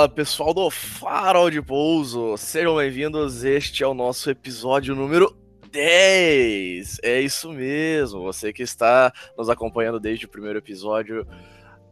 [0.00, 3.44] Fala pessoal do Farol de Pouso, sejam bem-vindos.
[3.44, 5.36] Este é o nosso episódio número
[5.70, 7.00] 10.
[7.02, 11.26] É isso mesmo, você que está nos acompanhando desde o primeiro episódio.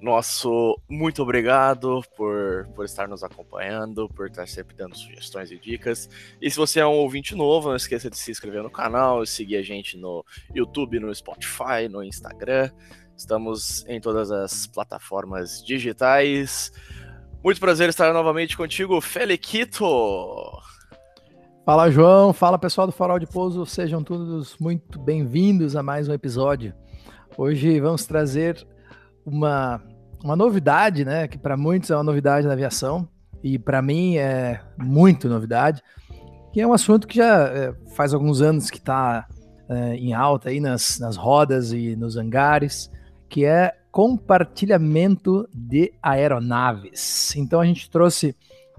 [0.00, 6.08] Nosso muito obrigado por, por estar nos acompanhando, por estar sempre dando sugestões e dicas.
[6.40, 9.56] E se você é um ouvinte novo, não esqueça de se inscrever no canal, seguir
[9.56, 12.70] a gente no YouTube, no Spotify, no Instagram.
[13.14, 16.72] Estamos em todas as plataformas digitais.
[17.42, 19.86] Muito prazer estar novamente contigo, Feliquito.
[21.64, 22.32] Fala, João.
[22.32, 23.64] Fala, pessoal do Farol de Pouso.
[23.64, 26.74] Sejam todos muito bem-vindos a mais um episódio.
[27.36, 28.66] Hoje vamos trazer
[29.24, 29.80] uma,
[30.22, 31.28] uma novidade, né?
[31.28, 33.08] Que para muitos é uma novidade na aviação
[33.40, 35.80] e para mim é muito novidade,
[36.52, 39.28] que é um assunto que já é, faz alguns anos que está
[39.68, 42.90] é, em alta aí nas, nas rodas e nos hangares,
[43.28, 47.34] que é compartilhamento de aeronaves.
[47.34, 48.32] Então a gente trouxe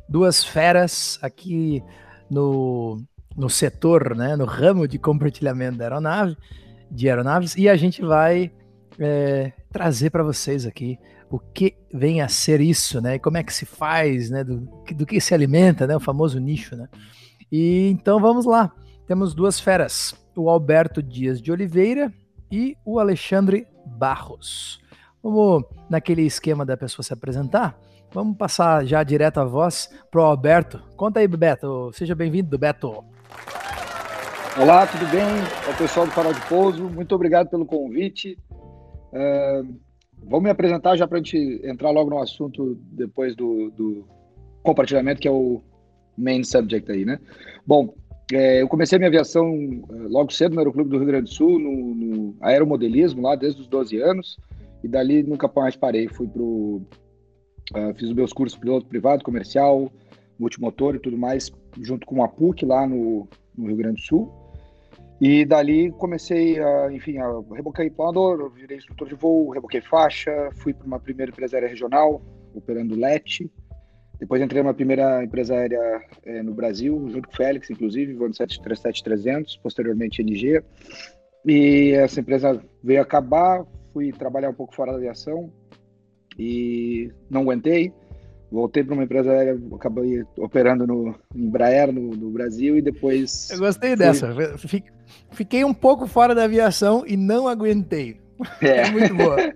[0.07, 1.83] duas feras aqui
[2.31, 3.03] no,
[3.35, 6.37] no setor, né, no ramo de compartilhamento da aeronave,
[6.89, 8.49] de aeronaves, e a gente vai
[8.97, 10.97] é, trazer para vocês aqui
[11.29, 14.69] o que vem a ser isso, né, e como é que se faz, né, do,
[14.95, 16.87] do que se alimenta, né, o famoso nicho, né.
[17.51, 18.71] E então vamos lá,
[19.05, 22.09] temos duas feras, o Alberto Dias de Oliveira
[22.49, 24.79] e o Alexandre Barros.
[25.21, 27.77] Vamos naquele esquema da pessoa se apresentar.
[28.11, 30.81] Vamos passar já direto a voz pro Alberto.
[30.95, 31.91] Conta aí, Beto.
[31.93, 33.03] Seja bem-vindo, Beto.
[34.59, 35.21] Olá, tudo bem?
[35.21, 36.89] É o pessoal do Farol de Pouso.
[36.89, 38.37] Muito obrigado pelo convite.
[39.11, 39.75] Uh,
[40.23, 44.07] vou me apresentar já para a gente entrar logo no assunto depois do, do,
[44.63, 45.61] compartilhamento, que é o
[46.17, 47.19] main subject aí, né?
[47.65, 47.93] Bom,
[48.31, 49.47] é, eu comecei minha aviação
[49.89, 53.61] é, logo cedo no Aeroclube do Rio Grande do Sul, no, no aeromodelismo, lá desde
[53.61, 54.37] os 12 anos.
[54.83, 56.07] E dali nunca mais parei.
[56.07, 56.81] Fui pro.
[57.75, 59.91] Uh, fiz os meus cursos piloto privado, comercial,
[60.39, 64.39] multimotor e tudo mais, junto com a PUC lá no, no Rio Grande do Sul.
[65.21, 70.73] E dali comecei a, enfim, a reboquei planador, virei instrutor de voo, reboquei faixa, fui
[70.73, 72.21] para uma primeira empresa aérea regional,
[72.55, 73.51] operando LET.
[74.17, 78.35] Depois entrei numa primeira empresa aérea é, no Brasil, junto com o Félix, inclusive, voando
[78.35, 80.63] 737-300, posteriormente NG.
[81.45, 85.51] E essa empresa veio acabar, fui trabalhar um pouco fora da aviação
[86.37, 87.93] e não aguentei.
[88.51, 93.51] Voltei para uma empresa aérea, acabei operando no Embraer, no, no Brasil, e depois.
[93.51, 93.97] Eu gostei fui...
[93.97, 94.33] dessa.
[95.31, 98.19] Fiquei um pouco fora da aviação e não aguentei.
[98.61, 99.53] É, é muito boa.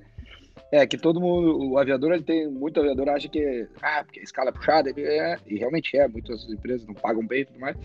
[0.70, 4.24] É, que todo mundo, o aviador, ele tem, muito aviador acha que, ah, porque a
[4.24, 7.78] escala é puxada, é, e realmente é, muitas empresas não pagam bem e tudo mais,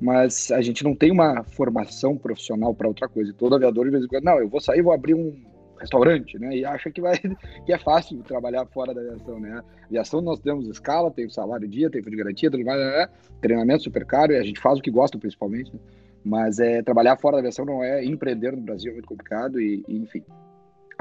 [0.00, 3.32] mas a gente não tem uma formação profissional para outra coisa.
[3.32, 5.34] Todo aviador, de vez em quando, não, eu vou sair, vou abrir um
[5.82, 6.56] restaurante, né?
[6.56, 7.18] E acha que vai
[7.66, 9.60] que é fácil trabalhar fora da aviação, né?
[9.84, 13.08] Aviação nós temos escala, tem salário dia, tem fundo de garantia, tudo mais, né?
[13.40, 15.80] treinamento super caro e a gente faz o que gosta principalmente, né?
[16.24, 19.84] mas é trabalhar fora da aviação não é empreender no Brasil é muito complicado e,
[19.88, 20.22] e enfim.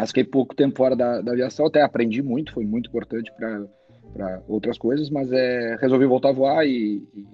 [0.07, 4.75] Fiquei pouco tempo fora da, da, aviação, até aprendi muito, foi muito importante para outras
[4.75, 7.27] coisas, mas é, resolvi voltar a voar e, e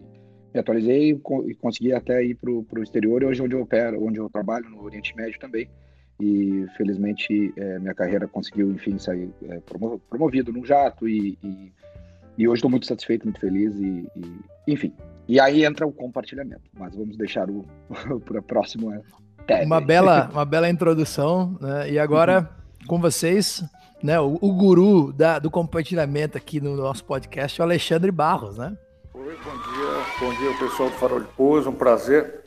[0.54, 1.12] me atualizei
[1.46, 4.84] e consegui até ir para o exterior, hoje onde eu opero, onde eu trabalho no
[4.84, 5.70] Oriente Médio também
[6.20, 9.60] e felizmente é, minha carreira conseguiu, enfim, sair é,
[10.10, 11.72] promovido num jato e, e,
[12.38, 14.94] e hoje estou muito satisfeito, muito feliz e, e, enfim.
[15.28, 17.66] E aí entra o compartilhamento, mas vamos deixar o
[18.26, 18.92] para próximo
[19.48, 21.92] é, Uma bela, uma bela introdução, né?
[21.92, 22.50] E agora
[22.82, 22.88] uhum.
[22.88, 23.64] com vocês,
[24.02, 24.20] né?
[24.20, 28.76] O, o guru da, do compartilhamento aqui no nosso podcast, o Alexandre Barros, né?
[29.14, 32.47] Oi, bom dia, bom dia pessoal do Farol de Pouso, um prazer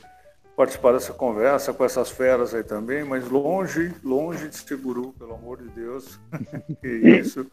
[0.60, 5.32] participar dessa conversa com essas feras aí também, mas longe, longe de ser guru, pelo
[5.32, 6.20] amor de Deus.
[6.82, 7.50] que isso.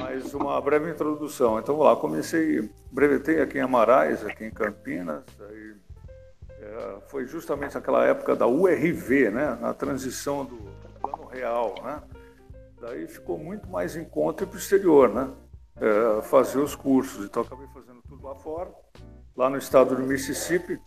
[0.00, 1.58] Mas uma breve introdução.
[1.58, 5.74] Então, vamos lá, comecei, brevetei aqui em Amarais, aqui em Campinas, aí,
[6.60, 10.58] é, foi justamente naquela época da URV, né, na transição do
[11.00, 12.00] plano real, né?
[12.80, 15.28] Daí ficou muito mais em conta para o exterior, né?
[15.76, 17.24] É, fazer os cursos.
[17.24, 18.70] Então, acabei fazendo tudo lá fora,
[19.36, 20.78] lá no estado do Mississippi,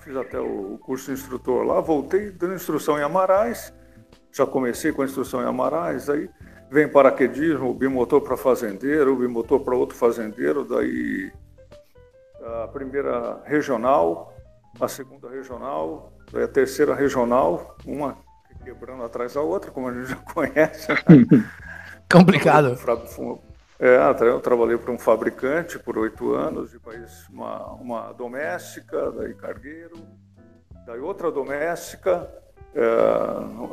[0.00, 3.72] fiz até o curso de instrutor lá, voltei dando instrução em Amarais,
[4.32, 6.28] já comecei com a instrução em Amarais, aí
[6.70, 11.32] vem paraquedismo, bimotor para fazendeiro, bimotor para outro fazendeiro, daí
[12.62, 14.34] a primeira regional,
[14.80, 18.16] a segunda regional, daí a terceira regional, uma
[18.64, 20.88] quebrando atrás da outra, como a gente já conhece.
[22.10, 22.76] Complicado.
[23.82, 23.96] É,
[24.26, 29.96] eu trabalhei para um fabricante por oito anos, depois uma, uma doméstica, daí cargueiro,
[30.86, 32.30] daí outra doméstica
[32.74, 32.84] é,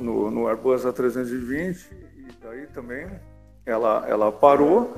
[0.01, 3.19] no, no Airbus A320 e daí também
[3.65, 4.95] ela, ela parou.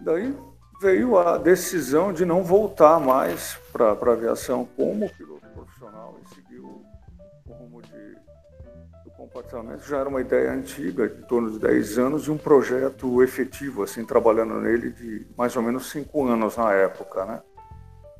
[0.00, 0.36] daí
[0.80, 5.45] veio a decisão de não voltar mais para a aviação como piloto
[9.36, 9.86] compartilhamento.
[9.86, 14.04] Já era uma ideia antiga, de torno de 10 anos, e um projeto efetivo, assim,
[14.04, 17.42] trabalhando nele de mais ou menos 5 anos na época, né?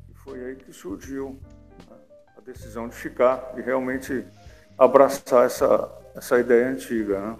[0.09, 1.39] E foi aí que surgiu
[1.89, 1.97] né,
[2.37, 4.25] a decisão de ficar e realmente
[4.77, 7.37] abraçar essa, essa ideia antiga, né?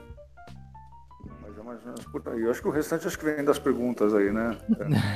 [2.37, 4.57] Eu acho que o restante acho que vem das perguntas aí, né?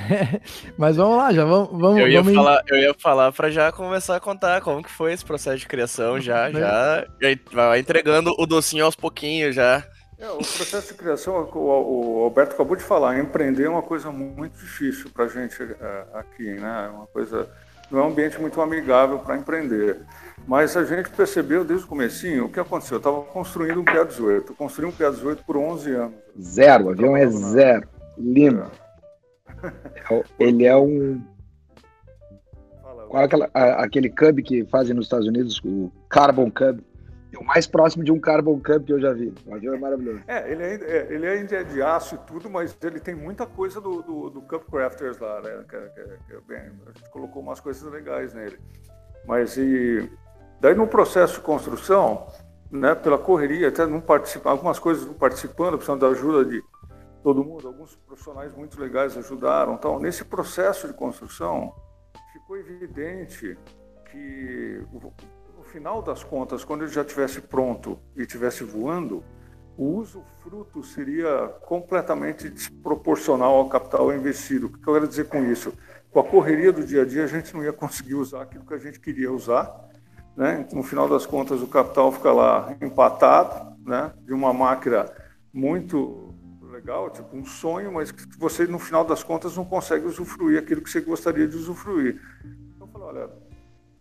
[0.78, 1.69] Mas vamos lá, já vamos.
[1.72, 4.92] vamos eu, ia vamos falar, eu ia falar para já começar a contar como que
[4.92, 6.52] foi esse processo de criação, já, É.
[6.52, 9.84] já, já vai entregando o docinho aos pouquinhos já.
[10.19, 14.12] É, o processo de criação, o, o Alberto acabou de falar, empreender é uma coisa
[14.12, 16.86] muito difícil para a gente é, aqui, né?
[16.88, 17.50] É uma coisa,
[17.91, 19.99] não é um ambiente muito amigável para empreender.
[20.47, 22.95] Mas a gente percebeu desde o comecinho o que aconteceu.
[22.95, 24.49] Eu estava construindo um PA-18.
[24.49, 26.15] Eu construí um PA-18 por 11 anos.
[26.39, 27.88] Zero, o avião é zero.
[28.17, 28.65] Lindo.
[30.09, 31.21] É- Ele é um.
[33.09, 36.79] Qual é aquela, aquele Cub que fazem nos Estados Unidos, o Carbon Cub?
[37.33, 39.33] É o mais próximo de um Carbon Cub que eu já vi.
[39.45, 40.22] O avião é maravilhoso.
[40.28, 43.45] É, ele ainda é, ele ainda é de aço e tudo, mas ele tem muita
[43.45, 45.63] coisa do, do, do Cup Crafters lá, né?
[45.69, 48.60] Que, que- que bem, a gente colocou umas coisas legais nele.
[49.25, 50.12] Mas e
[50.60, 52.28] daí no processo de construção,
[52.69, 56.62] né, pela correria, até não participar, algumas coisas não participando, precisando da ajuda de
[57.24, 60.00] todo mundo, alguns profissionais muito legais ajudaram, tal.
[60.00, 61.74] Nesse processo de construção,
[62.34, 63.57] ficou evidente
[64.12, 64.84] que
[65.71, 69.23] final das contas, quando ele já estivesse pronto e estivesse voando,
[69.77, 74.68] o uso fruto seria completamente desproporcional ao capital investido.
[74.68, 75.73] O que eu quero dizer com isso?
[76.12, 78.73] Com a correria do dia a dia, a gente não ia conseguir usar aquilo que
[78.73, 79.89] a gente queria usar.
[80.35, 80.68] Né?
[80.73, 84.13] No final das contas, o capital fica lá empatado, né?
[84.25, 85.09] de uma máquina
[85.53, 86.35] muito
[86.69, 90.81] legal, tipo um sonho, mas que você, no final das contas, não consegue usufruir aquilo
[90.81, 92.21] que você gostaria de usufruir.
[92.75, 93.50] Então, eu falei, olha,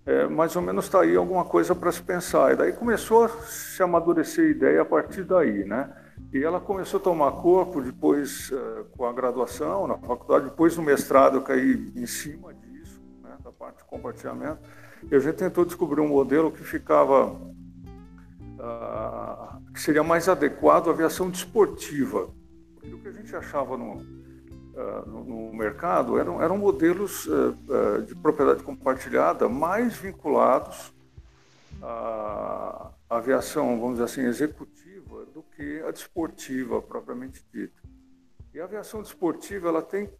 [0.06, 2.52] é, mais ou menos está aí alguma coisa para se pensar.
[2.52, 5.92] E daí começou a se amadurecer a ideia a partir daí, né?
[6.32, 10.82] E ela começou a tomar corpo depois eh, com a graduação na faculdade, depois no
[10.82, 14.60] mestrado eu caí em cima disso, né, da parte de compartilhamento.
[15.10, 17.40] E a gente tentou descobrir um modelo que ficava
[18.60, 22.30] ah, que seria mais adequado à aviação desportiva.
[22.74, 23.96] Porque o que a gente achava no,
[25.06, 30.92] no, no mercado eram, eram modelos ah, ah, de propriedade compartilhada mais vinculados
[31.82, 37.80] à aviação, vamos dizer assim, executiva do que a desportiva propriamente dita.
[38.52, 40.10] E a aviação desportiva, ela tem,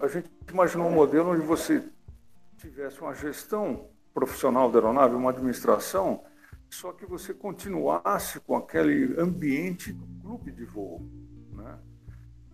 [0.00, 1.82] a gente imaginou um modelo onde você
[2.56, 6.24] tivesse uma gestão profissional da aeronave, uma administração,
[6.70, 11.06] só que você continuasse com aquele ambiente do clube de voo?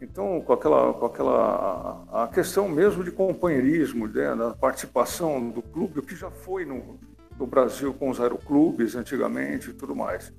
[0.00, 5.98] Então, com aquela, com aquela a questão mesmo de companheirismo, né, da participação do clube,
[5.98, 6.98] o que já foi no,
[7.38, 10.32] no Brasil com os aeroclubes antigamente e tudo mais.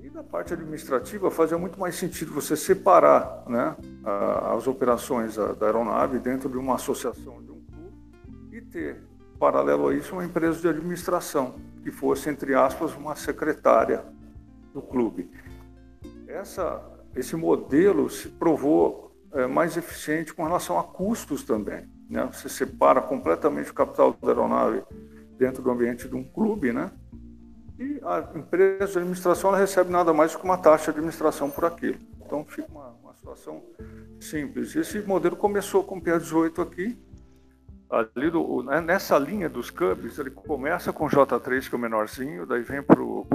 [0.00, 5.52] E da parte administrativa, fazia muito mais sentido você separar né, a- as operações da,
[5.52, 9.02] da aeronave dentro de uma associação de um clube e ter,
[9.38, 14.04] paralelo a isso, uma empresa de administração, que fosse, entre aspas, uma secretária
[14.72, 15.28] do clube.
[16.28, 16.80] Essa,
[17.14, 21.88] esse modelo se provou eh, mais eficiente com relação a custos também.
[22.08, 22.28] Né?
[22.32, 24.82] Você separa completamente o capital da aeronave
[25.38, 26.90] dentro do ambiente de um clube, né?
[27.78, 31.98] E a empresa de administração recebe nada mais que uma taxa de administração por aquilo.
[32.20, 33.62] Então fica uma, uma situação
[34.20, 34.76] simples.
[34.76, 36.98] Esse modelo começou com o PA18 aqui.
[37.90, 41.80] Ali do, né, nessa linha dos Cubs, ele começa com o J3, que é o
[41.80, 43.26] menorzinho, daí vem para o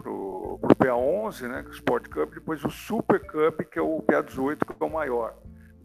[0.80, 4.60] PA11, né, que é o Sport Cup, depois o Super Cup, que é o PA18,
[4.66, 5.36] que é o maior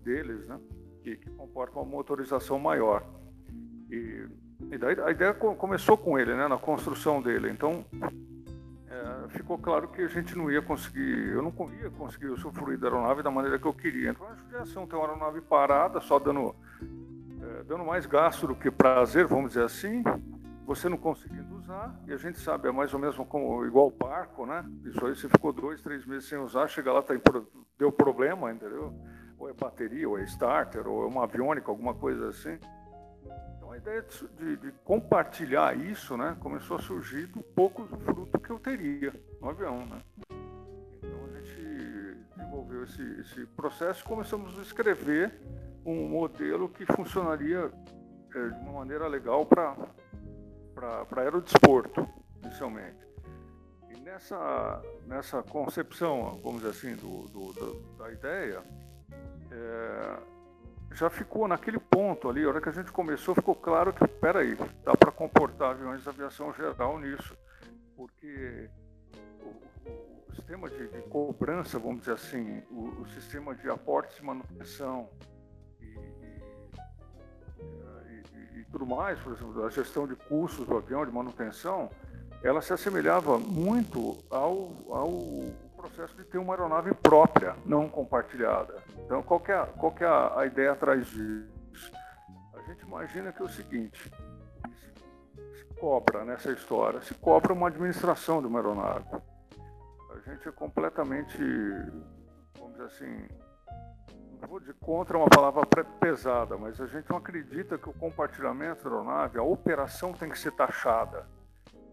[0.05, 0.57] deles, né,
[1.03, 3.03] que, que comporta uma motorização maior.
[3.91, 4.29] E,
[4.71, 7.51] e daí a ideia co- começou com ele, né, na construção dele.
[7.51, 7.85] Então,
[8.89, 12.87] é, ficou claro que a gente não ia conseguir, eu não ia conseguir usufruir da
[12.87, 14.11] aeronave da maneira que eu queria.
[14.11, 16.55] Então, a judiação ter uma aeronave parada, só dando,
[17.51, 20.03] é, dando mais gasto do que prazer, vamos dizer assim,
[20.65, 24.47] você não conseguindo usar, e a gente sabe, é mais ou menos como igual barco,
[24.47, 24.65] né?
[24.85, 27.21] Isso aí você ficou dois, três meses sem usar, chega lá, tá em
[27.79, 28.95] deu problema, entendeu?
[29.39, 32.59] Ou é bateria, ou é starter, ou é uma aviônica, alguma coisa assim.
[33.57, 37.99] Então a ideia de, de- de compartilhar isso, né, começou a surgir do pouco do
[37.99, 39.99] fruto que eu teria no avião, né.
[40.99, 45.33] Então a gente desenvolveu esse, esse processo e começamos a escrever
[45.85, 47.71] um modelo que funcionaria
[48.35, 49.77] eh, de uma maneira legal para
[51.17, 52.09] aerodesporto,
[52.43, 52.99] inicialmente.
[53.91, 58.63] E nessa, nessa concepção, vamos dizer assim, do, do- do- da ideia,
[59.51, 60.19] é,
[60.93, 64.57] já ficou naquele ponto ali, a hora que a gente começou, ficou claro que, peraí,
[64.85, 67.37] dá para comportar aviões de aviação geral nisso,
[67.97, 68.69] porque
[69.43, 74.25] o, o sistema de, de, cobrança, vamos dizer assim, o, o sistema de aportes e
[74.25, 75.09] manutenção
[78.33, 81.91] e, e, tudo mais, por exemplo, a gestão de custos do avião, de manutenção,
[82.43, 85.11] ela se assemelhava muito ao, ao
[85.77, 88.83] processo de ter uma aeronave própria, não compartilhada.
[89.05, 91.93] Então, qual é, a, qual é a, ideia atrás disso?
[92.55, 94.11] A gente imagina que é o seguinte,
[95.55, 99.05] se cobra nessa história, se cobra uma administração de uma aeronave.
[100.11, 101.39] A gente é completamente,
[102.59, 103.29] vamos dizer assim,
[104.49, 105.67] vou dizer contra uma palavra
[106.01, 110.39] pesada, mas a gente não acredita que o compartilhamento da aeronave, a operação tem que
[110.39, 111.27] ser taxada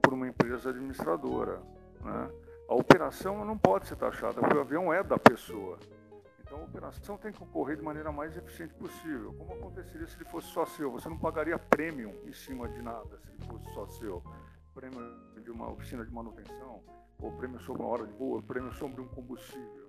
[0.01, 1.62] por uma empresa administradora.
[2.01, 2.32] Né?
[2.70, 5.77] A operação não pode ser taxada, porque o avião é da pessoa.
[6.42, 9.34] Então a operação tem que ocorrer de maneira mais eficiente possível.
[9.34, 10.92] Como aconteceria se ele fosse só seu?
[10.92, 14.24] Você não pagaria prêmio em cima de nada se ele fosse só seu.
[14.74, 15.00] Prêmio
[15.42, 16.82] de uma oficina de manutenção,
[17.20, 19.87] ou prêmio sobre uma hora de voo, prêmio sobre um combustível.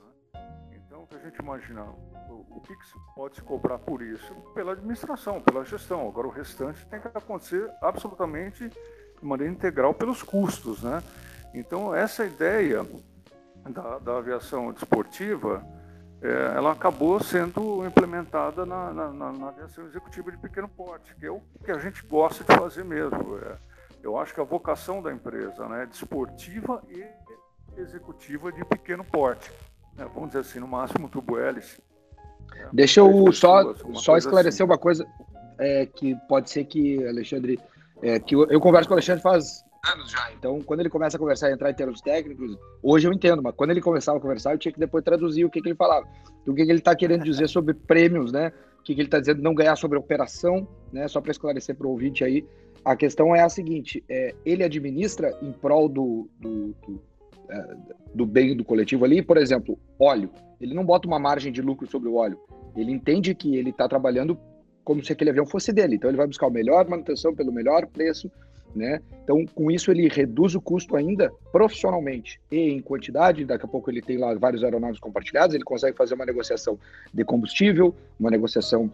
[0.72, 1.84] Então, o que a gente imagina,
[2.28, 4.34] o, que, que pode se cobrar por isso?
[4.54, 6.06] Pela administração, pela gestão.
[6.08, 11.02] Agora, o restante tem que acontecer absolutamente de maneira integral pelos custos, né?
[11.54, 12.86] Então, essa ideia
[13.68, 15.64] da, da aviação desportiva,
[16.20, 21.30] é, ela acabou sendo implementada na, na, na, aviação executiva de pequeno porte, que é
[21.30, 23.38] o que a gente gosta de fazer mesmo.
[23.38, 23.56] É,
[24.02, 27.04] eu acho que a vocação da empresa né, é desportiva e
[27.80, 29.50] executiva de pequeno porte.
[29.98, 31.82] Né, vamos dizer assim, no máximo tubo hélice.
[32.54, 34.70] É, Deixa eu só, só esclarecer assim.
[34.70, 35.06] uma coisa
[35.58, 37.58] é, que pode ser que, Alexandre,
[38.00, 40.32] é, que eu, eu, converso com o Alexandre faz anos já.
[40.32, 43.54] Então, quando ele começa a conversar e entrar em termos técnicos, hoje eu entendo, mas
[43.54, 46.06] quando ele começava a conversar, eu tinha que depois traduzir o que, que ele falava.
[46.42, 48.52] Então, o que, que ele está querendo dizer sobre prêmios, né?
[48.78, 51.08] O que, que ele está dizendo não ganhar sobre operação, né?
[51.08, 52.46] Só para esclarecer para o ouvinte aí.
[52.84, 57.02] A questão é a seguinte: é, ele administra em prol do, do, do,
[58.14, 60.30] do bem do coletivo ali, por exemplo, óleo.
[60.60, 62.38] Ele não bota uma margem de lucro sobre o óleo.
[62.76, 64.38] Ele entende que ele está trabalhando
[64.84, 65.96] como se aquele avião fosse dele.
[65.96, 68.30] Então ele vai buscar o melhor manutenção pelo melhor preço
[68.74, 69.00] né?
[69.24, 73.44] Então, com isso, ele reduz o custo ainda profissionalmente e em quantidade.
[73.44, 76.78] Daqui a pouco ele tem lá vários aeronaves compartilhados, ele consegue fazer uma negociação
[77.12, 78.90] de combustível, uma negociação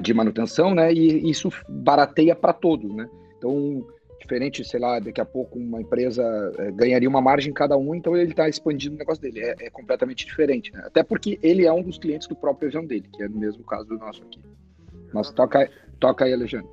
[0.00, 0.92] de manutenção, né?
[0.92, 3.08] E isso barateia para todos, né?
[3.38, 3.86] Então,
[4.24, 6.22] diferente, sei lá, daqui a pouco uma empresa
[6.58, 9.40] é, ganharia uma margem cada um, então ele está expandindo o negócio dele.
[9.40, 10.82] É, é completamente diferente, né?
[10.86, 13.62] Até porque ele é um dos clientes do próprio avião dele, que é no mesmo
[13.64, 14.40] caso do nosso aqui.
[15.12, 16.68] Mas toca, toca aí, Alexandre.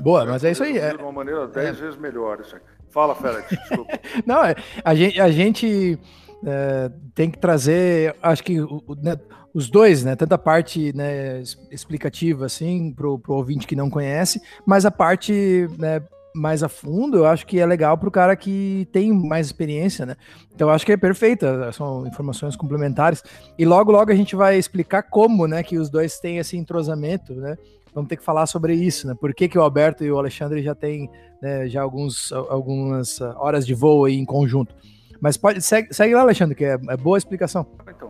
[0.00, 0.78] Boa, mas é isso aí.
[0.78, 1.82] É, de uma maneira dez é.
[1.82, 2.62] vezes melhor isso aí.
[2.90, 4.00] Fala, Félix, desculpa.
[4.24, 5.98] Não, é, a gente, a gente
[6.44, 8.58] é, tem que trazer, acho que
[9.02, 9.18] né,
[9.52, 10.14] os dois, né?
[10.14, 15.68] Tanto a parte né, explicativa, assim, para o ouvinte que não conhece, mas a parte
[15.78, 16.02] né,
[16.34, 20.06] mais a fundo, eu acho que é legal para o cara que tem mais experiência,
[20.06, 20.16] né?
[20.54, 23.22] Então, acho que é perfeita, são informações complementares.
[23.58, 27.34] E logo, logo a gente vai explicar como, né, que os dois têm esse entrosamento,
[27.34, 27.56] né?
[27.94, 29.14] vamos ter que falar sobre isso, né?
[29.18, 31.10] Por que, que o Alberto e o Alexandre já têm
[31.42, 34.74] né, já alguns, algumas horas de voo aí em conjunto.
[35.20, 37.66] Mas pode, segue, segue lá, Alexandre, que é, é boa explicação.
[37.88, 38.08] Então,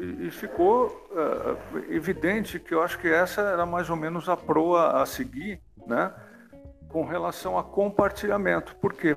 [0.00, 5.00] e ficou uh, evidente que eu acho que essa era mais ou menos a proa
[5.02, 6.12] a seguir, né?
[6.88, 8.74] Com relação a compartilhamento.
[8.76, 9.16] Por quê?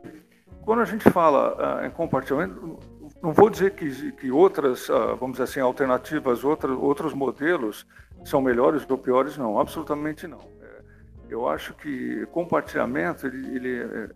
[0.61, 2.79] Quando a gente fala uh, em compartilhamento,
[3.21, 7.85] não vou dizer que, que outras, uh, vamos dizer assim, alternativas, outras, outros modelos
[8.23, 10.39] são melhores ou piores, não, absolutamente não.
[10.61, 10.81] É,
[11.29, 14.13] eu acho que compartilhamento, ele, é, ele,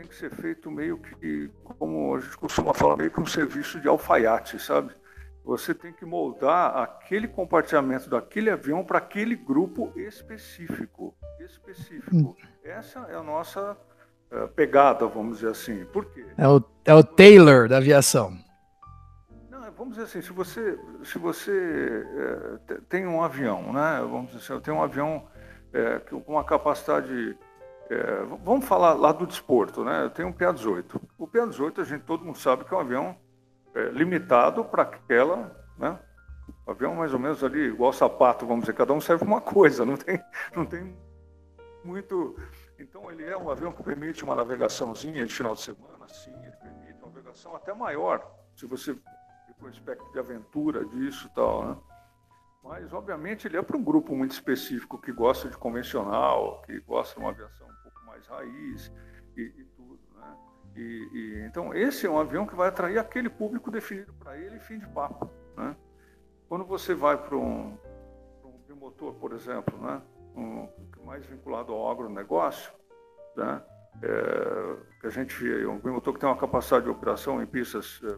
[0.00, 3.78] tem que ser feito meio que, como a gente costuma falar, meio que um serviço
[3.78, 4.94] de alfaiate, sabe?
[5.44, 11.14] Você tem que moldar aquele compartilhamento daquele avião para aquele grupo específico.
[11.38, 12.16] Específico.
[12.16, 12.34] Hum.
[12.64, 13.76] Essa é a nossa
[14.30, 15.84] é, pegada, vamos dizer assim.
[15.86, 16.24] Por quê?
[16.38, 18.38] É o, é o Taylor da aviação
[19.76, 22.04] vamos dizer assim, se você, se você
[22.68, 24.00] é, tem um avião, né?
[24.00, 25.26] Vamos dizer assim, eu tenho um avião
[25.72, 27.38] é, com uma capacidade.
[27.90, 30.04] É, vamos falar lá do desporto, né?
[30.04, 31.00] Eu tenho um PA-18.
[31.18, 33.16] O PA-18, a gente todo mundo sabe que é um avião
[33.92, 35.98] limitado para aquela, né?
[36.66, 39.84] Um avião mais ou menos ali, igual sapato, vamos dizer, cada um serve uma coisa,
[39.84, 40.22] não tem,
[40.54, 40.96] não tem
[41.84, 42.36] muito.
[42.78, 46.56] Então ele é um avião que permite uma navegaçãozinha de final de semana, sim, ele
[46.56, 48.24] permite uma navegação até maior.
[48.54, 48.96] Se você
[49.58, 51.76] com aspecto de aventura disso e tal, né?
[52.62, 57.14] Mas, obviamente, ele é para um grupo muito específico que gosta de convencional, que gosta
[57.14, 57.69] de uma aviação um
[58.30, 58.92] raiz
[59.36, 60.36] e, e tudo, né?
[60.76, 64.58] E, e, então, esse é um avião que vai atrair aquele público definido para ele,
[64.60, 65.76] fim de papo, né?
[66.48, 67.76] Quando você vai para um,
[68.44, 70.00] um bimotor, por exemplo, né?
[70.34, 70.68] um,
[71.04, 72.72] mais vinculado ao agronegócio,
[73.36, 73.62] né?
[74.02, 78.16] É, que a gente um bimotor que tem uma capacidade de operação em pistas é,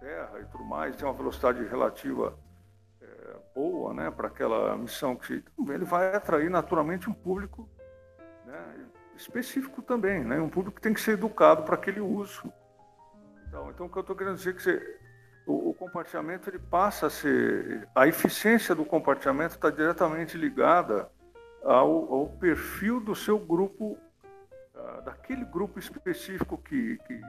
[0.00, 2.38] terra e tudo mais, tem uma velocidade relativa
[3.00, 7.68] é, boa né, para aquela missão que ele vai atrair naturalmente um público
[9.16, 12.52] específico também, né, um público que tem que ser educado para aquele uso.
[13.48, 14.98] Então, então o que eu estou querendo dizer é que você,
[15.46, 17.88] o, o, compartilhamento ele passa a ser.
[17.94, 21.10] A eficiência do compartilhamento está diretamente ligada
[21.64, 23.96] ao, ao, perfil do seu grupo,
[24.74, 27.20] uh, daquele grupo específico que, que,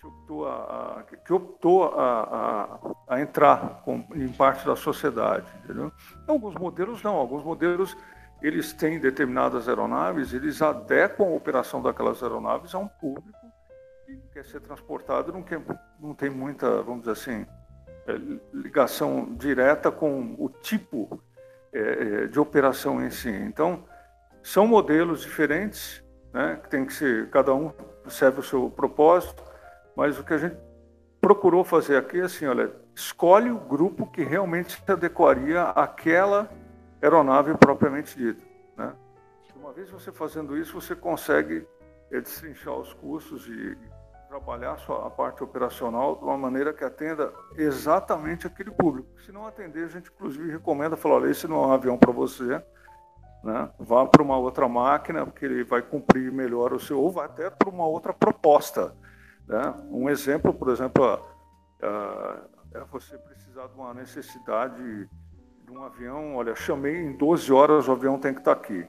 [0.00, 0.54] que optou a,
[0.98, 2.78] a, que optou a,
[3.08, 5.46] a, a entrar com, em parte da sociedade.
[5.62, 5.92] Entendeu?
[6.26, 7.96] Alguns modelos não, alguns modelos
[8.42, 13.40] eles têm determinadas aeronaves, eles adequam a operação daquelas aeronaves a um público
[14.32, 15.60] quer ser transportado não, quer,
[15.98, 17.46] não tem muita, vamos dizer assim,
[18.06, 18.12] é,
[18.52, 21.22] ligação direta com o tipo
[21.72, 23.30] é, é, de operação em si.
[23.30, 23.84] Então,
[24.42, 27.72] são modelos diferentes, né, que tem que ser, cada um
[28.08, 29.42] serve o seu propósito,
[29.96, 30.56] mas o que a gente
[31.20, 36.50] procurou fazer aqui é assim, olha, escolhe o grupo que realmente se adequaria àquela
[37.02, 38.44] aeronave propriamente dita.
[38.76, 38.94] Né?
[39.56, 41.66] Uma vez você fazendo isso, você consegue
[42.10, 43.76] é, destrinchar os custos e
[44.28, 49.08] trabalhar a parte operacional de uma maneira que atenda exatamente aquele público.
[49.26, 52.12] Se não atender, a gente inclusive recomenda, falar, olha, esse não é um avião para
[52.12, 52.62] você,
[53.42, 53.70] né?
[53.78, 57.50] vá para uma outra máquina, porque ele vai cumprir melhor o seu, ou vai até
[57.50, 58.94] para uma outra proposta.
[59.48, 59.74] Né?
[59.90, 61.20] Um exemplo, por exemplo,
[62.72, 65.08] é você precisar de uma necessidade
[65.70, 68.86] de um avião, olha, chamei em 12 horas, o avião tem que estar aqui.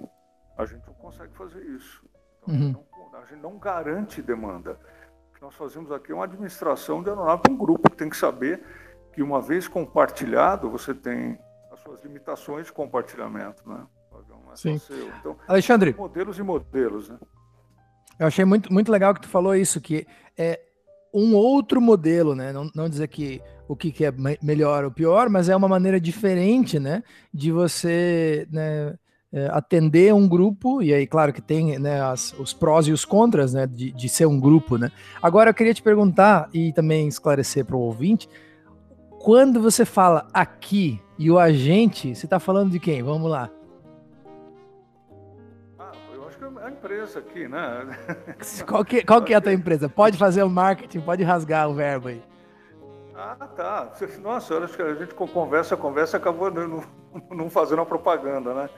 [0.58, 2.04] A gente não consegue fazer isso.
[2.44, 2.86] Então, uhum.
[3.12, 4.78] não, a gente não garante demanda
[5.42, 8.64] nós fazemos aqui é uma administração de aeronave para um grupo que tem que saber
[9.12, 11.38] que uma vez compartilhado, você tem
[11.72, 13.86] as suas limitações de compartilhamento, né?
[14.14, 14.80] É Sim.
[15.20, 15.96] Então, Alexandre.
[15.98, 17.18] Modelos e modelos, né?
[18.20, 20.06] Eu achei muito, muito legal que tu falou isso, que
[20.38, 20.60] é
[21.14, 22.52] um outro modelo, né?
[22.52, 26.00] Não, não dizer que o que, que é melhor ou pior, mas é uma maneira
[26.00, 27.04] diferente, né?
[27.34, 28.96] De você né,
[29.32, 33.06] é, atender um grupo, e aí, claro que tem né, as, os prós e os
[33.06, 34.78] contras né, de, de ser um grupo.
[34.78, 34.92] Né?
[35.22, 38.28] Agora, eu queria te perguntar e também esclarecer para o ouvinte:
[39.20, 43.02] quando você fala aqui e o agente, você está falando de quem?
[43.02, 43.50] Vamos lá.
[46.82, 47.88] Empresa aqui, né?
[48.68, 49.88] Qual que, qual que é a tua empresa?
[49.88, 52.24] Pode fazer o marketing, pode rasgar o verbo aí.
[53.16, 53.92] Ah, tá.
[54.20, 56.84] Nossa, eu acho que a gente conversa, conversa, acabou não,
[57.30, 58.70] não fazendo a propaganda, né?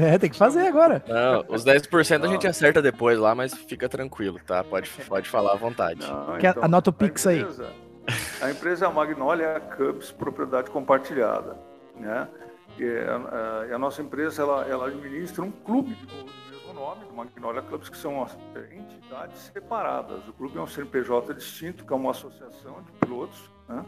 [0.00, 1.04] É, tem que fazer agora.
[1.06, 4.64] Não, os 10% a gente acerta depois lá, mas fica tranquilo, tá?
[4.64, 6.00] Pode, pode falar à vontade.
[6.00, 7.46] Não, então, Anota o Pix aí.
[8.40, 11.56] A empresa é a Magnolia Cubs Propriedade Compartilhada,
[11.94, 12.26] né?
[12.78, 15.96] E a, a, a, nossa empresa, ela, ela administra um clube
[16.76, 18.26] nome, do Magnolia Clubs, que são
[18.70, 20.28] entidades separadas.
[20.28, 23.84] O clube é um CNPJ distinto, que é uma associação de pilotos, né?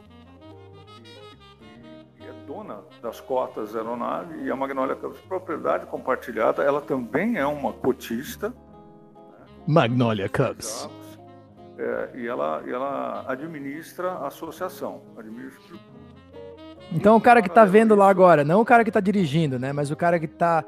[2.47, 7.75] dona das cotas da aeronave e a Magnolia Campos Propriedade Compartilhada, ela também é uma
[7.75, 8.49] cotista.
[8.49, 8.55] Né?
[9.67, 10.89] Magnolia Cubs.
[11.79, 15.03] É, e, ela, e ela administra a associação.
[15.17, 15.77] Administra...
[16.91, 19.73] Então o cara que está vendo lá agora, não o cara que está dirigindo, né?
[19.75, 20.65] Mas o cara que está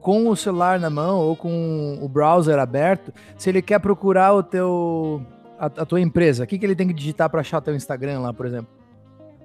[0.00, 4.42] com o celular na mão ou com o browser aberto, se ele quer procurar o
[4.42, 5.24] teu
[5.58, 8.20] a, a tua empresa, o que, que ele tem que digitar para achar teu Instagram
[8.20, 8.68] lá, por exemplo?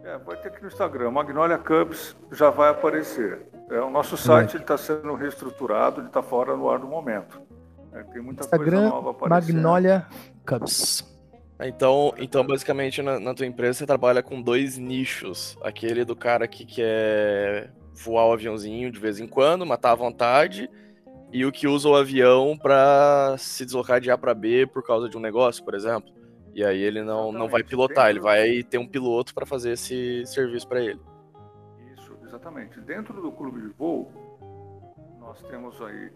[0.03, 1.11] É, vai ter que no Instagram.
[1.11, 3.41] Magnolia Cubs já vai aparecer.
[3.69, 7.41] É, o nosso site está sendo reestruturado, ele está fora no ar do momento.
[7.91, 9.55] É, tem muita Instagram, coisa nova aparecendo.
[9.55, 10.05] Magnolia
[10.45, 11.15] Cubs.
[11.59, 15.57] Então, então basicamente, na, na, tua empresa você trabalha com dois nichos.
[15.63, 20.69] Aquele do cara que quer voar o aviãozinho de vez em quando, matar à vontade,
[21.31, 25.09] e o que usa o avião para se deslocar de A para B por causa
[25.09, 26.13] de um negócio, por exemplo.
[26.53, 30.25] E aí ele não, não vai pilotar, ele vai ter um piloto para fazer esse
[30.25, 31.01] serviço para ele.
[31.93, 32.79] Isso, exatamente.
[32.79, 34.09] Dentro do clube de voo,
[35.19, 36.09] nós temos aí,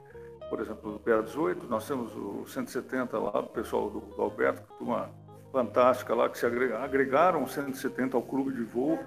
[0.49, 4.83] por exemplo, o PA18, nós temos o 170 lá do pessoal do, do Alberto, que
[4.83, 5.09] uma
[5.51, 8.99] fantástica lá, que se agregaram 170 ao clube de voo,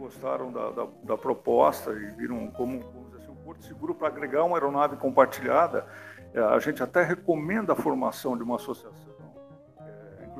[0.00, 4.44] gostaram da, da, da proposta e viram como, como assim, um porto seguro para agregar
[4.44, 5.86] uma aeronave compartilhada.
[6.34, 9.10] É, a gente até recomenda a formação de uma associação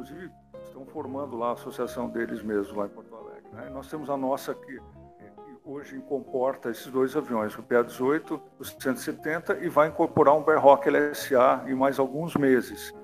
[0.01, 0.31] inclusive
[0.65, 3.45] estão formando lá a associação deles mesmos lá em Porto Alegre.
[3.53, 3.69] Né?
[3.71, 4.81] nós temos a nossa aqui,
[5.45, 10.89] que hoje comporta esses dois aviões, o PA-18, o 170, e vai incorporar um Berrock
[10.89, 12.95] LSA em mais alguns meses.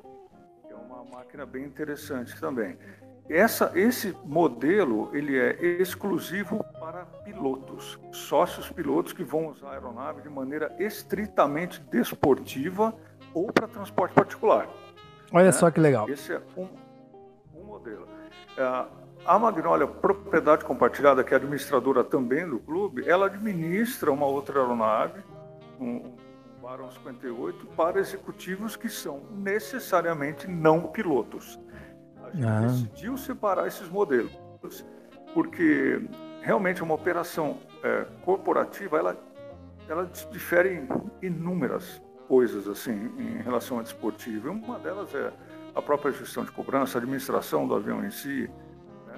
[0.71, 2.79] É uma máquina bem interessante também.
[3.29, 10.23] Essa, esse modelo ele é exclusivo para pilotos, sócios pilotos que vão usar a aeronave
[10.23, 12.95] de maneira estritamente desportiva
[13.35, 14.69] ou para transporte particular.
[15.33, 15.53] Olha né?
[15.53, 16.09] só que legal.
[16.09, 16.69] Esse é um,
[17.55, 18.07] um modelo.
[18.57, 18.85] É,
[19.25, 25.21] a Magnólia Propriedade Compartilhada, que é administradora também do clube, ela administra uma outra aeronave,
[25.81, 26.15] um,
[26.63, 31.59] Barão 58, para executivos que são necessariamente não pilotos.
[32.27, 32.61] A gente ah.
[32.61, 34.33] decidiu separar esses modelos,
[35.33, 36.01] porque
[36.43, 39.17] realmente uma operação é, corporativa, ela,
[39.89, 40.89] ela difere em
[41.27, 44.51] inúmeras coisas assim em relação à desportiva.
[44.51, 45.33] Uma delas é
[45.75, 48.51] a própria gestão de cobrança, a administração do avião em si.
[49.07, 49.15] Né,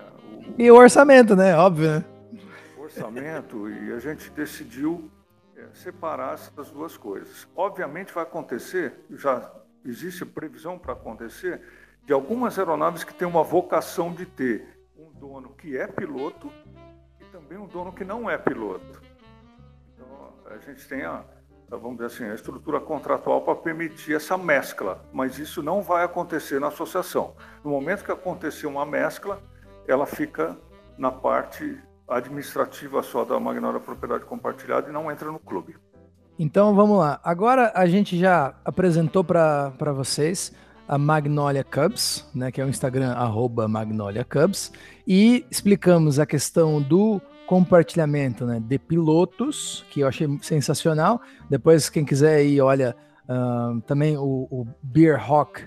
[0.58, 0.62] o...
[0.62, 1.56] E o orçamento, né?
[1.56, 2.04] Óbvio, né?
[2.78, 5.10] Orçamento, e a gente decidiu
[5.56, 7.46] é, separar essas duas coisas.
[7.54, 9.52] Obviamente vai acontecer, já
[9.84, 11.60] existe previsão para acontecer,
[12.08, 16.50] de algumas aeronaves que têm uma vocação de ter um dono que é piloto
[17.20, 19.02] e também um dono que não é piloto.
[19.92, 21.22] Então, a gente tem a,
[21.68, 26.58] vamos dizer assim, a estrutura contratual para permitir essa mescla, mas isso não vai acontecer
[26.58, 27.34] na associação.
[27.62, 29.42] No momento que acontecer uma mescla,
[29.86, 30.56] ela fica
[30.96, 35.76] na parte administrativa só da Magnólia Propriedade Compartilhada e não entra no clube.
[36.38, 37.20] Então vamos lá.
[37.22, 40.54] Agora a gente já apresentou para vocês
[40.88, 44.72] a Magnolia Cubs, né, que é o Instagram arroba Magnolia Cubs,
[45.06, 51.20] e explicamos a questão do compartilhamento né, de pilotos, que eu achei sensacional.
[51.48, 52.96] Depois, quem quiser aí, olha
[53.28, 55.62] uh, também o, o Beer Hawk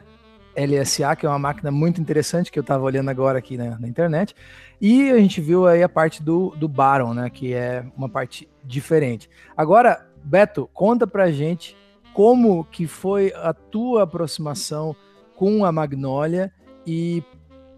[0.56, 3.88] LSA, que é uma máquina muito interessante que eu estava olhando agora aqui na, na,
[3.88, 4.36] internet.
[4.80, 8.50] E a gente viu aí a parte do, do Baron, né, que é uma parte
[8.64, 9.30] diferente.
[9.56, 11.76] Agora, Beto, conta pra gente
[12.14, 14.96] como que foi a tua aproximação
[15.42, 16.54] com a Magnólia
[16.86, 17.24] e,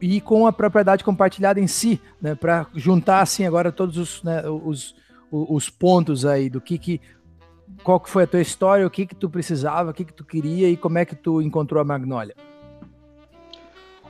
[0.01, 4.43] e com a propriedade compartilhada em si, né, para juntar assim agora todos os, né,
[4.49, 4.93] os,
[5.31, 6.99] os pontos aí do que que
[7.81, 10.25] qual que foi a tua história, o que que tu precisava, o que que tu
[10.25, 12.35] queria e como é que tu encontrou a Magnólia?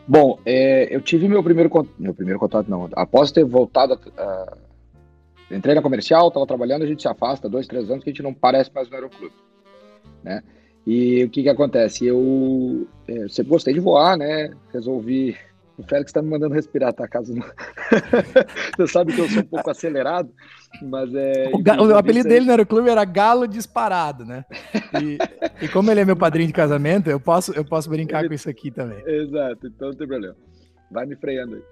[0.08, 4.58] Bom, é, eu tive meu primeiro meu primeiro contato não, após ter voltado, uh,
[5.52, 8.24] entrei na comercial, estava trabalhando, a gente se afasta dois, três anos que a gente
[8.24, 9.36] não parece mais no aeroclube,
[10.24, 10.42] né?
[10.86, 12.06] E o que que acontece?
[12.06, 14.52] Eu, eu sempre gostei de voar, né?
[14.72, 15.36] Resolvi.
[15.78, 17.08] O Félix está me mandando respirar, tá?
[17.08, 17.46] Caso não.
[18.78, 20.30] Você sabe que eu sou um pouco acelerado,
[20.84, 21.50] mas é.
[21.52, 24.46] O, o apelido dele no aeroclube era Galo Disparado, né?
[25.02, 28.28] E, e, como ele é meu padrinho de casamento, eu posso, eu posso brincar ele...
[28.28, 29.02] com isso aqui também.
[29.08, 30.36] Exato, então não tem problema.
[30.92, 31.64] Vai me freando aí.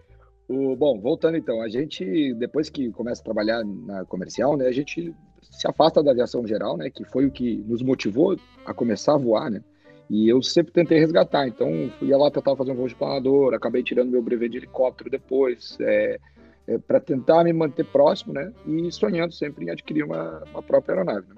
[0.47, 4.71] O, bom, voltando então, a gente, depois que começa a trabalhar na comercial, né, a
[4.71, 9.15] gente se afasta da aviação geral, né, que foi o que nos motivou a começar
[9.15, 9.61] a voar, né,
[10.09, 13.81] e eu sempre tentei resgatar, então fui lá tentar fazer um voo de planador, acabei
[13.81, 16.19] tirando meu brevet de helicóptero depois, é,
[16.67, 20.95] é, para tentar me manter próximo, né, e sonhando sempre em adquirir uma, uma própria
[20.95, 21.27] aeronave.
[21.29, 21.35] Né.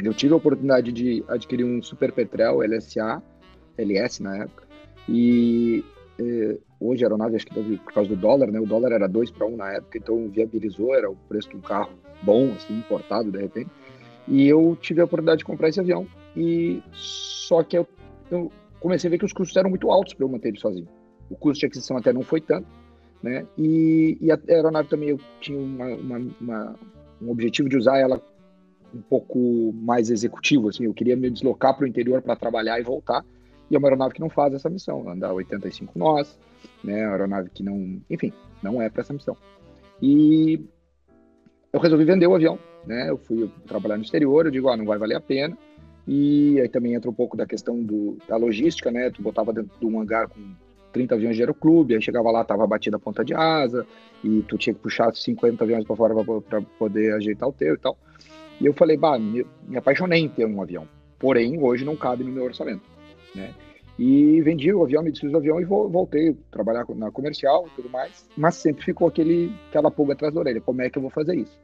[0.00, 3.22] Eu tive a oportunidade de adquirir um Super Petrel LSA,
[3.78, 4.66] LS na época,
[5.08, 5.84] e
[6.18, 9.06] é, hoje a aeronave, acho que deve, por causa do dólar, né, o dólar era
[9.06, 11.92] 2 para 1 na época, então viabilizou, era o preço de um carro
[12.26, 13.70] bom, assim, importado de repente.
[14.26, 16.06] E eu tive a oportunidade de comprar esse avião.
[16.36, 17.86] E só que eu,
[18.30, 20.88] eu comecei a ver que os custos eram muito altos para eu manter ele sozinho.
[21.30, 22.66] O custo de aquisição até não foi tanto,
[23.22, 23.46] né?
[23.56, 26.74] E, e a aeronave também eu tinha uma, uma, uma,
[27.22, 28.20] um objetivo de usar ela
[28.94, 30.84] um pouco mais executivo, assim.
[30.84, 33.24] Eu queria me deslocar para o interior para trabalhar e voltar.
[33.70, 36.38] E é uma aeronave que não faz essa missão, anda 85 nós,
[36.84, 37.04] né?
[37.06, 39.36] Uma aeronave que não, enfim, não é para essa missão.
[40.00, 40.64] E
[41.76, 43.10] eu resolvi vender o avião, né?
[43.10, 45.56] Eu fui trabalhar no exterior, eu digo, ah, não vai valer a pena.
[46.08, 49.10] E aí também entra um pouco da questão do, da logística, né?
[49.10, 50.40] Tu botava dentro de um hangar com
[50.92, 53.86] 30 aviões de aeroclube, aí chegava lá, tava batida a ponta de asa,
[54.24, 57.78] e tu tinha que puxar 50 aviões para fora para poder ajeitar o teu e
[57.78, 57.98] tal.
[58.58, 60.88] E eu falei, bah, me, me apaixonei em ter um avião.
[61.18, 62.82] Porém, hoje não cabe no meu orçamento,
[63.34, 63.52] né?
[63.98, 67.76] E vendi o avião, me desfiz do avião e voltei a trabalhar na comercial e
[67.76, 68.28] tudo mais.
[68.36, 71.34] Mas sempre ficou aquele, aquela pulga atrás da orelha: como é que eu vou fazer
[71.34, 71.58] isso?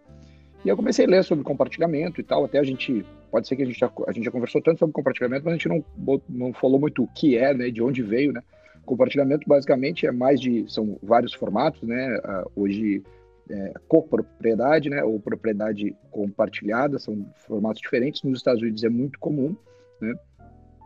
[0.65, 2.45] E eu comecei a ler sobre compartilhamento e tal.
[2.45, 4.93] Até a gente, pode ser que a gente já, a gente já conversou tanto sobre
[4.93, 5.85] compartilhamento, mas a gente não,
[6.29, 8.43] não falou muito o que é, né, de onde veio, né?
[8.85, 12.19] Compartilhamento basicamente é mais de, são vários formatos, né?
[12.55, 13.03] Hoje
[13.51, 18.23] é, copropriedade, né, ou propriedade compartilhada, são formatos diferentes.
[18.23, 19.57] Nos Estados Unidos é muito comum,
[20.01, 20.15] né?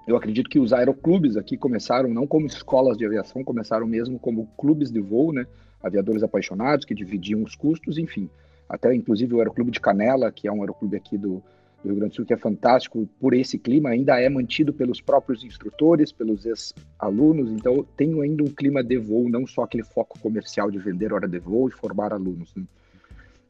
[0.07, 4.47] Eu acredito que os aeroclubes aqui começaram não como escolas de aviação, começaram mesmo como
[4.57, 5.47] clubes de voo, né?
[5.83, 8.31] Aviadores apaixonados que dividiam os custos, enfim.
[8.69, 11.43] Até inclusive o Aeroclube de Canela, que é um aeroclube aqui do,
[11.83, 15.01] do Rio Grande do Sul que é fantástico por esse clima, ainda é mantido pelos
[15.01, 20.19] próprios instrutores, pelos ex-alunos, então tem ainda um clima de voo, não só aquele foco
[20.19, 22.55] comercial de vender hora de voo e formar alunos.
[22.55, 22.65] Né?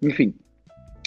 [0.03, 0.35] Enfim,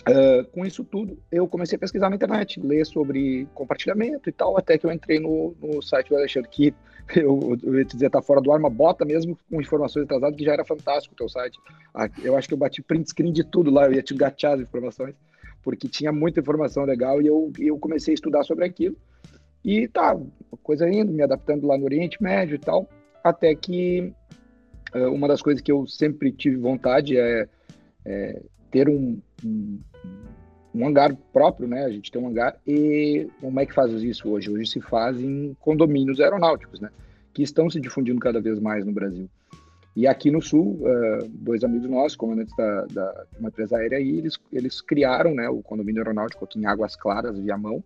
[0.02, 4.58] uh, com isso tudo, eu comecei a pesquisar na internet, ler sobre compartilhamento e tal,
[4.58, 6.74] até que eu entrei no, no site do Alexandre, que
[7.16, 10.36] eu, eu ia te dizer, tá fora do ar, mas bota mesmo com informações atrasadas,
[10.36, 11.58] que já era fantástico o teu site.
[11.94, 14.54] Ah, eu acho que eu bati print screen de tudo lá, eu ia te gatear
[14.54, 15.16] as informações,
[15.64, 18.96] porque tinha muita informação legal e eu, eu comecei a estudar sobre aquilo.
[19.64, 20.18] E tá,
[20.64, 22.88] coisa indo, me adaptando lá no Oriente Médio e tal,
[23.24, 24.14] até que
[24.96, 27.48] uh, uma das coisas que eu sempre tive vontade é,
[28.06, 29.80] é ter um, um,
[30.74, 31.86] um, hangar próprio, né?
[31.86, 34.50] A gente tem um hangar e como é que faz isso hoje?
[34.50, 36.90] Hoje se faz em condomínios aeronáuticos, né?
[37.34, 39.30] Que estão se difundindo cada vez mais no Brasil.
[39.96, 44.18] E aqui no Sul, uh, dois amigos nossos, comandantes da, da, uma empresa aérea aí,
[44.18, 47.84] eles, eles criaram né, o condomínio aeronáutico aqui em Águas Claras, via mão,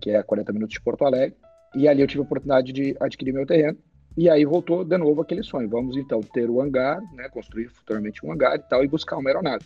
[0.00, 1.36] que é a 40 minutos de Porto Alegre.
[1.74, 3.78] E ali eu tive a oportunidade de adquirir meu terreno.
[4.16, 5.68] E aí voltou de novo aquele sonho.
[5.68, 9.30] Vamos então ter o hangar, né, construir futuramente um hangar e tal, e buscar uma
[9.30, 9.64] aeronave.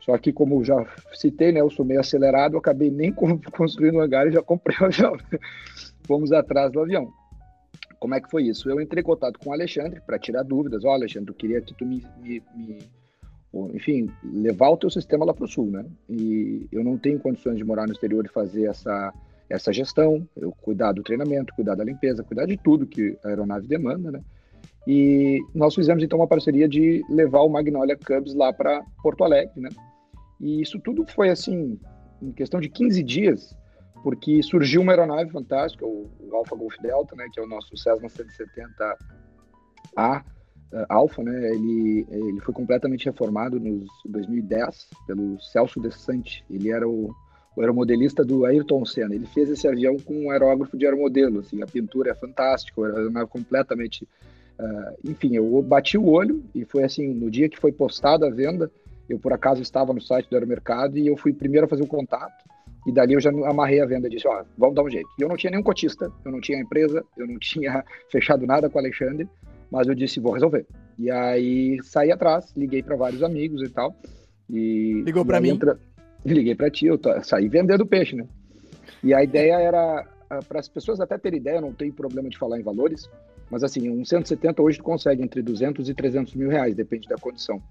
[0.00, 3.12] Só que, como já citei, né, eu sou meio acelerado, eu acabei nem
[3.52, 5.16] construindo um hangar e já comprei o avião.
[6.06, 7.12] Fomos atrás do avião.
[7.98, 8.68] Como é que foi isso?
[8.70, 10.84] Eu entrei em contato com o Alexandre para tirar dúvidas.
[10.84, 12.78] Ó, oh, Alexandre, eu queria que tu me, me, me
[13.74, 15.84] enfim, levar o teu sistema lá para o sul, né?
[16.08, 19.12] E eu não tenho condições de morar no exterior e fazer essa
[19.48, 23.68] essa gestão, eu cuidar do treinamento, cuidar da limpeza, cuidar de tudo que a aeronave
[23.68, 24.20] demanda, né?
[24.86, 29.60] E nós fizemos então uma parceria de levar o Magnolia Cubs lá para Porto Alegre,
[29.60, 29.68] né?
[30.40, 31.78] E isso tudo foi assim,
[32.22, 33.56] em questão de 15 dias,
[34.02, 38.08] porque surgiu uma aeronave fantástica, o, Alpha Golf Delta, né, que é o nosso Cessna
[38.08, 40.24] 170A uh,
[40.88, 41.50] Alpha, né?
[41.50, 46.44] Ele ele foi completamente reformado nos 2010 pelo Celso Desante.
[46.50, 47.10] Ele era o
[47.56, 49.14] o aeromodelista do Ayrton Senna.
[49.14, 53.26] Ele fez esse avião com um aerógrafo de aeromodelo, assim, a pintura é fantástica, era
[53.26, 54.06] completamente...
[54.58, 58.30] Uh, enfim, eu bati o olho e foi assim, no dia que foi postada a
[58.30, 58.70] venda,
[59.08, 61.86] eu por acaso estava no site do Aeromercado e eu fui primeiro a fazer o
[61.86, 62.44] contato,
[62.86, 65.08] e dali eu já amarrei a venda disse, ó, vamos dar um jeito.
[65.18, 68.70] E eu não tinha nenhum cotista, eu não tinha empresa, eu não tinha fechado nada
[68.70, 69.28] com o Alexandre,
[69.70, 70.64] mas eu disse, vou resolver.
[70.98, 73.94] E aí saí atrás, liguei para vários amigos e tal.
[74.48, 75.50] E, Ligou para mim?
[75.50, 75.78] Entra
[76.34, 78.26] liguei para ti, eu saí vendendo peixe, né?
[79.02, 82.38] E a ideia era, ah, para as pessoas até terem ideia, não tem problema de
[82.38, 83.08] falar em valores,
[83.50, 87.62] mas assim, um 170 hoje consegue entre 200 e 300 mil reais, depende da condição.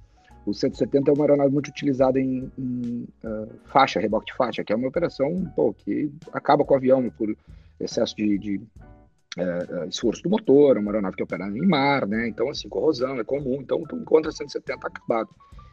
[0.45, 4.71] O 170 é uma aeronave muito utilizada em, em uh, faixa, reboque de faixa, que
[4.71, 7.35] é uma operação pô, que acaba com o avião por
[7.79, 12.27] excesso de, de uh, esforço do motor, uma aeronave que opera em mar, né?
[12.27, 15.29] Então, assim, corrosão é comum, então tu encontra 170 acabado.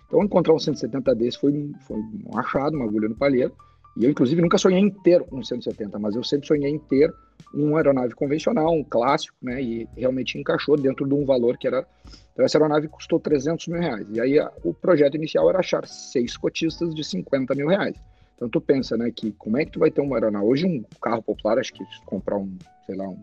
[0.06, 3.54] Então, encontrar um 170 desse foi, foi um achado, uma agulha no palheiro.
[3.96, 7.12] E eu, inclusive, nunca sonhei em ter um 170, mas eu sempre sonhei em ter
[7.52, 9.60] uma aeronave convencional, um clássico, né?
[9.60, 11.86] E realmente encaixou dentro de um valor que era.
[12.32, 14.06] Então, essa aeronave custou 300 mil reais.
[14.10, 17.96] E aí, a, o projeto inicial era achar seis cotistas de 50 mil reais.
[18.36, 20.46] Então, tu pensa, né, que como é que tu vai ter uma aeronave?
[20.46, 23.22] Hoje, um carro popular, acho que comprar um, sei lá, um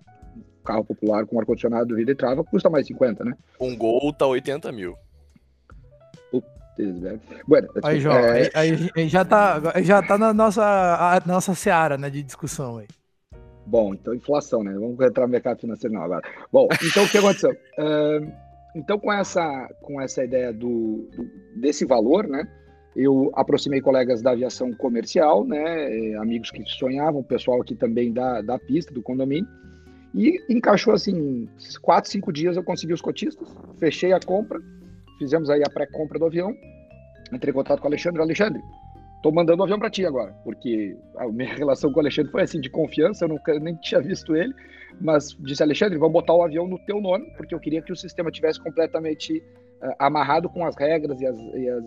[0.63, 3.33] carro popular com ar-condicionado, vida e trava, custa mais 50, né?
[3.59, 4.95] Um Gol tá 80 mil.
[7.47, 8.49] Bueno, aí, João, é...
[8.53, 12.87] aí, aí, já tá, já tá na nossa, nossa seara né, de discussão aí.
[13.65, 14.73] Bom, então inflação, né?
[14.73, 16.27] Vamos entrar no mercado financeiro não agora.
[16.51, 17.55] Bom, então o que aconteceu?
[17.79, 18.29] Uh,
[18.75, 22.45] então com essa, com essa ideia do, do, desse valor, né?
[22.95, 26.15] Eu aproximei colegas da aviação comercial, né?
[26.17, 29.47] Amigos que sonhavam, pessoal aqui também da, da pista, do condomínio.
[30.13, 31.47] E encaixou assim,
[31.81, 34.59] quatro, cinco dias eu consegui os cotistas, fechei a compra,
[35.19, 36.55] fizemos aí a pré-compra do avião,
[37.31, 38.61] entrei em contato com o Alexandre, Alexandre,
[39.21, 42.41] tô mandando o avião para ti agora, porque a minha relação com o Alexandre foi
[42.41, 44.53] assim de confiança, eu nunca nem tinha visto ele,
[44.99, 47.95] mas disse Alexandre, vamos botar o avião no teu nome, porque eu queria que o
[47.95, 51.83] sistema tivesse completamente uh, amarrado com as regras e as, e as,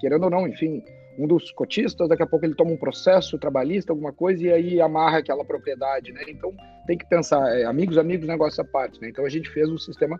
[0.00, 0.82] querendo ou não, enfim,
[1.18, 4.80] um dos cotistas, daqui a pouco ele toma um processo trabalhista, alguma coisa, e aí
[4.80, 6.22] amarra aquela propriedade, né?
[6.28, 6.52] Então
[6.86, 9.08] tem que pensar, é, amigos, amigos, negócio à parte, né?
[9.08, 10.18] Então a gente fez um sistema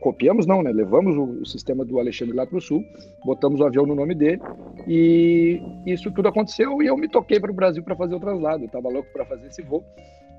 [0.00, 0.72] copiamos não, né?
[0.72, 2.84] Levamos o, o sistema do Alexandre lá para o sul,
[3.24, 4.40] botamos o avião no nome dele
[4.86, 8.64] e isso tudo aconteceu e eu me toquei para o Brasil para fazer o traslado.
[8.64, 9.84] Eu estava louco para fazer esse voo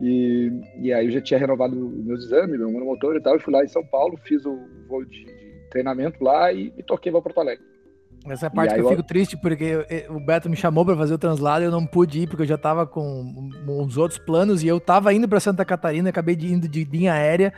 [0.01, 3.33] e, e aí eu já tinha renovado meus exames, meu motor e tal.
[3.33, 6.83] Eu fui lá em São Paulo, fiz o voo de, de treinamento lá e me
[6.83, 7.63] toquei para Porto Alegre.
[8.27, 10.97] Essa é a parte que eu, eu fico triste, porque o Beto me chamou para
[10.97, 14.17] fazer o translado e eu não pude ir, porque eu já estava com uns outros
[14.17, 17.53] planos e eu estava indo para Santa Catarina, acabei de indo de linha aérea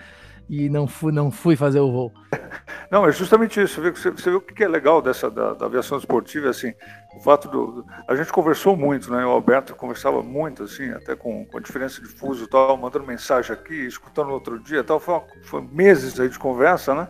[0.49, 2.13] e não fui, não fui fazer o voo.
[2.89, 3.81] Não, é justamente isso.
[3.81, 6.73] Você vê, você vê o que é legal dessa da, da aviação esportiva, assim,
[7.17, 9.25] o fato do, a gente conversou muito, né?
[9.25, 13.05] O Alberto conversava muito, assim, até com, com a diferença de fuso e tal, mandando
[13.05, 15.01] mensagem aqui, escutando outro dia, tal.
[15.01, 17.09] Foi, foi meses aí de conversa, né?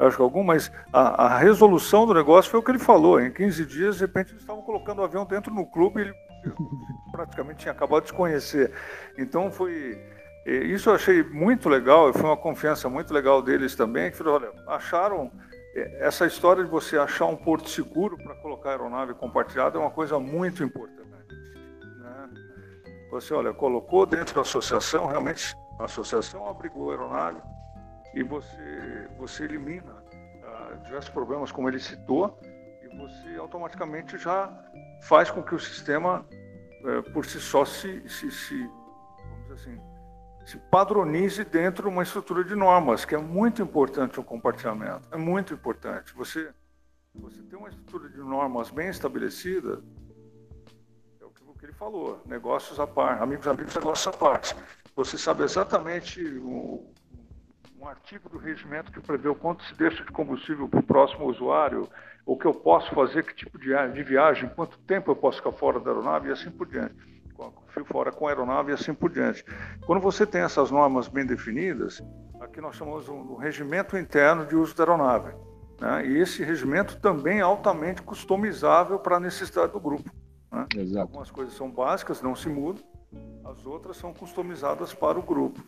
[0.00, 3.20] acho que algum, mas a, a, resolução do negócio foi o que ele falou.
[3.20, 6.14] Em 15 dias, de repente, eles estavam colocando o avião dentro no clube e ele
[7.10, 8.72] praticamente tinha acabado de conhecer.
[9.16, 9.98] Então foi.
[10.46, 14.52] Isso eu achei muito legal, e foi uma confiança muito legal deles também, que olha,
[14.68, 15.32] acharam
[15.98, 19.90] essa história de você achar um porto seguro para colocar a aeronave compartilhada é uma
[19.90, 21.02] coisa muito importante.
[21.02, 22.30] Né?
[23.10, 27.40] Você, olha, colocou dentro da associação, realmente a associação abrigou a aeronave
[28.14, 32.40] e você, você elimina uh, diversos problemas, como ele citou,
[32.82, 34.50] e você automaticamente já
[35.02, 36.24] faz com que o sistema,
[36.84, 38.70] uh, por si só, se, se, se,
[39.18, 39.95] vamos dizer assim,
[40.46, 45.02] se padronize dentro de uma estrutura de normas, que é muito importante o compartilhamento.
[45.10, 46.14] É muito importante.
[46.14, 46.54] Você,
[47.12, 49.82] você tem uma estrutura de normas bem estabelecida,
[51.20, 54.54] é o que, o que ele falou, negócios à parte, amigos, amigos, negócios à parte.
[54.94, 56.92] Você sabe exatamente um,
[57.80, 61.26] um artigo do regimento que prevê o quanto se deixa de combustível para o próximo
[61.26, 61.88] usuário,
[62.24, 65.50] o que eu posso fazer, que tipo de, de viagem, quanto tempo eu posso ficar
[65.50, 67.15] fora da aeronave e assim por diante
[67.68, 69.44] fio fora com aeronave e assim por diante.
[69.84, 72.02] Quando você tem essas normas bem definidas,
[72.40, 75.34] aqui nós chamamos um, regimento interno de uso da aeronave.
[75.80, 76.06] Né?
[76.06, 80.10] E esse regimento também é altamente customizável para a necessidade do grupo.
[80.50, 80.66] Né?
[80.98, 82.82] Algumas coisas são básicas, não se mudam,
[83.44, 85.62] as outras são customizadas para o grupo.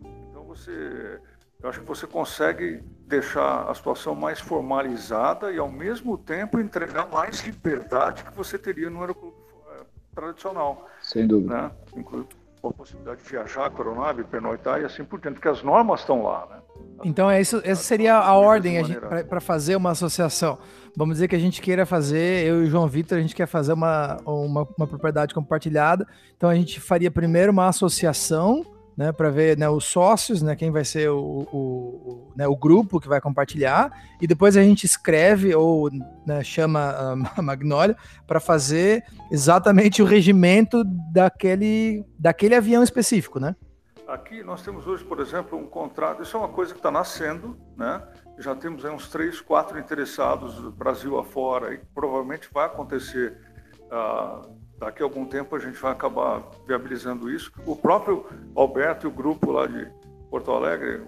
[0.00, 1.20] Então você,
[1.62, 7.08] eu acho que você consegue deixar a situação mais formalizada e ao mesmo tempo entregar
[7.08, 9.41] mais liberdade que você teria no aeroclube
[10.14, 10.86] tradicional.
[11.00, 11.54] Sem dúvida.
[11.54, 11.70] Né?
[11.96, 15.62] Inclusive a possibilidade de viajar com a aeronave, pernoitar e assim por diante, porque as
[15.62, 16.46] normas estão lá.
[16.48, 16.56] Né?
[17.04, 18.76] Então, é isso, essa seria a ordem
[19.28, 20.58] para fazer uma associação.
[20.96, 23.46] Vamos dizer que a gente queira fazer, eu e o João Vitor, a gente quer
[23.46, 26.06] fazer uma, uma, uma propriedade compartilhada.
[26.36, 28.64] Então, a gente faria primeiro uma associação
[28.96, 32.56] né, para ver né, os sócios, né, quem vai ser o, o, o, né, o,
[32.56, 35.90] grupo que vai compartilhar, e depois a gente escreve ou
[36.26, 43.56] né, chama a Magnólia para fazer exatamente o regimento daquele, daquele avião específico, né?
[44.06, 47.56] Aqui nós temos hoje, por exemplo, um contrato, isso é uma coisa que está nascendo,
[47.76, 48.02] né?
[48.38, 53.38] Já temos aí uns três, quatro interessados do Brasil afora, e provavelmente vai acontecer
[53.84, 57.52] uh, daqui a algum tempo a gente vai acabar viabilizando isso.
[57.64, 59.88] O próprio Alberto e o grupo lá de
[60.28, 61.02] Porto Alegre,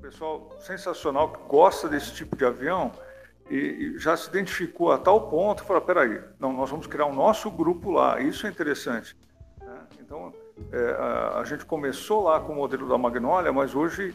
[0.00, 2.92] pessoal sensacional que gosta desse tipo de avião
[3.50, 7.14] e, e já se identificou a tal ponto falou, peraí, não, nós vamos criar o
[7.14, 9.16] nosso grupo lá, isso é interessante.
[9.60, 9.86] Né?
[9.98, 10.32] Então,
[10.70, 14.14] é, a, a, gente começou lá com o modelo da Magnólia, mas hoje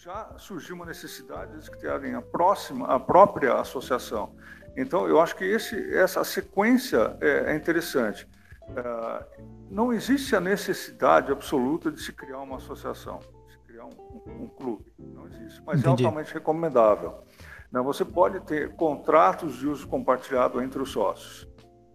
[0.00, 4.34] já surgiu uma necessidade de criarem a próxima, a própria associação.
[4.76, 8.26] Então, eu acho que esse, essa sequência é, é interessante.
[8.74, 9.26] É,
[9.70, 14.44] não existe a necessidade absoluta de se criar uma associação, de se criar um, um,
[14.44, 14.84] um clube.
[14.98, 16.02] Não existe, mas é Entendi.
[16.02, 17.24] é altamente recomendável.
[17.70, 21.48] Né, você pode ter contratos de uso compartilhado entre os sócios.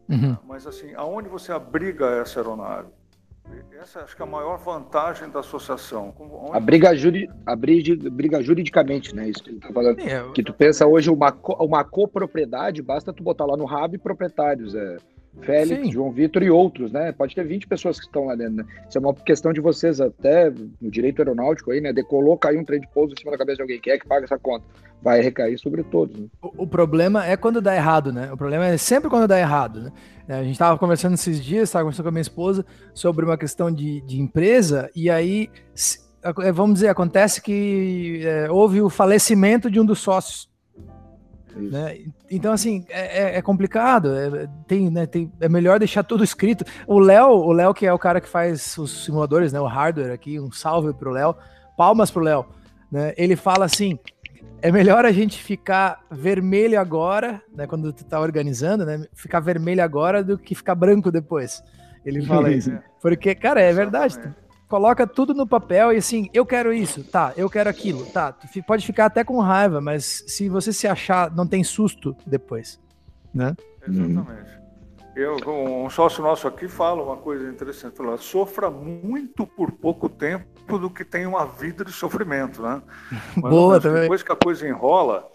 [0.09, 0.37] Uhum.
[0.45, 2.89] Mas, assim, aonde você abriga essa aeronave?
[3.79, 6.13] Essa acho que é a maior vantagem da associação.
[6.19, 6.57] Onde...
[6.57, 7.29] A briga, juri...
[7.45, 9.29] a briga, briga juridicamente, né?
[9.29, 9.99] Isso que ele tá falando.
[9.99, 11.53] É, que tu pensa hoje uma, co...
[11.63, 14.73] uma copropriedade, basta tu botar lá no RAB proprietários.
[14.73, 14.97] É
[15.41, 15.91] Félix, Sim.
[15.91, 17.11] João Vitor e outros, né?
[17.11, 18.65] Pode ter 20 pessoas que estão lá dentro, né?
[18.87, 21.93] Isso é uma questão de vocês, até no direito aeronáutico aí, né?
[21.93, 23.79] Decolou, caiu um trem de pouso em cima da cabeça de alguém.
[23.79, 24.65] Quem é que paga essa conta?
[25.01, 26.17] Vai recair sobre todos.
[26.19, 26.27] Né?
[26.41, 28.31] O, o, problema é quando dá errado, né?
[28.31, 29.91] O problema é sempre quando dá errado, né?
[30.27, 33.71] A gente estava conversando esses dias, estava conversando com a minha esposa sobre uma questão
[33.71, 35.49] de, de empresa, e aí,
[36.21, 40.49] é, vamos dizer, acontece que é, houve o falecimento de um dos sócios.
[41.57, 41.99] Né?
[42.29, 44.15] Então, assim, é, é, é complicado.
[44.15, 46.65] É, tem, né, tem, é melhor deixar tudo escrito.
[46.85, 49.59] O Léo, o Léo, que é o cara que faz os simuladores, né?
[49.59, 51.35] O hardware aqui, um salve pro Léo.
[51.75, 52.45] Palmas pro Léo.
[52.91, 53.13] Né?
[53.17, 53.99] Ele fala assim:
[54.61, 57.67] é melhor a gente ficar vermelho agora, né?
[57.67, 59.05] Quando tu tá organizando, né?
[59.13, 61.63] Ficar vermelho agora do que ficar branco depois.
[62.05, 62.71] Ele fala isso.
[63.01, 64.17] Porque, cara, é verdade
[64.67, 68.35] coloca tudo no papel e assim, eu quero isso, tá, eu quero aquilo, tá.
[68.65, 72.79] Pode ficar até com raiva, mas se você se achar, não tem susto depois,
[73.33, 73.55] né?
[73.87, 74.57] Exatamente.
[75.15, 80.77] Eu, um sócio nosso aqui fala uma coisa interessante, fala, sofra muito por pouco tempo
[80.77, 82.83] do que tem uma vida de sofrimento, né?
[83.35, 84.03] Mas, Boa também.
[84.03, 85.27] Depois que a coisa enrola,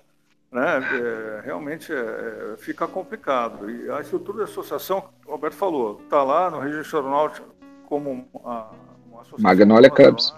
[0.53, 3.69] né, é, realmente é, é, fica complicado.
[3.69, 7.49] E a estrutura da associação, o Alberto falou, está lá no registro aeronáutico
[7.89, 8.71] como a,
[9.39, 10.35] Magnolia Cubs.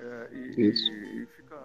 [0.00, 0.90] É, e, Isso.
[0.90, 1.56] E, fica,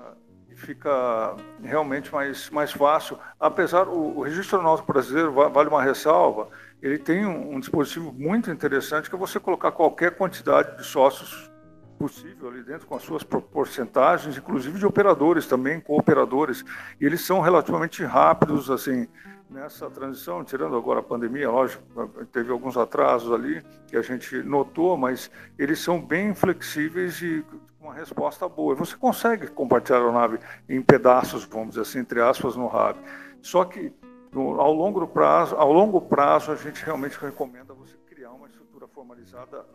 [0.49, 3.17] e, fica, realmente mais, mais fácil.
[3.39, 6.49] Apesar, o, o registro aeronáutico brasileiro, vale uma ressalva,
[6.81, 11.49] ele tem um, um, dispositivo muito interessante que é você colocar qualquer quantidade de sócios
[11.97, 16.65] possível ali dentro, com as suas porcentagens, inclusive de operadores também, cooperadores.
[16.99, 19.07] E eles são relativamente rápidos, assim,
[19.53, 21.83] nessa transição, tirando agora a pandemia, lógico,
[22.31, 27.45] teve alguns atrasos ali que a gente notou, mas eles são bem flexíveis e
[27.79, 28.73] uma resposta boa.
[28.75, 32.97] Você consegue compartilhar a nave em pedaços, vamos dizer assim, entre aspas, no RAB.
[33.41, 33.93] Só que
[34.31, 38.87] no, ao longo prazo, ao longo prazo, a gente realmente recomenda você criar uma estrutura
[38.87, 39.65] formalizada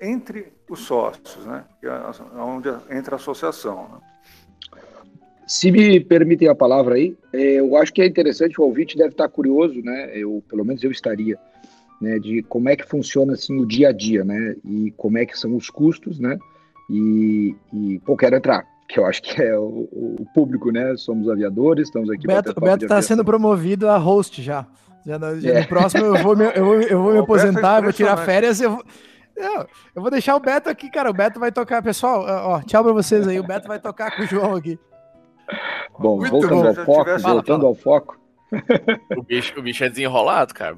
[0.00, 1.64] entre os sócios, né?
[1.80, 1.92] Que é
[2.38, 3.88] onde entra a associação.
[3.88, 3.98] Né?
[5.46, 9.10] Se me permitem a palavra aí, é, eu acho que é interessante, o ouvinte deve
[9.10, 10.10] estar curioso, né?
[10.12, 11.38] Eu, pelo menos eu estaria,
[12.00, 12.18] né?
[12.18, 14.56] De como é que funciona assim o dia a dia, né?
[14.64, 16.36] E como é que são os custos, né?
[16.90, 20.96] E, e pô, quero entrar, que eu acho que é o, o público, né?
[20.96, 22.26] Somos aviadores, estamos aqui.
[22.26, 24.66] O Beto está sendo promovido a host já.
[25.06, 25.60] Já no, já é.
[25.60, 28.60] no próximo eu vou me, eu vou, eu vou me é aposentar, vou tirar férias,
[28.60, 28.84] eu vou,
[29.36, 31.08] eu, eu vou deixar o Beto aqui, cara.
[31.08, 32.24] O Beto vai tocar, pessoal.
[32.26, 33.38] Ó, tchau para vocês aí.
[33.38, 34.76] O Beto vai tocar com o João aqui.
[35.98, 36.68] Bom, voltando bom.
[36.68, 38.18] ao foco, voltando fala, ao foco.
[39.16, 40.76] O bicho, o bicho é desenrolado, cara.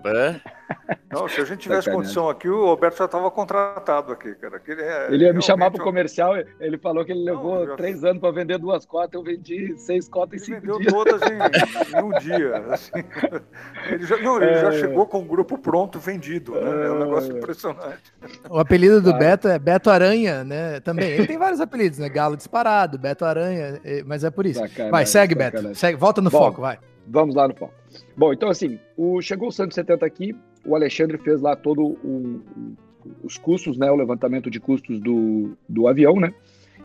[1.11, 4.61] Não, se a gente tivesse condição aqui, o Roberto já estava contratado aqui, cara.
[4.67, 7.77] Ele, é, ele ia me chamar para o comercial, ele falou que ele levou não,
[7.77, 11.21] três anos para vender duas cotas, eu vendi seis cotas em ele cinco vendeu todas
[11.23, 11.35] em,
[11.97, 12.57] em, um dia.
[12.71, 12.93] Assim.
[13.91, 14.61] Ele, já, não, ele é...
[14.61, 16.53] já chegou com o grupo pronto, vendido.
[16.53, 16.87] Né?
[16.87, 17.39] É um negócio é.
[17.39, 18.13] impressionante.
[18.49, 20.81] O apelido do Beto é Beto Aranha, né?
[20.81, 21.11] Também.
[21.11, 22.09] Ele tem vários apelidos, né?
[22.09, 24.61] Galo disparado, Beto Aranha, mas é por isso.
[24.61, 25.69] Sacanagem, vai, segue, sacanagem.
[25.69, 25.79] Beto.
[25.79, 26.79] Segue, volta no Bom, foco, vai.
[27.11, 27.73] Vamos lá no foco.
[28.17, 32.43] Bom, então assim, o, chegou o 170 aqui, o Alexandre fez lá todo o,
[33.23, 36.33] os custos, né, o levantamento de custos do, do avião, né?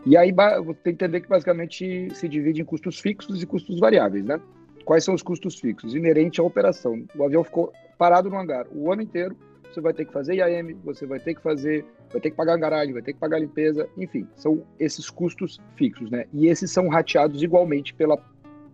[0.06, 4.24] E aí tem que entender que basicamente se divide em custos fixos e custos variáveis,
[4.24, 4.40] né?
[4.84, 5.94] Quais são os custos fixos?
[5.94, 7.04] Inerente à operação.
[7.16, 9.36] O avião ficou parado no hangar o ano inteiro,
[9.72, 12.56] você vai ter que fazer IAM, você vai ter que fazer, vai ter que pagar
[12.58, 16.26] garagem, vai ter que pagar limpeza, enfim, são esses custos fixos, né?
[16.32, 18.18] E esses são rateados igualmente pela,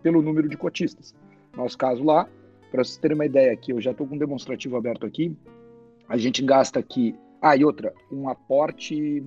[0.02, 1.14] pelo número de cotistas
[1.56, 2.28] nosso caso lá.
[2.70, 5.36] Para vocês terem uma ideia aqui, eu já estou com um demonstrativo aberto aqui.
[6.08, 7.14] A gente gasta aqui.
[7.42, 9.24] Ah, e outra, um aporte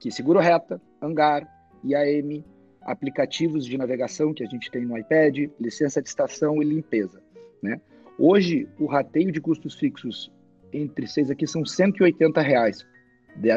[0.00, 1.46] que seguro reta, hangar,
[1.84, 2.44] IAM,
[2.82, 7.22] aplicativos de navegação que a gente tem no iPad, licença de estação e limpeza.
[7.62, 7.80] Né?
[8.18, 10.32] Hoje, o rateio de custos fixos
[10.72, 12.86] entre seis aqui são 180 reais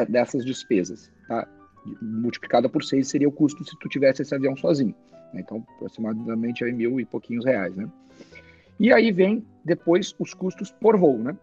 [0.08, 1.10] dessas despesas.
[1.26, 1.48] Tá?
[2.00, 4.94] Multiplicada por seis seria o custo se tu tivesse esse avião sozinho.
[5.32, 5.40] Né?
[5.40, 7.88] Então, aproximadamente aí mil e pouquinhos reais, né?
[8.78, 11.36] E aí vem depois os custos por voo, né?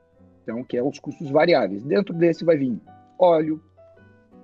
[0.43, 1.83] Então, que é os custos variáveis.
[1.83, 2.79] Dentro desse vai vir
[3.17, 3.61] óleo,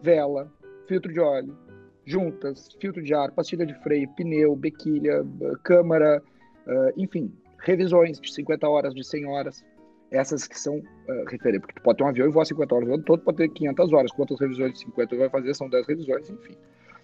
[0.02, 0.52] vela,
[0.88, 1.58] filtro de óleo,
[2.06, 5.26] juntas, filtro de ar, pastilha de freio, pneu, bequilha,
[5.64, 6.22] câmara,
[6.68, 9.66] uh, enfim, revisões de 50 horas, de 100 horas,
[10.12, 12.90] essas que são uh, referentes, porque tu pode ter um avião e voar 50 horas
[12.90, 15.88] o ano todo, pode ter 500 horas, quantas revisões de 50 vai fazer, são 10
[15.88, 16.56] revisões, enfim.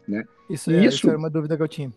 [0.08, 0.24] Né?
[0.50, 1.92] Isso, é, isso, isso é uma dúvida que eu tinha.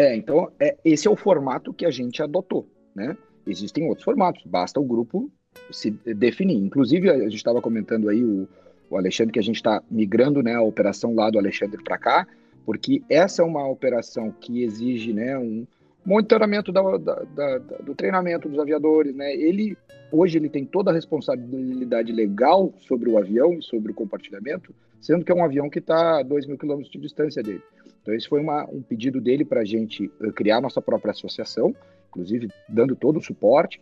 [0.00, 3.14] É, então é, esse é o formato que a gente adotou, né?
[3.46, 5.30] Existem outros formatos, basta o grupo
[5.70, 6.56] se definir.
[6.56, 8.48] Inclusive, a gente estava comentando aí o,
[8.88, 12.26] o, Alexandre que a gente está migrando né, a operação lá do Alexandre para cá,
[12.64, 15.66] porque essa é uma operação que exige né, um
[16.02, 19.14] monitoramento da, da, da, do treinamento dos aviadores.
[19.14, 19.34] Né?
[19.34, 19.76] Ele
[20.10, 25.24] hoje ele tem toda a responsabilidade legal sobre o avião e sobre o compartilhamento, sendo
[25.24, 27.62] que é um avião que está a 2 mil quilômetros de distância dele.
[28.02, 31.74] Então, esse foi uma, um pedido dele para a gente eh, criar nossa própria associação,
[32.08, 33.80] inclusive dando todo o suporte,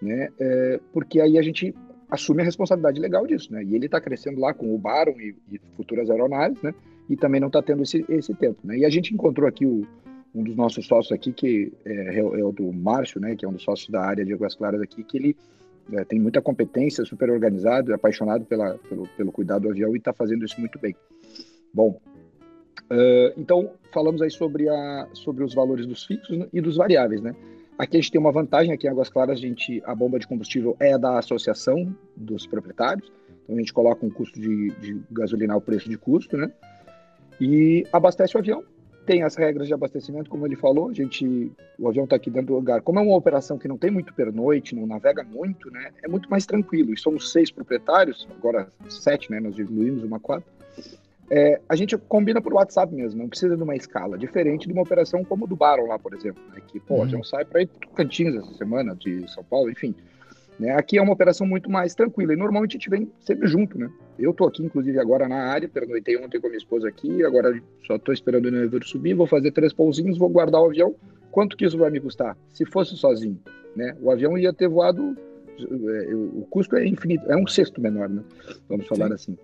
[0.00, 0.28] né?
[0.38, 1.74] É, porque aí a gente
[2.10, 3.62] assume a responsabilidade legal disso, né?
[3.62, 6.74] E ele está crescendo lá com o Baron e, e, futuras aeronaves, né?
[7.08, 8.78] E também não está tendo esse, esse tempo, né?
[8.78, 9.86] E a gente encontrou aqui o,
[10.34, 13.36] um dos nossos sócios aqui, que é, é, o do Márcio, né?
[13.36, 15.36] Que é um dos sócios da área de Águas Claras aqui, que ele
[15.92, 19.98] é, tem muita competência, super organizado, é apaixonado pela, pelo, pelo cuidado do avião e
[19.98, 20.94] está fazendo isso muito bem.
[21.72, 22.00] Bom,
[22.90, 27.36] Uh, então, falamos aí sobre, a, sobre os valores dos fixos e dos variáveis, né?
[27.78, 30.26] Aqui a gente tem uma vantagem, aqui em Águas Claras a, gente, a bomba de
[30.26, 33.10] combustível é da associação dos proprietários,
[33.44, 36.50] então a gente coloca um custo de, de gasolina ao preço de custo, né?
[37.40, 38.64] E abastece o avião,
[39.10, 42.46] tem as regras de abastecimento, como ele falou, a gente, o avião está aqui dentro
[42.46, 42.80] do lugar.
[42.80, 45.90] Como é uma operação que não tem muito pernoite, não navega muito, né?
[46.00, 46.94] É muito mais tranquilo.
[46.94, 49.40] E somos seis proprietários, agora sete, né?
[49.40, 50.48] Nós diluímos uma quatro.
[51.28, 54.82] É, a gente combina por WhatsApp mesmo, não precisa de uma escala, diferente de uma
[54.82, 57.22] operação como do Baron lá, por exemplo, né, que, pô, uhum.
[57.22, 59.92] sai para ir para Cantinhos essa semana, de São Paulo, enfim.
[60.60, 63.78] Né, aqui é uma operação muito mais tranquila, e normalmente a gente vem sempre junto,
[63.78, 63.90] né?
[64.18, 67.58] Eu tô aqui, inclusive, agora na área, pernoitei ontem com a minha esposa aqui, agora
[67.86, 70.94] só tô esperando o Never subir, vou fazer três pousinhos, vou guardar o avião.
[71.30, 72.36] Quanto que isso vai me custar?
[72.52, 73.40] Se fosse sozinho,
[73.74, 73.96] né?
[74.02, 75.16] O avião ia ter voado,
[75.58, 78.22] é, o custo é infinito, é um sexto menor, né?
[78.68, 79.14] Vamos falar Sim.
[79.14, 79.38] assim.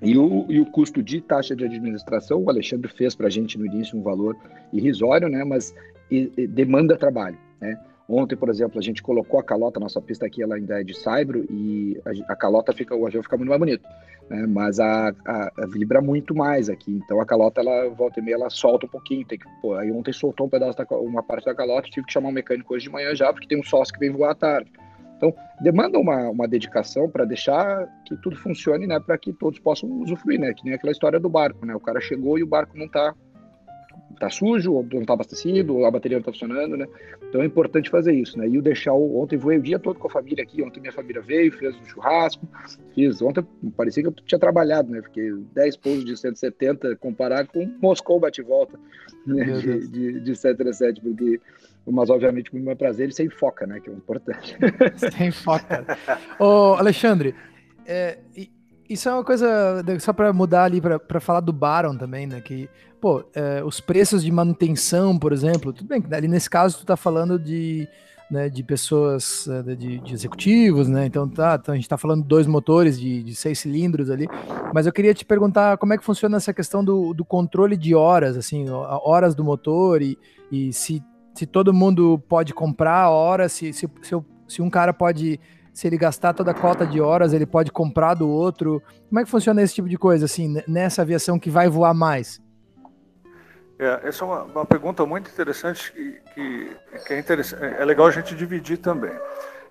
[0.00, 3.58] E o, e o custo de taxa de administração, o Alexandre fez para a gente
[3.58, 4.34] no início um valor
[4.72, 5.44] irrisório, né?
[5.44, 5.74] Mas
[6.10, 7.78] e, e demanda trabalho, né?
[8.08, 10.98] Ontem, por exemplo, a gente colocou a calota, nossa pista aqui ela ainda é de
[10.98, 13.86] saibro e a, a calota fica, o avião fica muito mais bonito,
[14.30, 14.46] né?
[14.46, 18.36] Mas a, a, a, vibra muito mais aqui, então a calota ela volta e meia
[18.36, 21.44] ela solta um pouquinho, tem que, pô, aí ontem soltou um pedaço da, uma parte
[21.44, 23.92] da calota, tive que chamar um mecânico hoje de manhã já porque tem um sócio
[23.92, 24.72] que vem voar à tarde.
[25.18, 29.90] Então, demanda uma, uma dedicação para deixar que tudo funcione, né, para que todos possam
[30.00, 32.78] usufruir, né, que nem aquela história do barco, né, o cara chegou e o barco
[32.78, 33.12] não está
[34.18, 36.86] tá sujo, ou não está abastecido, ou a bateria não está funcionando, né?
[37.28, 38.48] Então é importante fazer isso, né?
[38.48, 40.92] E o deixar o, ontem voei o dia todo com a família aqui, ontem minha
[40.92, 42.46] família veio, fez um churrasco,
[42.94, 43.44] fiz, ontem
[43.76, 45.00] parecia que eu tinha trabalhado, né?
[45.00, 48.78] Porque 10 pousos de 170 comparado com Moscou bate-volta
[49.26, 49.44] né?
[49.44, 51.40] de, de, de 737, porque
[51.90, 53.80] mas obviamente muito mais prazer e sem foca, né?
[53.80, 54.56] Que é o importante.
[55.16, 55.86] sem foca.
[56.38, 57.34] Ô, Alexandre,
[57.86, 58.18] é,
[58.88, 62.40] isso é uma coisa, só para mudar ali, para falar do Baron também, né?
[62.40, 62.68] Que,
[63.00, 66.96] pô, é, os preços de manutenção, por exemplo, tudo bem, ali nesse caso tu tá
[66.96, 67.88] falando de,
[68.30, 71.06] né, de pessoas, é, de, de executivos, né?
[71.06, 74.26] Então, tá, então a gente tá falando de dois motores de, de, seis cilindros ali,
[74.72, 77.94] mas eu queria te perguntar como é que funciona essa questão do, do controle de
[77.94, 80.18] horas, assim, horas do motor e,
[80.50, 81.02] e se
[81.38, 84.16] se todo mundo pode comprar a hora, se, se, se,
[84.48, 85.38] se, um cara pode,
[85.78, 88.82] se ele gastar toda a cota de horas, ele pode comprar do outro.
[89.08, 92.40] Como é que funciona esse tipo de coisa, assim, nessa aviação que vai voar mais?
[93.78, 96.76] É, essa é uma, uma pergunta muito interessante que, que,
[97.06, 99.12] que, é, interessante, é legal a gente dividir também.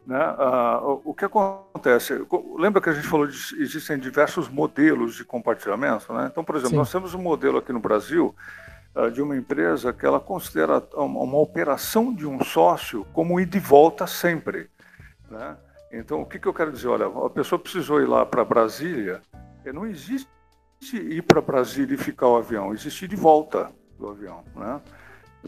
[0.05, 0.17] Né?
[0.17, 2.25] Ah, o, o, que acontece?
[2.57, 6.13] Lembra que a gente falou de existem diversos modelos de compartilhamento?
[6.13, 6.29] Né?
[6.31, 6.77] Então, por exemplo, Sim.
[6.77, 8.33] nós temos um modelo aqui no Brasil
[8.95, 13.45] uh, de uma empresa que ela considera uma, uma, operação de um sócio como ir
[13.45, 14.69] de volta sempre.
[15.29, 15.57] Né?
[15.91, 16.87] Então, o que, que eu quero dizer?
[16.87, 19.21] Olha, a pessoa precisou ir lá para Brasília,
[19.65, 20.27] não existe
[20.93, 24.43] ir para Brasília e ficar o avião, existe ir de volta do avião.
[24.55, 24.81] Né?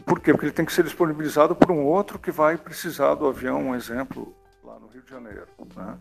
[0.04, 0.32] Por quê?
[0.32, 3.74] Porque ele tem que ser disponibilizado por um outro que vai precisar do avião, um
[3.74, 4.34] exemplo,
[4.64, 5.46] lá no Rio de Janeiro.
[5.76, 5.98] Né?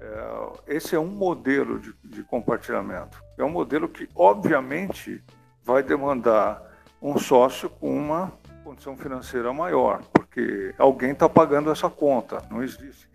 [0.00, 3.22] É, esse é um modelo de, de compartilhamento.
[3.36, 5.22] É um modelo que, obviamente,
[5.62, 6.62] vai demandar
[7.00, 8.32] um sócio com uma
[8.64, 12.42] condição financeira maior, porque alguém está pagando essa conta.
[12.50, 13.08] Não existe,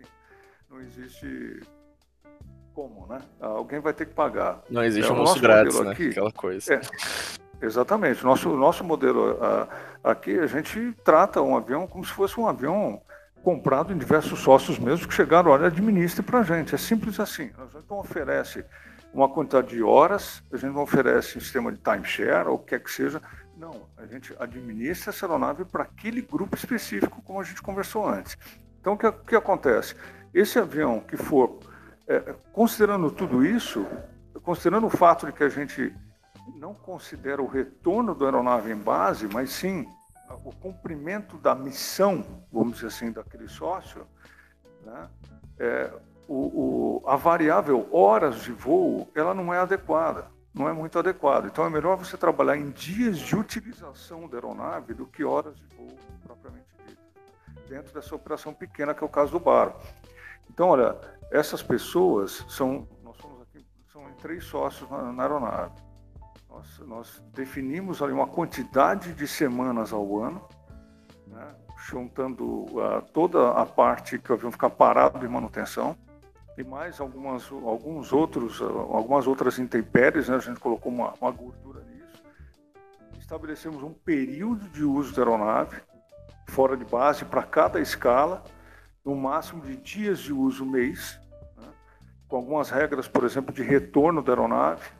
[0.82, 1.60] existe
[2.74, 3.20] como, né?
[3.40, 4.62] Alguém vai ter que pagar.
[4.70, 5.92] Não existe é, almoço grátis, né?
[5.92, 6.74] Aqui, Aquela coisa.
[6.74, 6.80] É,
[7.64, 8.24] exatamente.
[8.24, 9.38] Nosso nosso modelo
[10.02, 13.00] aqui a gente trata um avião como se fosse um avião
[13.42, 16.74] comprado em diversos sócios mesmo que chegaram, olha, administre para a gente.
[16.74, 17.50] É simples assim.
[17.58, 18.64] A gente não oferece
[19.12, 22.70] uma quantidade de horas, a gente não oferece um sistema de timeshare ou o que
[22.70, 23.20] quer que seja.
[23.56, 28.36] Não, a gente administra essa aeronave para aquele grupo específico, como a gente conversou antes.
[28.80, 29.94] Então, o que, que acontece?
[30.34, 31.58] Esse avião que for,
[32.06, 33.86] é, considerando tudo isso,
[34.42, 35.94] considerando o fato de que a gente
[36.56, 39.86] não considera o retorno da aeronave em base, mas sim
[40.44, 44.06] o cumprimento da missão, vamos dizer assim, daquele sócio,
[44.84, 45.08] né?
[45.58, 45.92] É,
[46.26, 51.46] o, o, a variável horas de voo ela não é adequada, não é muito adequada.
[51.46, 55.66] Então é melhor você trabalhar em dias de utilização da aeronave do que horas de
[55.76, 57.02] voo propriamente dito,
[57.68, 59.74] dentro dessa operação pequena que é o caso do bar.
[60.52, 60.96] Então, olha,
[61.30, 65.72] essas pessoas são, nós somos aqui, são em três sócios na, na aeronave.
[66.48, 70.46] Nós, nós, definimos ali uma quantidade de semanas ao ano,
[71.26, 71.48] né,
[71.88, 75.96] juntando uh, toda a parte que o avião ficar parado de manutenção
[76.58, 80.36] e mais algumas, alguns outros, algumas outras intempéries, né?
[80.36, 82.22] a gente colocou uma, uma gordura nisso.
[83.18, 85.80] Estabelecemos um período de uso da aeronave,
[86.46, 88.44] fora de base, para cada escala,
[89.04, 91.18] no máximo de dias de uso mês,
[91.56, 91.68] né?
[92.28, 94.90] com algumas regras, por exemplo, de retorno da aeronave.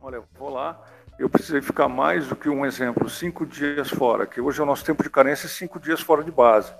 [0.00, 0.80] Olha, eu vou lá,
[1.18, 4.66] eu precisei ficar mais do que um exemplo, cinco dias fora, que hoje é o
[4.66, 6.74] nosso tempo de carência, cinco dias fora de base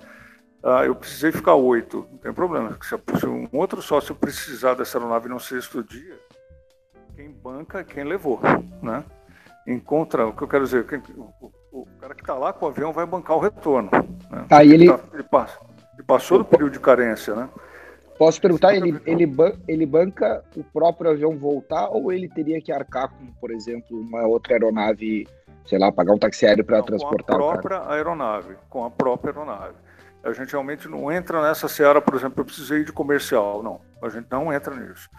[0.64, 2.76] ah, eu precisei ficar oito, não tem problema.
[2.82, 6.18] Se um outro sócio precisar dessa aeronave no sexto dia,
[7.14, 8.40] quem banca é quem levou,
[8.82, 9.04] né?
[9.66, 12.68] Encontra, o que eu quero dizer, quem, o, o, cara que está lá com o
[12.68, 13.90] avião vai bancar o retorno.
[14.30, 14.46] Né?
[14.50, 14.88] Aí ele...
[14.88, 15.60] Ele, tá, ele, passa,
[15.94, 17.48] ele passou do período de carência, né?
[18.18, 19.28] Posso perguntar, ele, ele,
[19.66, 24.24] ele banca o próprio avião voltar ou ele teria que arcar com, por exemplo, uma
[24.24, 25.26] outra aeronave,
[25.66, 29.32] sei lá, pagar um táxi aéreo para transportar Com a própria aeronave, com a própria
[29.32, 29.74] aeronave.
[30.22, 33.62] A gente realmente não entra nessa seara, por exemplo, eu precisei de comercial.
[33.62, 35.10] Não, a gente não entra nisso.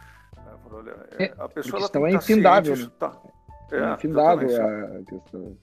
[0.71, 2.75] Olha, é, a pessoa a questão é infindável.
[2.75, 2.91] Né?
[2.99, 3.17] Tá,
[3.71, 5.57] é, é infindável a questão.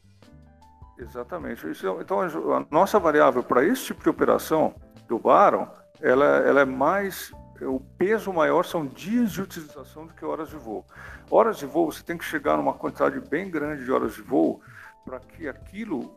[1.03, 1.69] Exatamente.
[1.71, 4.75] Isso, então, a nossa variável para esse tipo de operação
[5.09, 5.69] do Baron,
[6.01, 10.57] ela, ela é mais o peso maior são dias de utilização do que horas de
[10.57, 10.85] voo.
[11.31, 14.61] Horas de voo, você tem que chegar numa quantidade bem grande de horas de voo
[15.05, 16.17] para que aquilo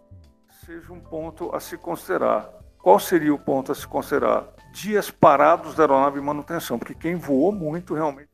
[0.65, 2.49] seja um ponto a se considerar.
[2.79, 4.47] Qual seria o ponto a se considerar?
[4.71, 8.29] Dias parados da aeronave em manutenção, porque quem voou muito realmente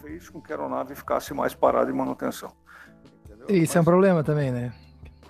[0.00, 2.52] fez com que a aeronave ficasse mais parada em manutenção.
[3.24, 3.46] Entendeu?
[3.48, 4.72] Isso Mas, é um problema também, né?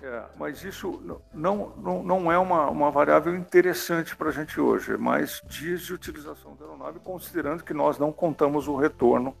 [0.03, 1.01] É, mas isso
[1.33, 5.93] não, não, não é uma, uma variável interessante para a gente hoje, mais dias de
[5.93, 9.33] utilização da aeronave, considerando que nós não contamos o retorno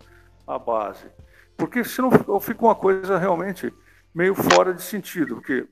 [0.47, 1.11] à base.
[1.57, 2.09] Porque senão
[2.39, 3.73] fica uma coisa realmente
[4.15, 5.67] meio fora de sentido, porque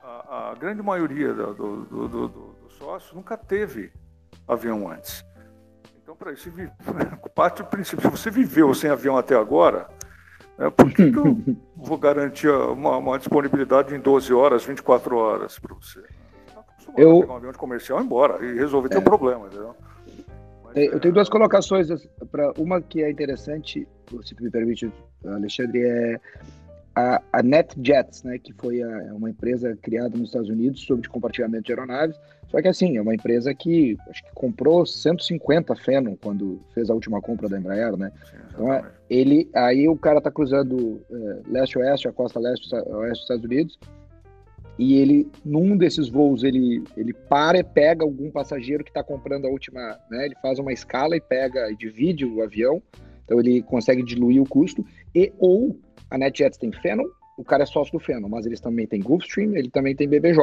[0.00, 3.92] a, a grande maioria do, do, do, do sócio nunca teve
[4.46, 5.24] avião antes.
[6.00, 6.48] Então, para isso,
[7.34, 9.88] parte do princípio, se você viveu sem avião até agora,
[10.58, 11.38] é, por que, que eu
[11.76, 16.00] vou garantir uma, uma, disponibilidade em 12 horas, 24 horas para você?
[16.00, 17.20] Você tá eu...
[17.20, 18.90] pegar um avião de comercial e ir embora e resolver é.
[18.90, 19.74] teu problema, entendeu?
[20.64, 20.98] Mas, eu é...
[20.98, 21.88] tenho duas colocações.
[22.30, 23.86] para Uma que é interessante,
[24.24, 24.92] se me permite,
[25.24, 26.20] Alexandre, é
[26.98, 31.08] a, a NetJets, né, que foi a, é uma empresa criada nos Estados Unidos sobre
[31.08, 32.18] compartilhamento de aeronaves.
[32.48, 36.94] Só que assim, é uma empresa que acho que comprou 150 Phenom quando fez a
[36.94, 38.10] última compra da Embraer, né?
[38.50, 43.44] Então é, ele aí o cara tá cruzando é, leste-oeste, a costa leste-oeste dos Estados
[43.44, 43.78] Unidos,
[44.76, 49.46] e ele num desses voos ele ele para e pega algum passageiro que está comprando
[49.46, 50.24] a última, né?
[50.24, 52.82] Ele faz uma escala e pega e divide o avião,
[53.24, 54.84] então ele consegue diluir o custo
[55.14, 55.78] e ou
[56.10, 57.04] a NetJets tem Phenom,
[57.36, 60.40] o cara é sócio do Phenom, mas eles também têm Gulfstream, ele também tem BBJ,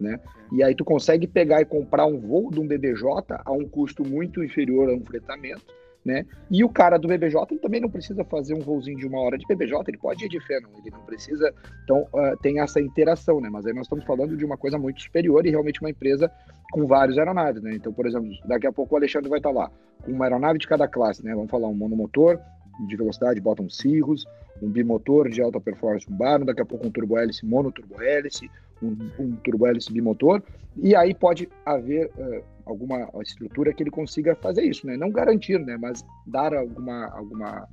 [0.00, 0.18] né?
[0.52, 3.04] E aí tu consegue pegar e comprar um voo de um BBJ
[3.44, 5.72] a um custo muito inferior a um fretamento,
[6.04, 6.26] né?
[6.50, 9.46] E o cara do BBJ também não precisa fazer um voozinho de uma hora de
[9.46, 11.54] BBJ, ele pode ir de Phenom, ele não precisa.
[11.84, 13.48] Então uh, tem essa interação, né?
[13.48, 16.30] Mas aí nós estamos falando de uma coisa muito superior e realmente uma empresa
[16.72, 17.74] com vários aeronaves, né?
[17.74, 19.70] Então, por exemplo, daqui a pouco o Alexandre vai estar lá
[20.02, 21.32] com uma aeronave de cada classe, né?
[21.34, 22.40] Vamos falar um monomotor
[22.80, 24.26] de velocidade, bota um Cirrus,
[24.62, 28.50] um bimotor de alta performance, um Barno, daqui a pouco um turbo-hélice, monoturbo-hélice,
[28.82, 30.42] um, um turbo-hélice bimotor,
[30.76, 34.96] e aí pode haver uh, alguma estrutura que ele consiga fazer isso, né?
[34.96, 35.76] Não garantir, né?
[35.76, 37.68] Mas dar alguma, alguma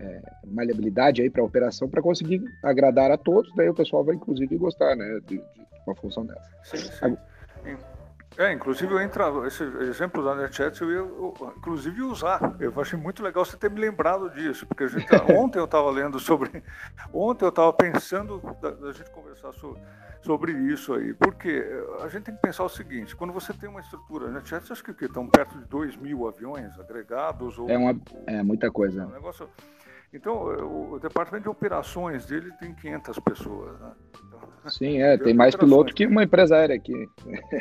[0.00, 4.14] é, maleabilidade aí para a operação para conseguir agradar a todos, daí o pessoal vai
[4.14, 5.20] inclusive gostar, né?
[5.26, 5.42] De, de
[5.86, 6.50] uma função dessa.
[6.64, 7.16] Sim, sim.
[8.38, 12.54] É, inclusive eu entro, esse exemplo da NetChat eu ia, eu, inclusive usar.
[12.60, 16.20] Eu achei muito legal você ter me lembrado disso, porque gente, ontem eu estava lendo
[16.20, 16.62] sobre,
[17.12, 19.82] ontem eu estava pensando da, da, gente conversar sobre,
[20.22, 21.66] sobre isso aí, porque
[22.00, 25.04] a gente tem que pensar o seguinte: quando você tem uma estrutura, NetChat, acho que
[25.04, 29.04] estão perto de 2 mil aviões agregados ou é uma, é muita coisa.
[29.04, 29.50] Um negócio,
[30.12, 33.92] então, o, o departamento de operações dele tem 500 pessoas, né?
[34.66, 37.08] Sim, é, tem mais piloto que uma empresa aérea aqui.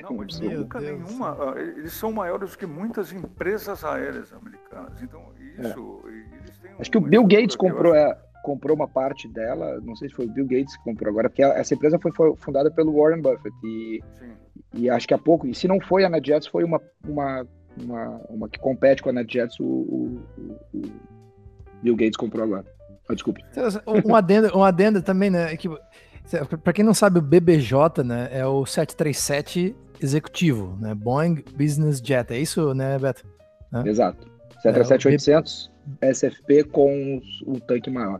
[0.01, 1.37] Não, mas nunca nenhuma.
[1.39, 5.01] Ah, eles são maiores do que muitas empresas aéreas americanas.
[5.01, 5.21] Então,
[5.57, 6.01] isso.
[6.63, 6.81] É.
[6.81, 9.79] Acho que o Bill Gates comprou, é, comprou uma parte dela.
[9.81, 12.35] Não sei se foi o Bill Gates que comprou agora, porque essa empresa foi, foi
[12.37, 13.55] fundada pelo Warren Buffett.
[13.63, 14.03] E,
[14.73, 17.47] e acho que há pouco, e se não foi a NetJets, foi uma, uma,
[17.81, 20.23] uma, uma que compete com a NetJets, o, o,
[20.73, 20.81] o
[21.81, 22.65] Bill Gates comprou agora.
[23.09, 23.43] Ah, desculpe.
[24.05, 25.55] Um adendo, um adendo também, né?
[25.55, 25.69] Que
[26.61, 30.93] para quem não sabe, o BBJ, né, é o 737 executivo, né?
[30.93, 32.33] Boeing Business Jet.
[32.33, 33.25] É isso, né, Beto?
[33.85, 34.27] Exato.
[34.63, 35.69] 737-800
[36.01, 38.19] é, SFP com o tanque maior.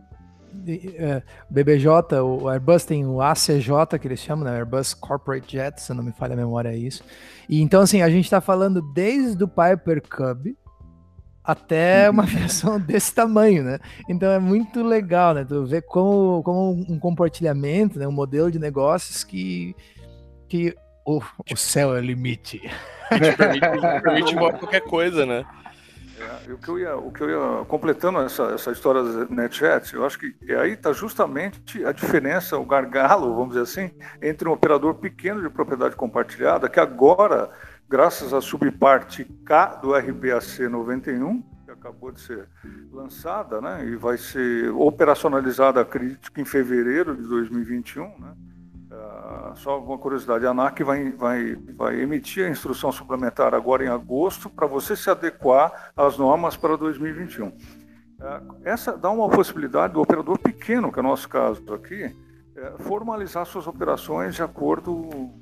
[0.66, 4.56] É, BBJ, o Airbus tem o ACJ, que eles chamam, né?
[4.56, 7.04] Airbus Corporate Jet, se não me falha a memória, é isso.
[7.48, 10.56] E então, assim, a gente está falando desde o Piper Cub,
[11.48, 13.78] até uma versão desse tamanho, né?
[14.06, 15.46] Então é muito legal, né?
[15.48, 18.06] Tu ver como, como um compartilhamento, né?
[18.06, 19.74] um modelo de negócios que,
[20.46, 20.76] que
[21.06, 22.60] o, o céu é o limite.
[23.08, 25.46] Te permite, permite qualquer coisa, né?
[26.20, 29.94] É, o, que eu ia, o que eu ia, completando essa, essa história da NetJet,
[29.94, 33.90] eu acho que aí está justamente a diferença, o gargalo, vamos dizer assim,
[34.20, 37.50] entre um operador pequeno de propriedade compartilhada, que agora
[37.88, 42.48] graças à subparte K do RPAC 91, que acabou de ser
[42.92, 48.34] lançada, né, e vai ser operacionalizada, acredito que em fevereiro de 2021, né,
[48.92, 53.88] uh, só uma curiosidade, a ANAC vai, vai, vai emitir a instrução suplementar agora em
[53.88, 57.46] agosto para você se adequar às normas para 2021.
[57.46, 57.54] Uh,
[58.20, 62.82] ah, essa dá uma possibilidade do operador pequeno, que é o nosso caso aqui, uh,
[62.82, 65.32] formalizar suas operações de acordo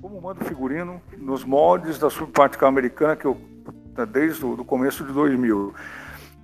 [0.00, 3.36] como manda o figurino nos moldes da subparte americana que eu
[4.06, 5.74] desde o começo de 2000.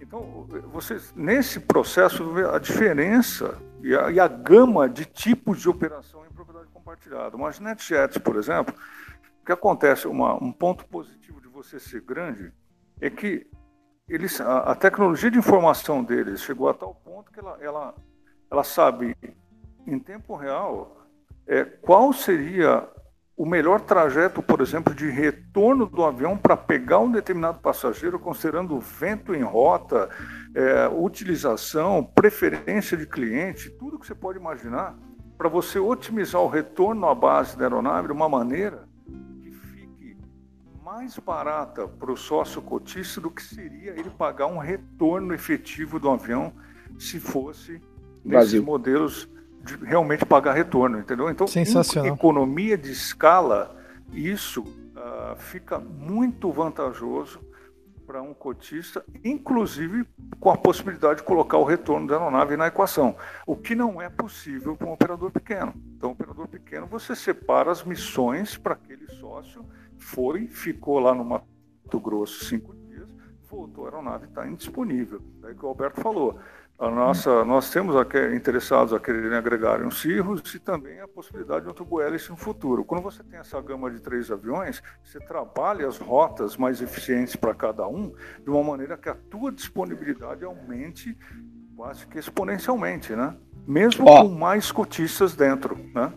[0.00, 5.68] Então, você nesse processo vê a diferença e a, e a gama de tipos de
[5.68, 7.36] operação em propriedade compartilhada.
[7.36, 8.74] Mas NetJets, por exemplo,
[9.40, 12.52] o que acontece, uma, um ponto positivo de você ser grande
[13.00, 13.46] é que
[14.08, 17.94] eles, a, a, tecnologia de informação deles chegou a tal ponto que ela, ela,
[18.50, 19.16] ela sabe
[19.86, 21.06] em tempo real
[21.46, 22.88] é, qual seria
[23.36, 28.76] o melhor trajeto, por exemplo, de retorno do avião para pegar um determinado passageiro, considerando
[28.76, 30.08] o vento em rota,
[30.54, 34.96] é, utilização, preferência de cliente, tudo que você pode imaginar,
[35.36, 38.88] para você otimizar o retorno à base da aeronave de uma maneira
[39.42, 40.16] que fique
[40.84, 46.08] mais barata para o sócio cotista do que seria ele pagar um retorno efetivo do
[46.08, 46.52] avião
[46.96, 47.82] se fosse
[48.24, 49.28] nesses modelos
[49.64, 51.30] de realmente pagar retorno, entendeu?
[51.30, 51.46] Então,
[52.04, 53.74] em economia de escala,
[54.12, 57.40] isso uh, fica muito vantajoso
[58.06, 60.06] para um cotista, inclusive
[60.38, 64.10] com a possibilidade de colocar o retorno da aeronave na equação, o que não é
[64.10, 65.72] possível para um operador pequeno.
[65.96, 69.64] Então, operador pequeno, você separa as missões para aquele sócio,
[69.98, 73.08] foi, ficou lá no Mato Grosso cinco dias,
[73.50, 75.22] voltou a aeronave, está indisponível.
[75.44, 76.38] É que o Alberto falou.
[76.76, 81.64] A nossa, nós temos aqui, interessados a quererem agregar um Cirrus e também a possibilidade
[81.64, 82.84] de um turbo-hélice no futuro.
[82.84, 87.54] Quando você tem essa gama de três aviões, você trabalha as rotas mais eficientes para
[87.54, 88.12] cada um
[88.42, 91.16] de uma maneira que a tua disponibilidade aumente
[91.76, 93.36] quase que exponencialmente, né?
[93.66, 96.12] Mesmo Ó, com mais cotistas dentro, né?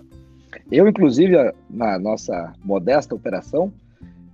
[0.71, 1.35] Eu, inclusive,
[1.69, 3.71] na nossa modesta operação,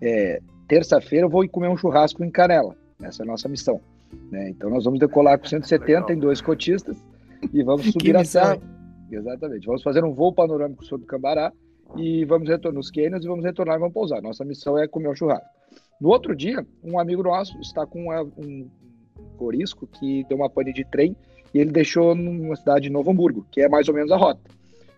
[0.02, 2.78] é, terça-feira eu vou comer um churrasco em Canela.
[3.02, 3.82] Essa é a nossa missão.
[4.32, 4.50] Né?
[4.50, 6.98] Então nós vamos decolar com 170 em dois cotistas
[7.54, 8.60] e vamos subir a serra.
[9.12, 9.68] Exatamente.
[9.68, 11.52] Vamos fazer um voo panorâmico sobre o Cambará
[11.96, 14.22] e vamos retornar nos canyons e vamos retornar e vamos pousar.
[14.22, 15.48] Nossa missão é comer o churrasco.
[16.02, 18.68] No outro dia, um amigo nosso está com uma, um
[19.38, 21.16] corisco que deu uma pane de trem
[21.54, 24.42] e ele deixou numa cidade de Novo Hamburgo, que é mais ou menos a rota.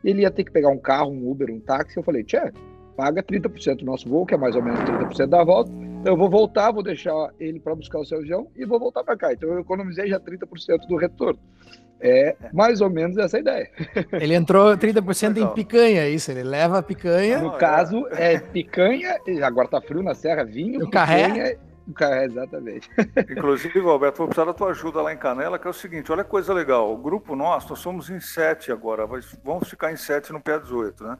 [0.03, 1.97] Ele ia ter que pegar um carro, um Uber, um táxi.
[1.97, 2.51] Eu falei, tchê,
[2.95, 5.71] paga 30% do nosso voo, que é mais ou menos 30% da volta
[6.05, 9.17] eu vou voltar, vou deixar ele para buscar o seu avião e vou voltar para
[9.17, 9.33] cá.
[9.33, 11.39] Então eu economizei já 30% do retorno.
[11.99, 13.71] É mais ou menos essa ideia.
[14.13, 16.29] Ele entrou 30% em picanha, é isso.
[16.29, 17.39] Ele leva a picanha.
[17.39, 21.57] No caso, é picanha, agora tá frio na serra, vinho, o carré.
[21.87, 22.89] O carré, exatamente.
[23.31, 26.23] Inclusive, Alberto, vou precisar da tua ajuda lá em Canela, que é o seguinte: olha
[26.23, 26.93] que coisa legal.
[26.93, 29.07] O grupo nosso, nós somos em sete agora,
[29.43, 31.17] vamos ficar em sete no pé 18, né?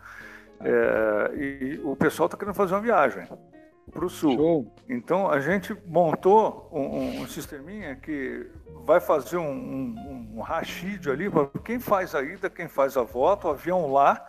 [0.62, 3.28] É, e o pessoal está querendo fazer uma viagem
[3.92, 4.36] para o sul.
[4.36, 4.76] Show.
[4.90, 8.48] Então a gente montou um, um sisteminha que
[8.84, 13.04] vai fazer um, um, um rachídio ali para quem faz a ida, quem faz a
[13.04, 14.26] volta, o avião lá,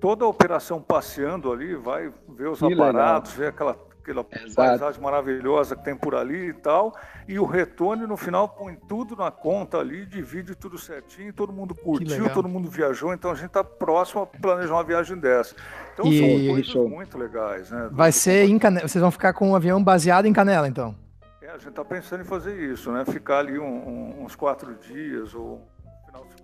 [0.00, 3.44] toda a operação passeando ali, vai ver os que aparatos, legal.
[3.44, 4.54] ver aquela aquela Exato.
[4.54, 6.94] paisagem maravilhosa que tem por ali e tal,
[7.26, 11.74] e o retorno no final põe tudo na conta ali, divide tudo certinho, todo mundo
[11.74, 15.54] curtiu, todo mundo viajou, então a gente está próximo a planejar uma viagem dessa.
[15.92, 16.18] Então e...
[16.18, 16.88] são coisas Show.
[16.88, 17.88] muito legais, né?
[17.92, 20.94] Vai ser em Canela, vocês vão ficar com um avião baseado em Canela, então?
[21.42, 23.04] É, a gente está pensando em fazer isso, né?
[23.04, 25.66] Ficar ali um, um, uns quatro dias ou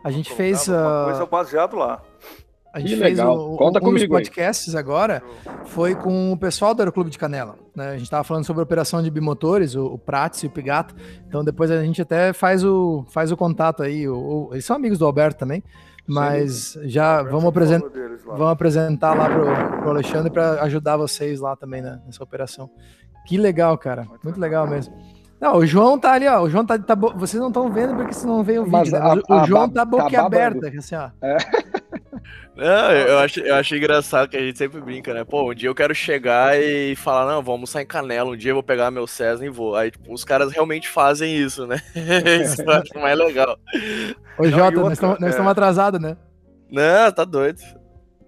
[0.02, 1.04] a gente fez uh...
[1.06, 2.02] coisa baseado lá.
[2.74, 3.52] A gente que fez legal.
[3.52, 4.80] O, Conta um dos podcasts aí.
[4.80, 5.22] agora
[5.66, 7.56] foi com o pessoal do Aeroclube de Canela.
[7.72, 7.90] Né?
[7.90, 10.92] A gente estava falando sobre a operação de bimotores, o, o Prats e o Pigato.
[11.28, 14.08] Então depois a gente até faz o, faz o contato aí.
[14.08, 15.62] O, o, eles são amigos do Alberto também.
[16.04, 16.88] Mas Sim.
[16.88, 17.80] já vamos, apresen
[18.26, 22.68] vamos apresentar lá pro, pro Alexandre para ajudar vocês lá também né, nessa operação.
[23.24, 24.02] Que legal, cara.
[24.02, 24.92] Muito, Muito legal mesmo.
[25.40, 26.42] Não, o João tá ali, ó.
[26.42, 26.78] O João tá.
[26.78, 28.78] tá vocês não estão vendo porque vocês não veem o vídeo.
[28.78, 28.98] Mas né?
[28.98, 31.10] a, o, a, João tá boquiaberta, tá assim, ó.
[31.22, 31.36] É.
[32.56, 35.24] Não, eu acho, eu acho engraçado que a gente sempre brinca, né?
[35.24, 38.52] Pô, um dia eu quero chegar e falar, não, vamos sair em Canela, um dia
[38.52, 39.74] eu vou pegar meu Cessna e vou.
[39.74, 41.76] Aí, tipo, os caras realmente fazem isso, né?
[42.42, 43.58] isso eu acho mais legal.
[44.38, 45.50] Ô, Jota, nós estamos é...
[45.50, 46.16] atrasados, né?
[46.70, 47.60] Não, tá doido.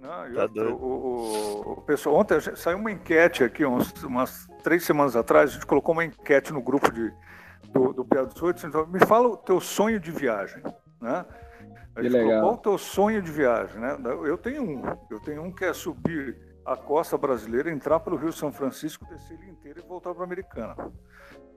[0.00, 0.74] Não, tá doido.
[0.74, 5.52] O, o, o, pessoal, ontem saiu uma enquete aqui, uns, umas três semanas atrás, a
[5.54, 7.12] gente colocou uma enquete no grupo de,
[7.72, 10.62] do, do PA18, então, me fala o teu sonho de viagem,
[11.00, 11.24] né?
[12.00, 12.42] Que legal.
[12.42, 13.96] Qual o teu sonho de viagem, né?
[14.24, 14.82] Eu tenho um.
[15.10, 19.38] Eu tenho um que é subir a costa brasileira, entrar pelo Rio São Francisco, descer
[19.40, 20.76] ele inteiro e voltar para a Americana.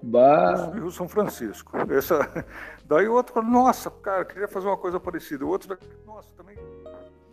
[0.02, 0.56] Bah.
[0.56, 1.72] Subir o Rio São Francisco.
[1.92, 2.46] Essa...
[2.86, 5.44] Daí o outro falou, nossa, cara, queria fazer uma coisa parecida.
[5.44, 6.58] O outro, nossa, também.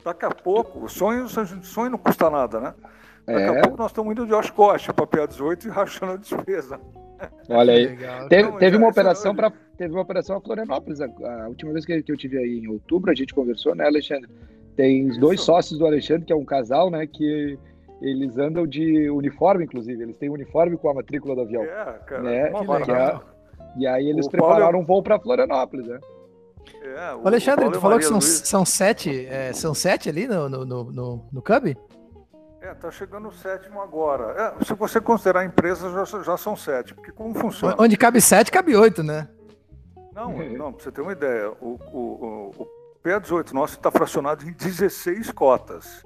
[0.03, 2.75] Daqui a pouco, o sonho, sonho não custa nada, né?
[3.27, 3.49] Daqui é.
[3.49, 6.81] a pouco nós estamos indo de Oshkosh para PA18 e rachando a despesa.
[7.49, 7.99] Olha aí.
[8.29, 11.01] Teve, teve uma operação para teve uma operação a Florianópolis.
[11.01, 11.07] A,
[11.45, 14.29] a última vez que, que, eu tive aí em outubro, a gente conversou, né, Alexandre?
[14.75, 15.21] Tem Isso.
[15.21, 17.59] dois sócios do Alexandre, que é um casal, né, que
[18.01, 20.03] eles andam de uniforme, inclusive.
[20.03, 21.63] Eles têm uniforme com a matrícula do avião.
[21.63, 22.23] É, cara.
[22.23, 22.51] Né?
[22.51, 23.21] Que é,
[23.79, 24.79] e aí eles o prepararam Paulo...
[24.79, 25.99] um voo para Florianópolis, né?
[26.83, 30.65] É, o, Alexandre, tu falou que são, são sete, é, são sete ali no, no,
[30.65, 31.77] no, no, no Cub?
[32.61, 34.55] É, tá chegando o sétimo agora.
[34.61, 36.95] É, se você considerar a empresa, já, já são sete.
[36.95, 37.77] Porque como funciona?
[37.79, 39.29] Onde cabe sete, cabe oito, né?
[40.17, 42.69] Não, não, pra você ter uma ideia, o, o, o, o
[43.05, 46.05] PA18 nosso está fracionado em 16 cotas.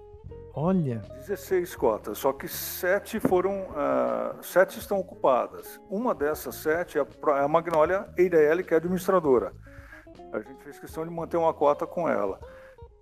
[0.52, 1.00] Olha.
[1.14, 3.68] 16 cotas, só que sete foram.
[3.70, 5.80] Uh, sete estão ocupadas.
[5.88, 7.06] Uma dessas sete é
[7.40, 9.52] a Magnólia Eireli, que é administradora.
[10.32, 12.40] A gente fez questão de manter uma cota com ela.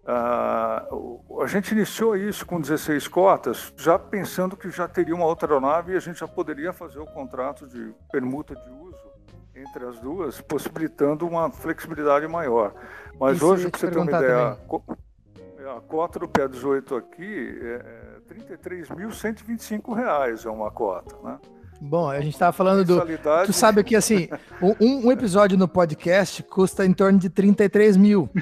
[0.05, 5.49] Uh, a gente iniciou isso com 16 cotas, já pensando que já teria uma outra
[5.49, 9.08] aeronave e a gente já poderia fazer o contrato de permuta de uso
[9.61, 12.73] entre as duas, possibilitando uma flexibilidade maior.
[13.19, 14.81] Mas isso hoje, para você ter uma ideia, também.
[15.77, 17.83] a cota do PA18 aqui é
[18.29, 21.39] R$ 33.125 é uma cota, né?
[21.81, 23.01] Bom, a gente estava falando do.
[23.47, 24.29] Tu sabe que assim,
[24.61, 28.29] um, um, episódio no podcast custa em torno de 33 mil.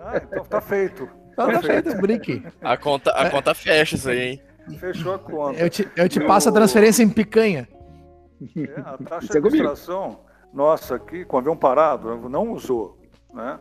[0.00, 1.08] Ah, então tá feito.
[1.32, 2.44] Então tá feito, brinque.
[2.60, 3.30] A conta, a é.
[3.30, 4.42] conta fecha isso aí, hein?
[4.78, 5.58] Fechou a conta.
[5.58, 7.66] Eu te, eu te passo a transferência em picanha.
[8.56, 10.20] É, a taxa de administração
[10.52, 12.98] nossa aqui, com o avião parado, não usou,
[13.32, 13.58] né?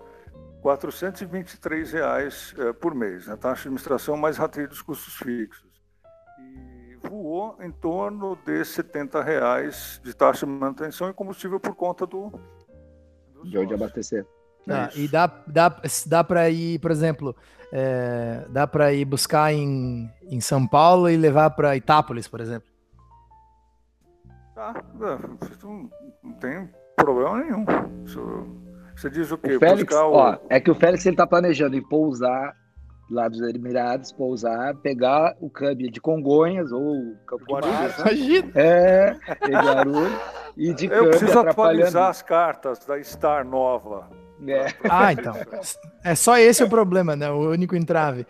[0.61, 3.35] 423 reais é, por mês, né?
[3.35, 5.71] taxa de administração mais rateio dos custos fixos
[7.09, 12.31] voou em torno de 70 reais de taxa de manutenção e combustível por conta do.
[13.43, 14.25] De onde abastecer.
[14.69, 17.35] Ah, e dá, dá, dá para ir, por exemplo,
[17.73, 22.70] é, dá para ir buscar em, em São Paulo e levar para Itápolis, por exemplo?
[24.61, 24.75] Tá,
[26.23, 27.65] não tem problema nenhum.
[28.95, 29.55] Você diz o quê?
[29.55, 30.11] O Félix, o...
[30.11, 32.55] Ó, é que o Félix ele tá planejando em pousar
[33.09, 40.21] lá dos Emirados pousar, pegar o câmbio de Congonhas ou Campo de é, de Guarulhos
[40.55, 44.11] e de Eu preciso atualizar as cartas da Star Nova.
[44.47, 44.67] É.
[44.87, 45.33] Ah, então.
[46.03, 47.31] É só esse o problema, né?
[47.31, 48.27] O único entrave.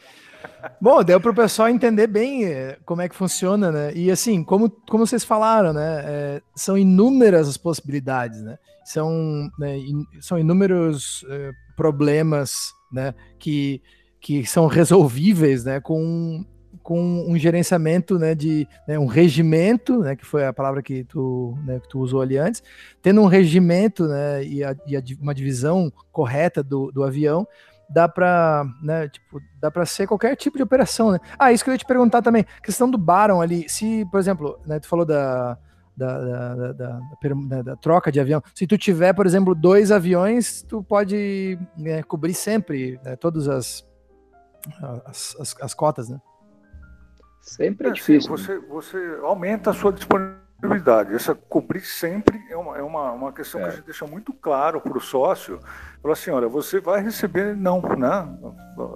[0.80, 3.94] Bom, deu para o pessoal entender bem eh, como é que funciona, né?
[3.94, 6.04] E assim, como, como vocês falaram, né?
[6.06, 8.58] É, são inúmeras as possibilidades, né?
[8.84, 13.14] São, né, in, são inúmeros é, problemas, né?
[13.40, 13.82] Que
[14.22, 16.46] que são resolvíveis né, com,
[16.84, 21.58] com um gerenciamento né, de né, um regimento, né, que foi a palavra que tu,
[21.66, 22.62] né, que tu usou ali antes,
[23.02, 27.48] tendo um regimento né, e, a, e a, uma divisão correta do, do avião,
[27.94, 31.12] dá para né, tipo, dá para ser qualquer tipo de operação.
[31.12, 31.20] Né?
[31.38, 34.60] Ah, isso que eu ia te perguntar também, questão do Baron ali, se, por exemplo,
[34.66, 35.58] né, tu falou da,
[35.96, 38.42] da, da, da, da, da, troca de avião.
[38.56, 43.90] Se tu tiver, por exemplo, dois aviões, tu pode né, cobrir sempre né, todas as
[45.06, 46.22] as, as, as cotas, né?
[47.42, 48.38] Sempre é, difícil.
[48.38, 50.41] Sim, você, você aumenta a sua disponibilidade.
[51.16, 53.64] Essa cobrir sempre é uma, é uma, uma questão é.
[53.64, 55.60] que a gente deixa muito claro para o sócio.
[56.02, 58.28] Fala assim, olha, você vai receber não, né?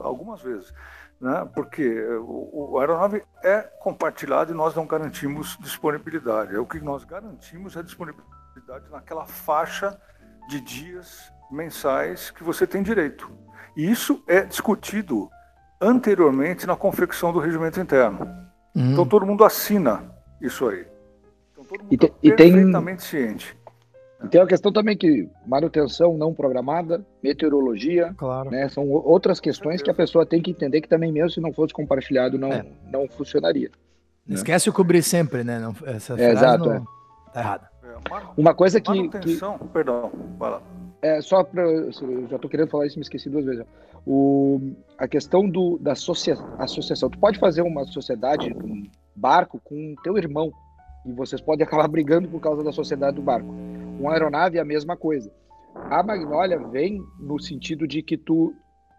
[0.01, 0.73] Algumas vezes.
[1.19, 1.47] Né?
[1.53, 6.55] Porque o, o aeronave é compartilhado e nós não garantimos disponibilidade.
[6.57, 9.99] O que nós garantimos é disponibilidade naquela faixa
[10.47, 13.29] de dias mensais que você tem direito.
[13.75, 15.29] E isso é discutido
[15.81, 18.25] anteriormente na confecção do regimento interno.
[18.75, 18.91] Uhum.
[18.91, 20.03] Então todo mundo assina
[20.41, 20.94] isso aí.
[21.77, 23.57] Todo mundo e, te, e perfeitamente tem, ciente.
[24.23, 28.49] E tem a questão também que manutenção não programada, meteorologia, claro.
[28.49, 31.53] né, são outras questões que a pessoa tem que entender que também mesmo se não
[31.53, 32.65] fosse compartilhado não, é.
[32.91, 33.69] não funcionaria.
[34.25, 34.35] Né?
[34.35, 35.59] Esquece o cobrir sempre, né?
[35.59, 36.75] Não, essa é, exato, não...
[36.75, 36.81] é.
[37.33, 37.69] tá errada.
[37.83, 37.95] É,
[38.37, 39.67] uma coisa que, manutenção, que...
[39.67, 40.61] perdão, vai lá.
[41.01, 41.63] É, só para.
[41.91, 43.63] Já estou querendo falar isso, me esqueci duas vezes.
[44.07, 44.59] O,
[44.97, 47.11] a questão do, da associa, associação.
[47.11, 50.51] Tu pode fazer uma sociedade, um barco, com teu irmão.
[51.05, 53.49] E vocês podem acabar brigando por causa da sociedade do barco.
[53.99, 55.31] Uma aeronave é a mesma coisa.
[55.73, 58.53] A Magnólia vem no sentido de que tu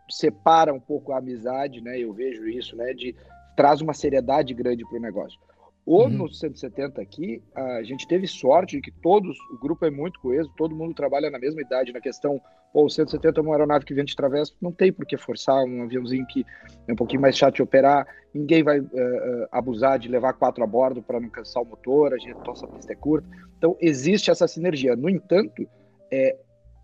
[0.09, 1.98] separa um pouco a amizade, né?
[1.98, 2.92] Eu vejo isso, né?
[2.92, 3.14] De
[3.57, 5.38] traz uma seriedade grande para o negócio.
[5.87, 6.11] Ou uhum.
[6.11, 10.51] no 170 aqui, a gente teve sorte de que todos, o grupo é muito coeso,
[10.57, 13.95] todo mundo trabalha na mesma idade na questão, pô, o 170 é uma aeronave que
[13.95, 16.45] vem de travessa, não tem por que forçar um aviãozinho que
[16.89, 18.89] é um pouquinho mais chato de operar, ninguém vai uh,
[19.53, 22.93] abusar de levar quatro a bordo para não cansar o motor, a gente, nossa pista
[22.93, 24.97] é curta, então existe essa sinergia.
[24.97, 25.68] No entanto,
[26.11, 26.37] é,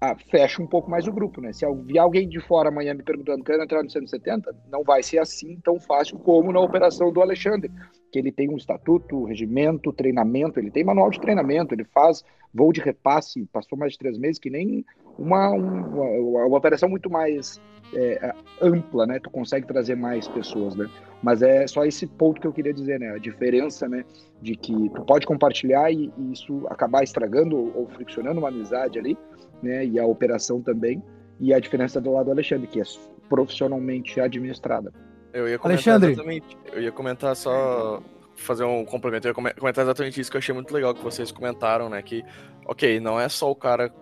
[0.05, 1.53] ah, fecha um pouco mais o grupo, né?
[1.53, 5.19] Se vier alguém de fora amanhã me perguntando, quero entrar no 170, não vai ser
[5.19, 7.71] assim tão fácil como na operação do Alexandre,
[8.11, 12.73] que ele tem um estatuto, regimento, treinamento, ele tem manual de treinamento, ele faz voo
[12.73, 14.85] de repasse, passou mais de três meses, que nem
[15.17, 17.61] uma, uma, uma operação muito mais
[17.95, 19.21] é, ampla, né?
[19.21, 20.91] Tu consegue trazer mais pessoas, né?
[21.23, 23.11] Mas é só esse ponto que eu queria dizer, né?
[23.11, 24.05] A diferença, né?
[24.41, 29.17] De que tu pode compartilhar e, e isso acabar estragando ou friccionando uma amizade ali,
[29.63, 29.85] né?
[29.87, 31.03] E a operação também.
[31.41, 32.85] E a diferença do lado do Alexandre, que é
[33.29, 34.93] profissionalmente administrada.
[35.33, 36.13] Eu ia comentar Alexandre.
[36.13, 36.57] exatamente.
[36.73, 38.03] Eu ia comentar só.
[38.35, 39.27] Fazer um complemento.
[39.27, 42.01] Eu ia come- comentar exatamente isso que eu achei muito legal que vocês comentaram, né?
[42.03, 42.25] Que,
[42.67, 43.93] ok, não é só o cara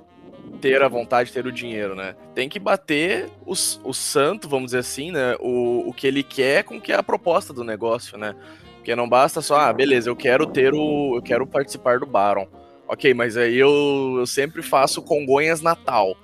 [0.60, 2.14] ter a vontade, ter o dinheiro, né?
[2.34, 5.36] Tem que bater o, s- o santo, vamos dizer assim, né?
[5.40, 8.34] O, o que ele quer com que é a proposta do negócio, né?
[8.76, 11.16] Porque não basta só, ah, beleza, eu quero ter o.
[11.16, 12.46] Eu quero participar do Baron.
[12.92, 16.16] Ok, mas aí eu, eu sempre faço Congonhas Natal.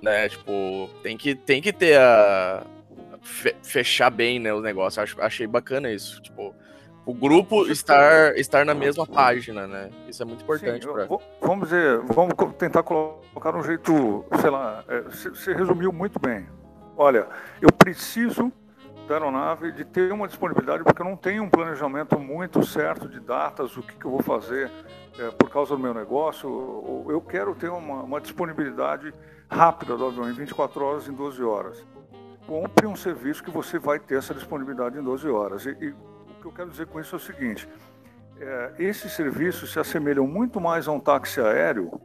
[0.00, 0.26] Né?
[0.30, 2.62] Tipo, tem que, tem que ter a.
[3.20, 5.02] fe- fechar bem, né, o negócio.
[5.02, 6.22] Acho, achei bacana isso.
[6.22, 6.54] Tipo,
[7.04, 9.90] o grupo estar, estar na mesma página, né?
[10.08, 11.06] Isso é muito importante Sim, pra.
[11.42, 16.46] Vamos dizer, vamos tentar colocar um jeito, sei lá, é, resumiu muito bem.
[16.96, 17.26] Olha,
[17.60, 18.50] eu preciso
[19.08, 23.18] da aeronave de ter uma disponibilidade porque eu não tenho um planejamento muito certo de
[23.18, 24.70] datas, o que, que eu vou fazer
[25.18, 27.06] é, por causa do meu negócio.
[27.08, 29.12] Eu quero ter uma, uma disponibilidade
[29.50, 31.84] rápida do avião, em 24 horas, em 12 horas.
[32.46, 35.64] Compre um serviço que você vai ter essa disponibilidade em 12 horas.
[35.64, 37.66] E, e o que eu quero dizer com isso é o seguinte:
[38.38, 41.98] é, esses serviços se assemelham muito mais a um táxi aéreo,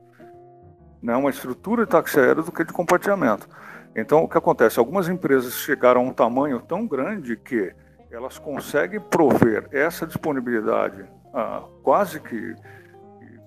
[1.02, 3.48] né, uma estrutura de táxi aéreo, do que de compartilhamento.
[3.96, 4.80] Então, o que acontece?
[4.80, 7.74] Algumas empresas chegaram a um tamanho tão grande que
[8.12, 12.56] elas conseguem prover essa disponibilidade ah, quase que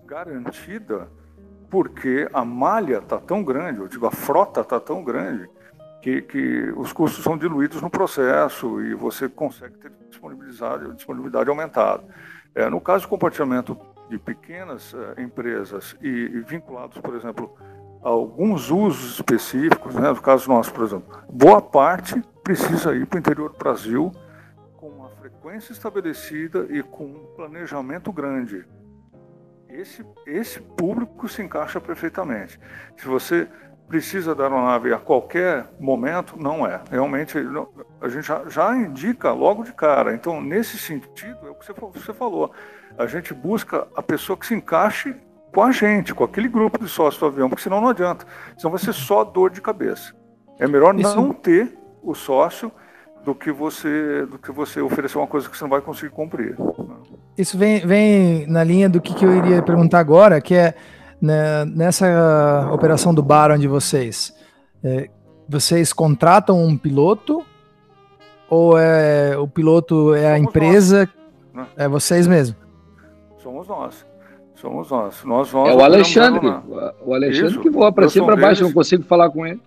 [0.07, 1.09] garantida,
[1.69, 5.49] porque a malha está tão grande, eu digo, a frota está tão grande,
[6.01, 12.05] que, que os custos são diluídos no processo e você consegue ter disponibilidade, disponibilidade aumentada.
[12.55, 13.77] É, no caso do compartilhamento
[14.09, 17.57] de pequenas eh, empresas e, e vinculados, por exemplo,
[18.09, 23.19] alguns usos específicos, né, no caso nosso, por exemplo, boa parte precisa ir para o
[23.19, 24.13] interior do Brasil
[24.77, 28.65] com uma frequência estabelecida e com um planejamento grande.
[29.69, 32.61] Esse, esse público se encaixa perfeitamente.
[32.97, 33.49] Se você
[33.89, 36.81] precisa da aeronave a qualquer momento, não é.
[36.89, 37.37] Realmente,
[38.01, 40.15] a gente já, já indica logo de cara.
[40.15, 42.53] Então, nesse sentido, é o que você, você falou.
[42.97, 45.15] A gente busca a pessoa que se encaixe
[45.57, 48.27] com a gente, com aquele grupo de sócios do avião, porque senão não adianta.
[48.59, 50.15] Senão vai ser só dor de cabeça.
[50.59, 52.71] É melhor Isso- não ter o sócio
[53.25, 56.59] do que você do que você oferecer uma coisa que você não vai conseguir cumprir.
[57.39, 60.75] Isso vem, vem na linha do que, que eu iria perguntar agora, que é
[61.23, 64.35] né, nessa operação do Baron de vocês,
[64.85, 65.09] é,
[65.49, 67.43] vocês contratam um piloto
[68.51, 71.09] ou é o piloto é a Somos empresa?
[71.55, 71.67] né?
[71.79, 72.57] É vocês mesmo?
[73.39, 74.05] Somos nós.
[74.57, 75.23] Somos nós.
[75.25, 76.47] nós, nós É o Alexandre.
[77.05, 77.61] O Alexandre Isso.
[77.61, 78.75] que voa para cima e para baixo, deles.
[78.75, 79.61] não consigo falar com ele.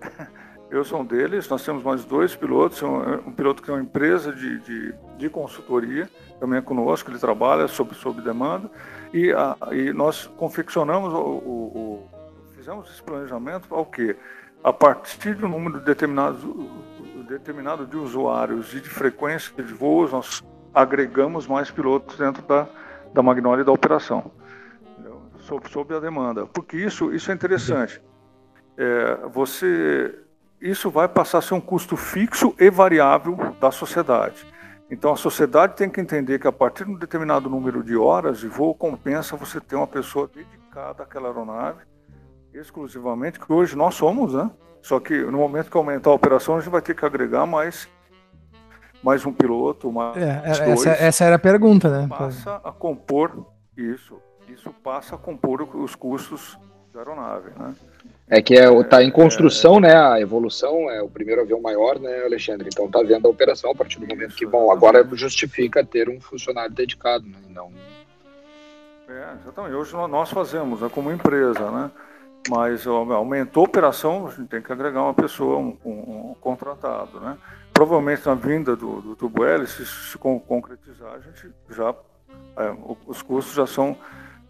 [0.70, 2.96] Eu sou um deles, nós temos mais dois pilotos, um,
[3.26, 6.08] um piloto que é uma empresa de, de, de consultoria,
[6.38, 8.70] também é conosco, ele trabalha sob, sob demanda,
[9.12, 12.08] e, a, e nós confeccionamos, o, o- o-
[12.54, 14.14] fizemos esse planejamento ao quê?
[14.62, 16.70] A partir do número determinado,
[17.28, 20.40] determinado de usuários e de frequência de voos, nós
[20.72, 22.68] agregamos mais pilotos dentro da,
[23.12, 24.30] da Magnolia e da operação,
[25.40, 28.00] sob, sob a demanda, porque isso, isso é interessante.
[28.76, 30.14] É, você
[30.60, 34.46] isso vai passar a ser um custo fixo e variável da sociedade.
[34.90, 38.40] Então a sociedade tem que entender que a partir de um determinado número de horas
[38.40, 41.80] de voo compensa você ter uma pessoa dedicada àquela aeronave
[42.52, 44.50] exclusivamente, que hoje nós somos, né?
[44.82, 47.88] Só que no momento que aumentar a operação, a gente vai ter que agregar mais,
[49.02, 52.06] mais um piloto, mais É, dois essa, essa era a pergunta, né?
[52.08, 53.46] passa a compor
[53.76, 54.16] isso.
[54.48, 56.58] Isso passa a compor os custos
[56.92, 57.72] da aeronave, né?
[58.28, 59.94] É que é, tá em construção, né?
[59.94, 62.68] A evolução é o primeiro avião maior, né, Alexandre?
[62.72, 66.20] Então tá vendo a operação a partir do momento que, bom, agora justifica ter um
[66.20, 67.38] funcionário dedicado, né?
[67.48, 67.70] Não.
[69.08, 69.74] É, exatamente.
[69.74, 71.90] Hoje nó- nós fazemos, né, como empresa, né?
[72.48, 76.36] Mas ó, aumentou a operação, a gente tem que agregar uma pessoa, um, um- um
[76.40, 77.36] contratado, né?
[77.80, 81.94] Provavelmente na vinda do, do tubo hélice, se se con- concretizar, a gente já,
[82.58, 82.76] é,
[83.06, 83.96] os custos já são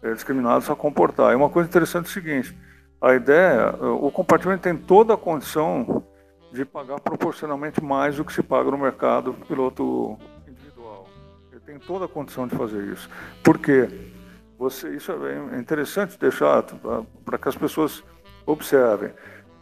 [0.03, 1.31] é, discriminados a comportar.
[1.31, 2.57] E uma coisa interessante é o seguinte,
[2.99, 6.03] a ideia, o compartimento tem toda a condição
[6.51, 11.07] de pagar proporcionalmente mais do que se paga no mercado piloto individual.
[11.53, 13.09] Ele tem toda a condição de fazer isso.
[13.41, 14.11] Por quê?
[14.59, 15.09] Você, isso
[15.53, 16.63] é interessante deixar
[17.23, 18.03] para que as pessoas
[18.45, 19.13] observem.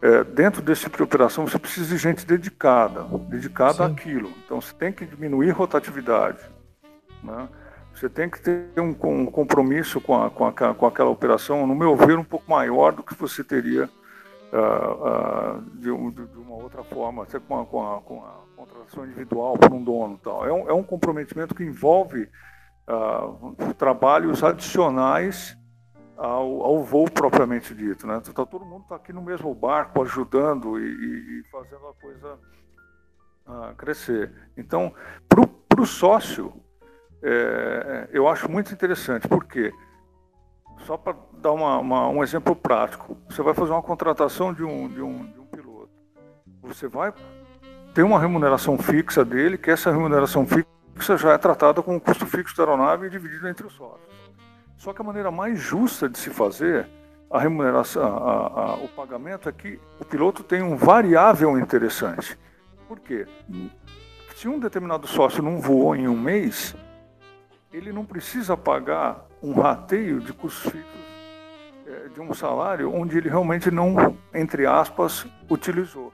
[0.02, 3.92] É, dentro desse tipo de operação, você precisa de gente dedicada, dedicada Sim.
[3.92, 4.32] àquilo.
[4.44, 6.38] Então, você tem que diminuir rotatividade.
[7.22, 7.48] Né?
[7.94, 11.74] Você tem que ter um, um compromisso com, a, com, a, com aquela operação, no
[11.74, 13.90] meu ver, um pouco maior do que você teria
[14.52, 18.34] ah, ah, de, um- de- uma outra forma, até com a, com a, com a
[18.56, 20.18] contratação individual por um dono.
[20.22, 20.46] Tal.
[20.46, 22.26] É, um, é um comprometimento que envolve
[22.88, 23.28] ah,
[23.76, 25.56] trabalhos adicionais
[26.20, 28.06] ao, ao voo propriamente dito.
[28.06, 28.20] Né?
[28.28, 32.38] Então, todo mundo está aqui no mesmo barco, ajudando e, e- fazendo a coisa
[33.46, 34.30] a crescer.
[34.56, 34.94] Então,
[35.26, 36.52] para o sócio,
[37.22, 39.72] é, eu acho muito interessante, porque
[40.86, 44.88] só para dar uma, uma, um exemplo prático, você vai fazer uma contratação de um,
[44.88, 45.90] de, um, de um piloto,
[46.62, 47.12] você vai
[47.94, 52.26] ter uma remuneração fixa dele, que essa remuneração fixa já é tratada com o custo
[52.26, 54.19] fixo da aeronave e dividido entre os sócios.
[54.80, 56.88] Só que a maneira mais justa de se fazer
[57.30, 62.38] a remuneração, a, a, o pagamento é que o piloto tem um variável interessante.
[62.88, 63.26] Por quê?
[64.34, 66.74] Se um determinado sócio não voou em um mês,
[67.70, 71.00] ele não precisa pagar um rateio de custos fixos
[71.86, 76.10] é, de um salário onde ele realmente não, entre aspas, utilizou.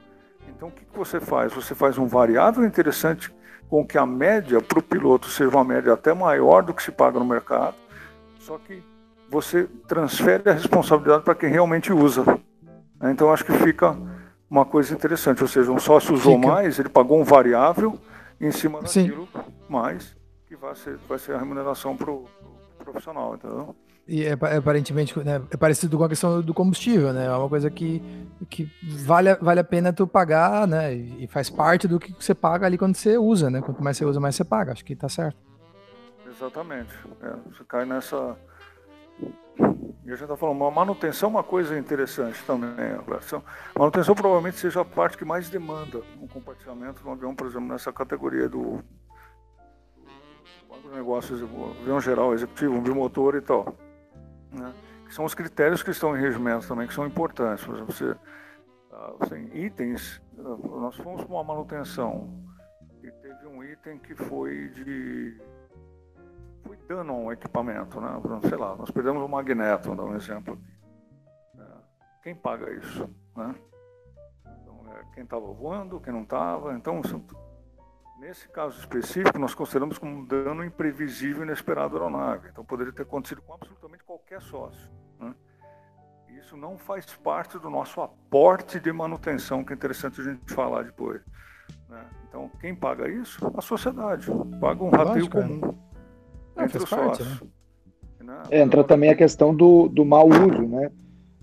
[0.49, 1.53] Então, o que você faz?
[1.53, 3.33] Você faz um variável interessante
[3.69, 6.91] com que a média para o piloto seja uma média até maior do que se
[6.91, 7.86] paga no mercado,
[8.47, 8.81] só que
[9.29, 12.25] você transfere a responsabilidade para quem realmente usa.
[13.03, 13.99] Então, acho que fica
[14.49, 16.47] uma coisa interessante, ou seja, um sócio usou fica.
[16.47, 17.99] mais, ele pagou um variável
[18.41, 19.41] em cima daquilo, Sim.
[19.69, 20.17] mais
[20.47, 22.25] que vai ser, vai ser a remuneração para o
[22.79, 23.75] pro profissional, entendeu?
[24.07, 27.27] E é, é, aparentemente né, é parecido com a questão do combustível, né?
[27.27, 28.01] É uma coisa que,
[28.49, 28.71] que
[29.05, 30.95] vale, vale a pena tu pagar, né?
[30.95, 33.61] E faz parte do que você paga ali quando você usa, né?
[33.61, 34.71] Quanto mais você usa, mais você paga.
[34.71, 35.37] Acho que tá certo.
[36.37, 36.95] Exatamente.
[37.22, 38.37] É, você cai nessa.
[39.59, 42.70] E a gente está falando, manutenção é uma coisa interessante também.
[42.70, 47.66] A manutenção provavelmente seja a parte que mais demanda um compartilhamento no avião, por exemplo,
[47.66, 48.84] nessa categoria do
[50.95, 53.76] negócios, avião geral, executivo, um bimotor e tal.
[54.53, 54.72] Né?
[55.07, 57.64] Que são os critérios que estão em regimento também, que são importantes.
[57.64, 58.16] Por exemplo, você,
[59.20, 62.45] assim, itens, ah, nós fomos para uma manutenção
[63.03, 65.41] e teve um item que foi de
[66.67, 68.09] foi dano a um equipamento, né?
[68.49, 71.62] Sei lá, nós perdemos um magneto, vou dar um exemplo aqui.
[71.62, 71.64] É,
[72.23, 73.55] quem paga isso, né?
[74.62, 77.01] Então, é, quem estava voando, quem não estava, então
[78.19, 82.49] Nesse caso específico, nós consideramos como um dano imprevisível e inesperado à aeronave.
[82.49, 84.91] Então, poderia ter acontecido com absolutamente qualquer sócio.
[85.21, 85.35] Né?
[86.31, 90.85] Isso não faz parte do nosso aporte de manutenção, que é interessante a gente falar
[90.85, 91.21] depois.
[91.91, 92.07] Né?
[92.27, 93.53] Então, quem paga isso?
[93.55, 94.27] A sociedade.
[94.59, 95.29] Paga um rateio é.
[95.29, 95.86] comum
[96.57, 96.65] é.
[96.65, 97.29] entre os sócios.
[98.21, 98.43] Né?
[98.51, 100.91] É, entra também a questão do, do mau uso, né?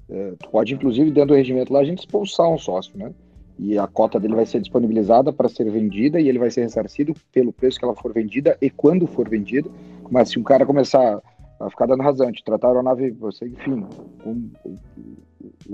[0.09, 3.14] É, pode, inclusive, dentro do regimento lá, a gente expulsar um sócio, né?
[3.57, 7.14] e a cota dele vai ser disponibilizada para ser vendida e ele vai ser ressarcido
[7.32, 9.70] pelo preço que ela for vendida e quando for vendida.
[10.09, 11.22] Mas se um cara começar
[11.59, 13.86] a ficar dando razão, de tratar a aeronave, você, enfim,
[14.26, 14.51] um,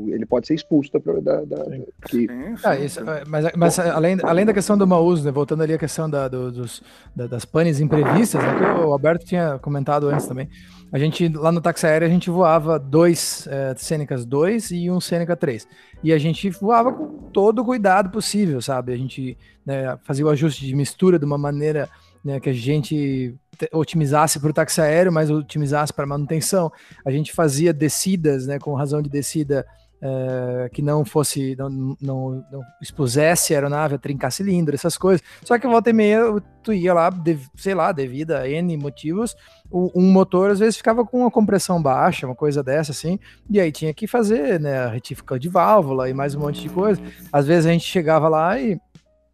[0.08, 1.00] ele pode ser expulso da.
[1.00, 1.66] Da, da,
[2.06, 2.28] que...
[2.64, 5.74] ah, isso, é, mas, mas além, além da questão do mau uso, né, voltando ali
[5.74, 6.82] à questão da, do, dos,
[7.16, 10.50] da, das panes imprevistas, né, que o Alberto tinha comentado antes também.
[10.92, 15.00] A gente, lá no táxi aéreo, a gente voava dois é, Cênicas 2 e um
[15.00, 15.68] Cênica 3.
[16.04, 18.94] E a gente voava com todo o cuidado possível, sabe?
[18.94, 21.88] A gente né, fazia o ajuste de mistura de uma maneira
[22.24, 23.36] né, que a gente
[23.74, 26.72] otimizasse para o táxi aéreo, mas otimizasse para manutenção.
[27.06, 29.66] A gente fazia descidas, né, com razão de descida
[30.02, 31.70] é, que não fosse, não,
[32.02, 35.22] não, não, expusesse a aeronave a trincar cilindro, essas coisas.
[35.44, 36.22] Só que volta e meia
[36.64, 39.36] tu ia lá, de, sei lá, devido a N motivos,
[39.70, 43.60] o, um motor às vezes ficava com uma compressão baixa, uma coisa dessa assim, e
[43.60, 47.02] aí tinha que fazer, né, a retífica de válvula e mais um monte de coisa.
[47.32, 48.80] Às vezes a gente chegava lá e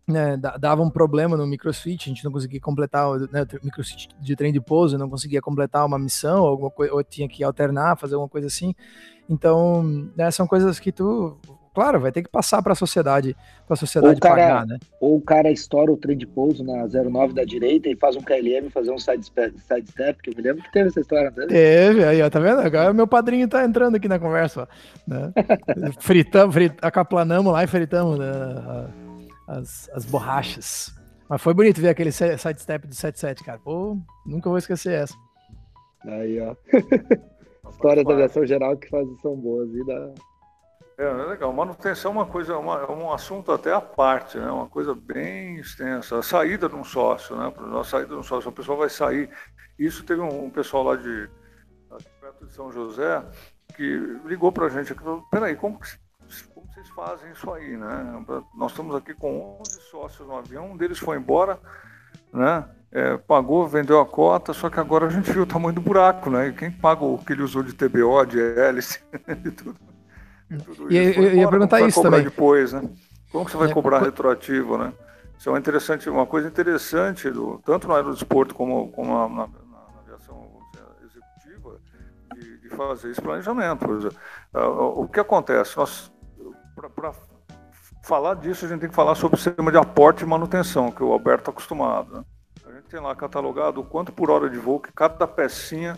[0.08, 4.36] né, dava um problema no microswitch, a gente não conseguia completar né, o microswitch de
[4.36, 8.14] trem de pouso, não conseguia completar uma missão, alguma coisa, ou tinha que alternar, fazer
[8.14, 8.76] alguma coisa assim.
[9.28, 9.84] Então,
[10.16, 11.36] né, são coisas que tu,
[11.74, 14.78] claro, vai ter que passar para a sociedade, para a sociedade cara, pagar, né?
[15.02, 18.22] Ou o cara estoura o trem de pouso na 09 da direita e faz um
[18.22, 21.48] KLM fazer um side, side step, que eu me lembro que teve essa história, né?
[21.48, 22.60] Teve, aí, ó, tá vendo?
[22.60, 24.68] Agora meu padrinho tá entrando aqui na conversa, ó,
[25.08, 25.34] né?
[26.00, 28.28] fritamos, frit, acaplanamos lá e fritamos né,
[29.48, 30.94] as, as borrachas.
[31.30, 33.60] Mas foi bonito ver aquele side step do 77, cara.
[33.60, 35.16] Pô, nunca vou esquecer essa.
[36.04, 36.56] Aí, ó.
[37.70, 40.14] Histórias da aviação geral que fazem são boas e dá.
[40.98, 41.52] É, é legal.
[41.52, 44.50] Manutenção é uma coisa, uma, é um assunto até à parte, né?
[44.50, 46.20] Uma coisa bem extensa.
[46.20, 47.52] A saída de um sócio, né?
[47.80, 49.30] A saída de um sócio, a pessoa vai sair.
[49.78, 51.28] Isso teve um, um pessoal lá de
[52.22, 53.24] perto de São José
[53.76, 56.05] que ligou para a gente e falou: peraí, como, como
[56.86, 58.26] vocês fazem isso aí, né?
[58.56, 61.60] Nós estamos aqui com 11 sócios no avião, um deles foi embora,
[62.32, 62.66] né?
[62.96, 66.30] é, pagou, vendeu a cota, só que agora a gente viu o tamanho do buraco,
[66.30, 66.48] né?
[66.48, 69.02] E quem pagou o que ele usou de TBO, de hélice
[69.44, 69.76] e tudo.
[70.50, 71.20] E, tudo e isso.
[71.20, 72.24] eu ia perguntar isso também.
[72.24, 72.90] depois, né?
[73.34, 74.94] Como que você vai é, cobrar retroativo, né?
[75.38, 79.48] Isso é uma, interessante, uma coisa interessante, do, tanto no aerodesporto como, como na, na,
[79.48, 80.50] na aviação
[81.04, 81.78] executiva,
[82.34, 83.86] de, de, fazer esse planejamento.
[84.54, 85.76] O que acontece?
[85.76, 86.10] Nós,
[86.76, 87.14] para
[88.04, 91.04] falar disso, a gente tem que falar sobre o sistema de aporte e manutenção, que
[91.04, 92.18] o Alberto está acostumado.
[92.18, 92.26] Né?
[92.68, 95.98] A gente tem lá catalogado o quanto por hora de voo que cada pecinha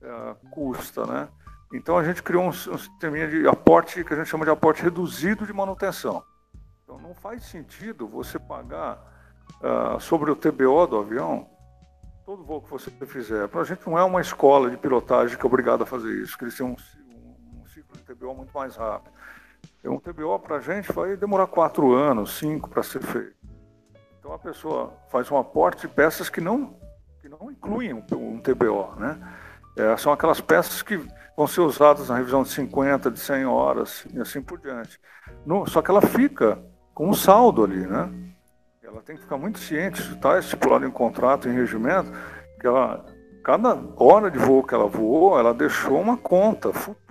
[0.00, 1.28] é, custa, né?
[1.72, 4.82] Então a gente criou um, um sistema de aporte que a gente chama de aporte
[4.82, 6.22] reduzido de manutenção.
[6.84, 8.98] Então não faz sentido você pagar
[9.60, 11.50] uh, sobre o TBO do avião
[12.24, 13.46] todo voo que você fizer.
[13.48, 16.36] Para a gente não é uma escola de pilotagem que é obrigada a fazer isso,
[16.36, 16.76] que eles têm um,
[17.14, 19.14] um, um ciclo de TBO muito mais rápido.
[19.84, 23.36] Um TBO para a gente vai demorar quatro anos, cinco para ser feito.
[24.18, 26.74] Então a pessoa faz um aporte de peças que não,
[27.20, 29.18] que não incluem um, TBO, né?
[29.76, 31.00] É, são aquelas peças que
[31.36, 34.98] vão ser usadas na revisão de 50, de 100 horas e assim por diante.
[35.44, 36.58] No, só que ela fica
[36.94, 38.10] com um saldo ali, né?
[38.82, 42.10] Ela tem que ficar muito ciente, isso está estipulado em contrato, em regimento,
[42.58, 43.04] que ela,
[43.44, 47.05] cada hora de voo que ela voou, ela deixou uma conta futura.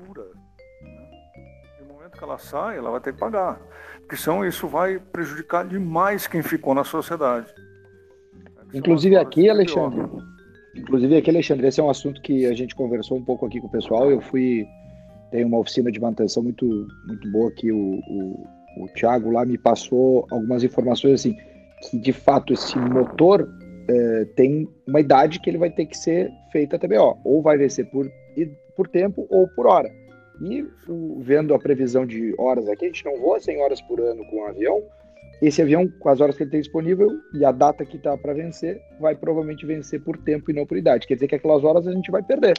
[2.25, 3.59] Ela sai, ela vai ter que pagar.
[4.01, 7.47] Porque senão isso vai prejudicar demais quem ficou na sociedade.
[8.73, 10.05] Inclusive aqui, Alexandre,
[10.75, 13.67] inclusive aqui, Alexandre, esse é um assunto que a gente conversou um pouco aqui com
[13.67, 14.11] o pessoal.
[14.11, 14.65] Eu fui,
[15.31, 16.65] tem uma oficina de manutenção muito,
[17.07, 18.47] muito boa aqui, o, o,
[18.83, 21.35] o Thiago lá me passou algumas informações assim
[21.89, 23.47] que de fato esse motor
[23.87, 27.57] é, tem uma idade que ele vai ter que ser feito a TBO, ou vai
[27.57, 28.09] vencer por,
[28.75, 29.89] por tempo ou por hora.
[30.41, 30.67] E
[31.19, 34.41] vendo a previsão de horas aqui, a gente não voa 100 horas por ano com
[34.41, 34.83] um avião.
[35.41, 38.33] Esse avião, com as horas que ele tem disponível e a data que está para
[38.33, 41.07] vencer, vai provavelmente vencer por tempo e não por idade.
[41.07, 42.57] Quer dizer que aquelas horas a gente vai perder,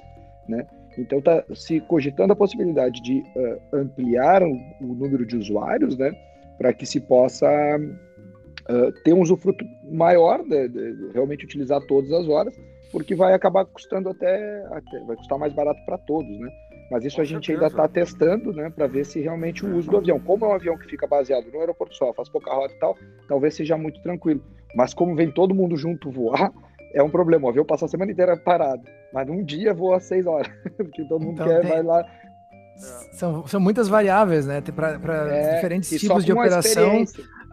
[0.49, 0.67] né?
[0.99, 6.13] Então está se cogitando a possibilidade de uh, ampliar o, o, número de usuários, né?
[6.59, 7.49] Para que se possa
[7.79, 12.55] uh, ter um usufruto maior, de, de, realmente utilizar todas as horas,
[12.93, 16.49] porque vai acabar custando até, até vai custar mais barato para todos, né?
[16.91, 17.67] Mas isso Com a gente certeza.
[17.67, 20.21] ainda está testando, né, para ver se realmente o uso do avião.
[20.21, 22.97] Como é um avião que fica baseado no aeroporto só, faz pouca rota e tal,
[23.29, 24.43] talvez seja muito tranquilo.
[24.75, 26.53] Mas como vem todo mundo junto voar,
[26.95, 27.47] é um problema.
[27.47, 28.83] O avião passa a semana inteira parado,
[29.13, 31.71] mas num dia voa seis horas, porque todo mundo então, quer, tem...
[31.71, 32.05] vai lá.
[33.13, 34.61] São, são muitas variáveis, né?
[34.61, 37.05] Para é, diferentes tipos de operação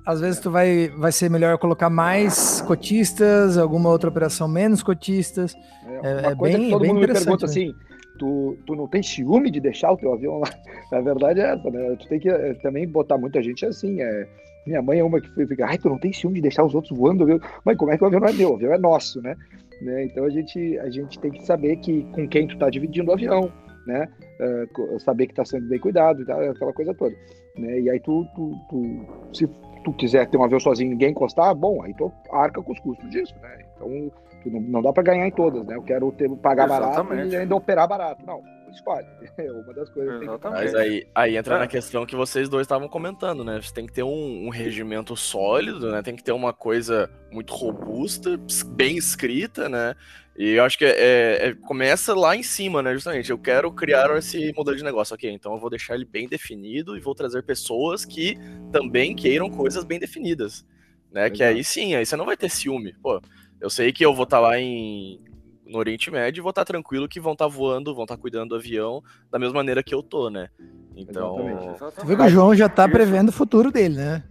[0.05, 5.55] às vezes tu vai, vai ser melhor colocar mais cotistas, alguma outra operação menos cotistas.
[6.03, 7.51] É, é, é bem, que todo bem mundo me pergunta né?
[7.51, 7.75] assim,
[8.17, 10.49] tu, tu não tem ciúme de deixar o teu avião lá?
[10.91, 11.95] A verdade é essa, né?
[11.99, 14.27] Tu tem que é, também botar muita gente assim, é...
[14.65, 16.97] Minha mãe é uma que fica, ai, tu não tem ciúme de deixar os outros
[16.97, 17.37] voando, viu?
[17.65, 18.51] Mãe, como é que o avião não é meu?
[18.51, 19.35] O avião é nosso, né?
[19.81, 20.05] né?
[20.05, 23.13] Então a gente, a gente tem que saber que com quem tu tá dividindo o
[23.13, 23.51] avião,
[23.85, 24.07] né?
[24.39, 26.35] Uh, saber que está sendo bem cuidado, tá?
[26.49, 27.13] aquela coisa toda.
[27.57, 27.81] Né?
[27.81, 29.47] E aí tu, tu, tu se
[29.83, 33.09] tu quiser ter um avião sozinho ninguém encostar, bom, aí tu arca com os custos
[33.09, 33.65] disso, né?
[33.75, 34.11] Então,
[34.49, 35.75] não, não, dá para ganhar em todas, né?
[35.75, 37.07] Eu quero ter, pagar Exatamente.
[37.07, 38.25] barato e ainda operar barato.
[38.25, 38.41] Não,
[38.71, 39.07] escolhe.
[39.37, 40.19] É uma das coisas.
[40.19, 41.59] Que Mas aí, aí entra é.
[41.59, 43.59] na questão que vocês dois estavam comentando, né?
[43.61, 46.01] Você tem que ter um, um, regimento sólido, né?
[46.01, 49.95] Tem que ter uma coisa muito robusta, bem escrita, né?
[50.37, 52.93] E eu acho que é, é, é, começa lá em cima, né?
[52.93, 55.29] Justamente, eu quero criar esse modelo de negócio, ok?
[55.31, 58.37] Então eu vou deixar ele bem definido e vou trazer pessoas que
[58.71, 60.65] também queiram coisas bem definidas,
[61.11, 61.29] né?
[61.29, 62.93] Que aí sim, aí você não vai ter ciúme.
[63.01, 63.21] Pô,
[63.63, 65.21] eu sei que eu vou estar tá lá em
[65.65, 68.17] no Oriente Médio e vou estar tá tranquilo que vão estar tá voando, vão estar
[68.17, 70.49] tá cuidando do avião da mesma maneira que eu tô, né?
[70.93, 71.39] Então.
[71.39, 71.79] Exatamente.
[71.79, 74.23] Você vê que o João já tá prevendo o futuro dele, né?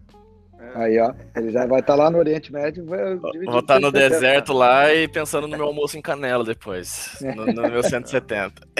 [0.74, 2.84] Aí, ó, ele já vai estar tá lá no Oriente Médio.
[2.86, 7.46] Vou estar tá no deserto lá e pensando no meu almoço em canela depois, no,
[7.46, 8.62] no meu 170.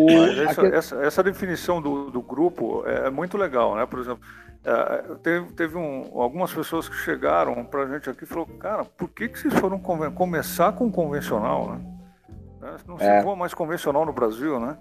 [0.00, 3.86] O, essa, essa, essa, definição do, do grupo é, é muito legal, né?
[3.86, 4.20] Por exemplo,
[4.64, 8.84] é, teve, teve um, algumas pessoas que chegaram para a gente aqui e falaram, cara,
[8.84, 11.80] por que, que vocês foram começar com convencional, né?
[12.60, 12.76] né?
[12.86, 13.22] Não se é.
[13.22, 14.76] voa mais convencional no Brasil, né?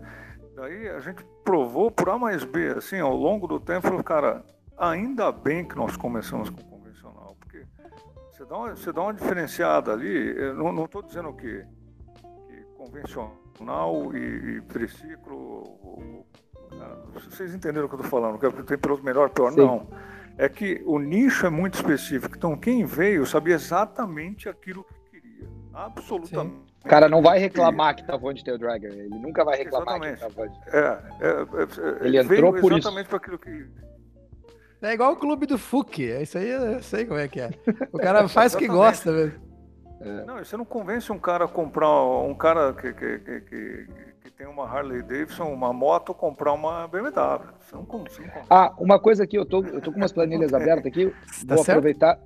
[0.56, 4.44] Daí a gente provou por A mais B, assim, ao longo do tempo, falou, cara,
[4.82, 7.64] ainda bem que nós começamos com convencional, porque
[8.32, 11.64] você dá uma, você dá uma diferenciada ali, eu não estou dizendo que,
[12.48, 16.26] que convencional e, e triciclo,
[17.14, 19.58] vocês entenderam o que eu estou falando, que tem piloto melhor, pior, Sim.
[19.58, 19.88] não.
[20.38, 25.48] É que o nicho é muito específico, então quem veio sabia exatamente aquilo que queria,
[25.74, 26.56] absolutamente.
[26.56, 26.72] Sim.
[26.84, 30.02] O cara não vai reclamar que tá voando de Tail Dragger, ele nunca vai reclamar
[30.02, 30.20] exatamente.
[30.20, 30.54] que tá voando.
[30.68, 33.70] É, é, é, ele entrou por exatamente para aquilo que
[34.82, 36.12] é igual o clube do FUC.
[36.12, 37.52] É isso aí, eu sei como é que é.
[37.92, 39.52] O cara faz o que gosta mesmo.
[40.02, 40.26] É.
[40.26, 43.88] Não, você não convence um cara a comprar um cara que, que, que, que,
[44.24, 47.12] que tem uma Harley Davidson, uma moto, comprar uma BMW.
[47.60, 50.54] Você não, você não ah, uma coisa aqui, eu tô, eu tô com umas planilhas
[50.54, 51.14] abertas aqui.
[51.48, 51.78] Tá vou certo?
[51.78, 52.20] aproveitar,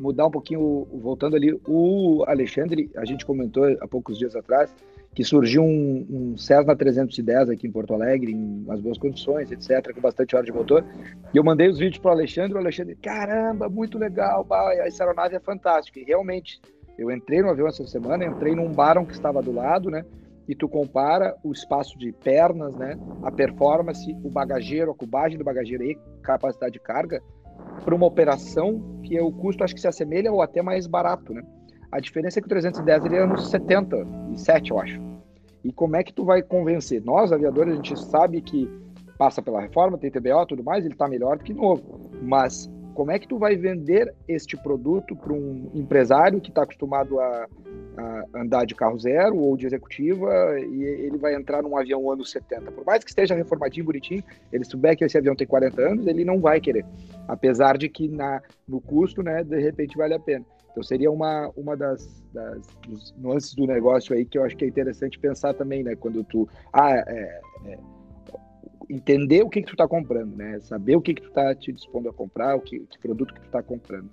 [0.00, 1.52] mudar um pouquinho, voltando ali.
[1.66, 4.74] O Alexandre, a gente comentou há poucos dias atrás
[5.18, 9.92] que surgiu um, um Cessna 310 aqui em Porto Alegre, em umas boas condições, etc.,
[9.92, 10.84] com bastante hora de motor.
[11.34, 15.02] E eu mandei os vídeos para o Alexandre, o Alexandre, caramba, muito legal, bah, essa
[15.02, 15.98] aeronave é fantástica.
[15.98, 16.60] E realmente,
[16.96, 20.04] eu entrei no avião essa semana, entrei num Baron que estava do lado, né?
[20.48, 22.96] E tu compara o espaço de pernas, né?
[23.24, 27.20] A performance, o bagageiro, a cubagem do bagageiro e capacidade de carga,
[27.84, 31.34] para uma operação que é o custo acho que se assemelha ou até mais barato,
[31.34, 31.42] né?
[31.90, 35.00] A diferença é que o 310 ele é nos 77, eu acho.
[35.64, 37.02] E como é que tu vai convencer?
[37.02, 38.70] Nós, aviadores, a gente sabe que
[39.16, 42.10] passa pela reforma, tem TBO tudo mais, ele está melhor do que novo.
[42.22, 47.20] Mas como é que tu vai vender este produto para um empresário que está acostumado
[47.20, 47.46] a,
[47.96, 52.30] a, andar de carro zero ou de executiva e ele vai entrar num avião anos
[52.30, 52.70] 70?
[52.72, 56.24] Por mais que esteja reformadinho, bonitinho, ele souber que esse avião tem 40 anos, ele
[56.24, 56.84] não vai querer.
[57.26, 60.44] Apesar de que na, no custo, né, de repente vale a pena.
[60.70, 64.64] Então seria uma, uma das, das dos nuances do negócio aí que eu acho que
[64.64, 65.96] é interessante pensar também, né?
[65.96, 67.78] Quando tu ah, é, é,
[68.88, 70.60] entender o que, que tu está comprando, né?
[70.60, 73.40] Saber o que, que tu está te dispondo a comprar, o que, que produto que
[73.40, 74.10] tu está comprando.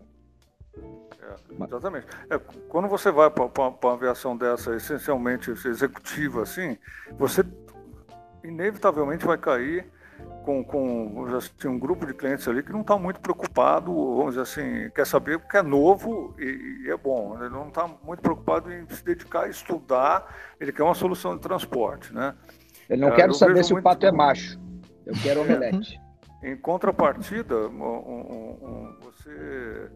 [0.77, 2.07] É, exatamente.
[2.29, 2.37] É,
[2.67, 6.77] quando você vai para uma aviação dessa, essencialmente executiva, assim,
[7.17, 7.43] você
[8.43, 9.85] inevitavelmente vai cair
[10.45, 14.41] com, com assim, um grupo de clientes ali que não está muito preocupado, vamos dizer
[14.41, 17.35] assim, quer saber o que é novo e, e é bom.
[17.39, 21.41] Ele não está muito preocupado em se dedicar a estudar, ele quer uma solução de
[21.41, 22.35] transporte, né?
[22.87, 24.59] Ele não é, quer saber se o pato é macho,
[25.05, 25.99] eu quero omelete.
[26.43, 29.91] em contrapartida, um, um, um, você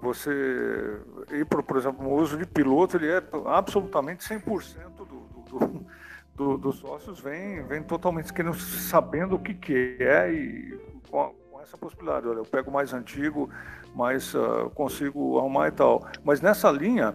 [0.00, 1.00] você
[1.30, 5.86] ir, por, por exemplo, o uso de piloto, ele é absolutamente 100% do, do, do
[6.34, 10.78] do, dos sócios vem, vem totalmente querendo, sabendo o que, que é e
[11.10, 12.26] com, com essa possibilidade.
[12.26, 13.50] Olha, eu pego mais antigo,
[13.94, 16.06] mas uh, consigo arrumar e tal.
[16.24, 17.14] Mas nessa linha,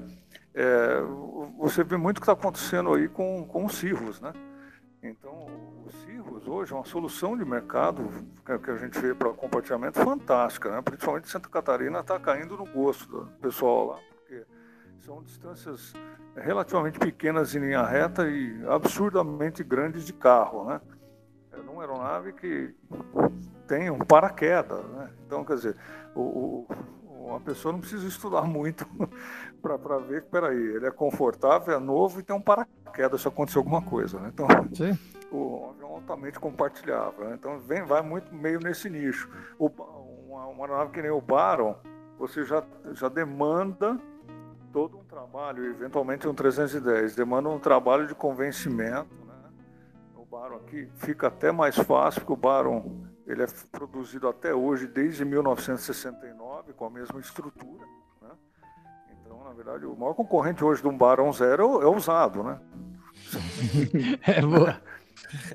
[0.54, 1.02] é,
[1.58, 4.34] você vê muito o que está acontecendo aí com, com os cirros, né?
[5.04, 5.46] Então,
[5.86, 8.10] os cirros hoje é uma solução de mercado
[8.44, 10.82] que, a gente vê para compartilhamento fantástica, né?
[10.82, 14.00] Principalmente Santa Catarina está caindo no gosto do pessoal lá,
[15.08, 15.94] são distâncias
[16.36, 20.82] relativamente pequenas em linha reta e absurdamente grandes de carro, né?
[21.54, 22.76] É uma aeronave que
[23.66, 25.10] tem um paraquedas, né?
[25.26, 25.78] Então, quer dizer,
[26.14, 26.68] o,
[27.06, 28.86] o, a pessoa não precisa estudar muito
[29.62, 33.60] para ver que, peraí, ele é confortável, é novo e tem um paraquedas se acontecer
[33.60, 34.30] alguma coisa, né?
[34.34, 35.00] Então, Sim.
[35.32, 37.36] o avião é altamente compartilhável, né?
[37.40, 39.30] Então, vem, vai muito meio nesse nicho.
[39.58, 39.68] O,
[40.28, 41.78] uma, uma aeronave que nem o Baron,
[42.20, 42.62] você já,
[42.92, 43.98] já demanda
[44.72, 49.14] todo um trabalho, eventualmente um 310, demanda um trabalho de convencimento.
[49.26, 49.34] Né?
[50.16, 54.88] O Baron aqui fica até mais fácil, porque o Baron ele é produzido até hoje,
[54.88, 57.86] desde 1969, com a mesma estrutura.
[58.22, 58.30] Né?
[59.12, 62.44] Então, na verdade, o maior concorrente hoje de um Baron Zero é usado.
[62.44, 62.60] Né?
[64.26, 64.82] é boa.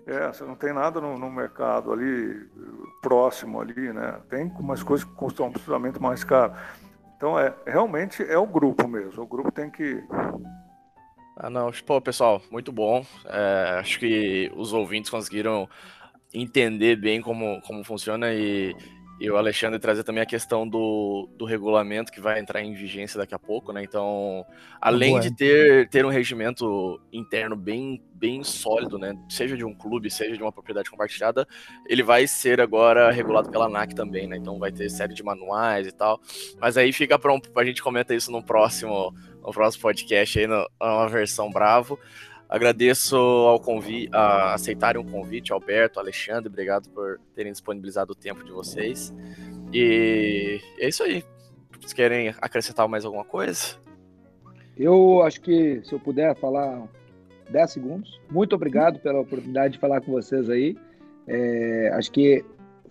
[0.07, 2.47] É, você não tem nada no, no, mercado ali
[3.01, 4.21] próximo ali, né?
[4.29, 6.53] Tem umas coisas que custam absolutamente mais caro.
[7.23, 9.23] Então, é, realmente é o grupo mesmo.
[9.23, 10.03] O grupo tem que.
[11.37, 11.71] Ah, não.
[11.87, 13.07] Pô, pessoal, muito bom.
[13.27, 15.69] É, acho que os ouvintes conseguiram
[16.35, 18.75] entender bem como, como funciona e,
[19.23, 23.17] e o Alexandre trazer também a questão do, do regulamento que vai entrar em vigência
[23.17, 23.81] daqui a pouco, né?
[23.81, 24.45] Então,
[24.81, 29.17] além de ter, ter um regimento interno bem, bem sólido, né?
[29.29, 31.47] Seja de um clube, seja de uma propriedade compartilhada,
[31.87, 34.37] ele vai ser agora regulado pela ANAC também, né?
[34.37, 36.21] Então vai ter série de manuais e tal.
[36.61, 41.09] Mas aí fica pronto, a gente comenta isso no próximo, no próximo podcast aí, numa
[41.09, 41.97] versão bravo.
[42.53, 48.45] Agradeço ao convite, a aceitarem o convite, Alberto, Alexandre, obrigado por terem disponibilizado o tempo
[48.45, 49.11] de vocês.
[49.73, 51.25] E é isso aí.
[51.81, 53.77] Vocês querem acrescentar mais alguma coisa?
[54.77, 56.87] Eu acho que se eu puder falar
[57.49, 58.21] 10 segundos.
[58.31, 60.77] Muito obrigado pela oportunidade de falar com vocês aí.
[61.27, 62.45] É, acho que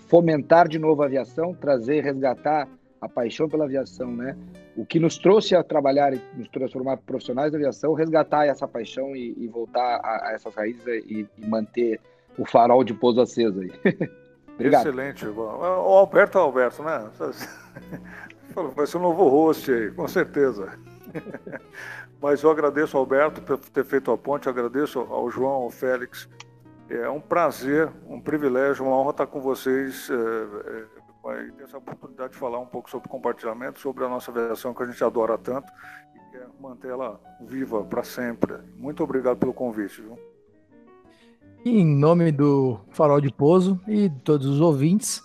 [0.07, 2.67] fomentar de novo a aviação, trazer, resgatar
[2.99, 4.35] a paixão pela aviação, né?
[4.75, 9.15] O que nos trouxe a trabalhar e nos transformar profissionais da aviação, resgatar essa paixão
[9.15, 11.99] e, e voltar a, a, essas raízes e, e, manter
[12.37, 13.71] o farol de pouso aceso aí.
[14.55, 14.87] Obrigado.
[14.87, 15.25] Excelente.
[15.25, 17.09] O Alberto é Alberto, né?
[18.75, 20.77] Vai ser um novo host aí, com certeza.
[22.21, 26.29] Mas eu agradeço ao Alberto por ter feito a ponte, agradeço ao João, ao Félix.
[26.89, 30.09] É um prazer, um privilégio, uma honra estar com vocês.
[30.09, 34.31] É, é, vai ter essa oportunidade de falar um pouco sobre compartilhamento, sobre a nossa
[34.31, 35.71] aviação que a gente adora tanto
[36.15, 38.57] e quer mantê-la viva para sempre.
[38.75, 40.01] Muito obrigado pelo convite.
[40.01, 40.17] Viu?
[41.63, 45.21] Em nome do Farol de Pouso e de todos os ouvintes,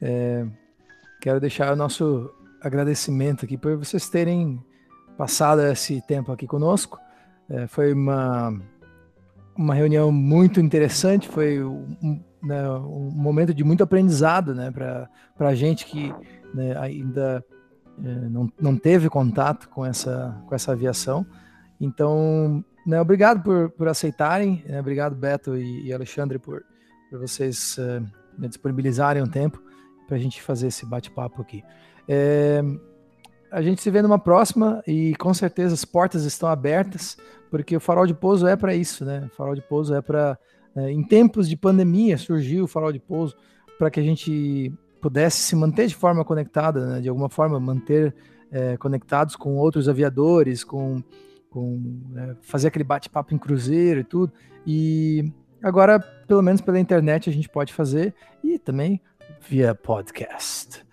[0.00, 0.46] é,
[1.20, 4.62] quero deixar o nosso agradecimento aqui por vocês terem
[5.18, 6.98] passado esse tempo aqui conosco.
[7.50, 8.56] É, foi uma,
[9.56, 15.08] uma reunião muito interessante, foi um, né, um momento de muito aprendizado né, para
[15.38, 16.14] a gente que
[16.54, 17.44] né, ainda
[17.98, 21.26] é, não, não teve contato com essa, com essa aviação.
[21.80, 26.62] Então, né, obrigado por, por aceitarem, né, obrigado Beto e, e, Alexandre por,
[27.10, 28.04] por vocês uh,
[28.38, 29.62] disponibilizarem um tempo
[30.06, 31.64] para a gente fazer esse bate-papo aqui.
[32.08, 32.62] É,
[33.50, 37.16] a gente se vê numa próxima e com certeza as portas estão abertas,
[37.50, 39.28] porque o Farol de Pouso é para isso, né?
[39.32, 40.36] O Farol de Pouso é para.
[40.76, 43.36] É, em tempos de pandemia surgiu o Farol de Pouso
[43.78, 47.00] para que a gente pudesse se manter de forma conectada, né?
[47.00, 48.14] de alguma forma manter
[48.50, 51.02] é, conectados com outros aviadores, com,
[51.50, 54.32] com é, fazer aquele bate-papo em cruzeiro e tudo.
[54.66, 55.32] E
[55.62, 59.00] agora, pelo menos pela internet, a gente pode fazer e também
[59.40, 60.84] via podcast.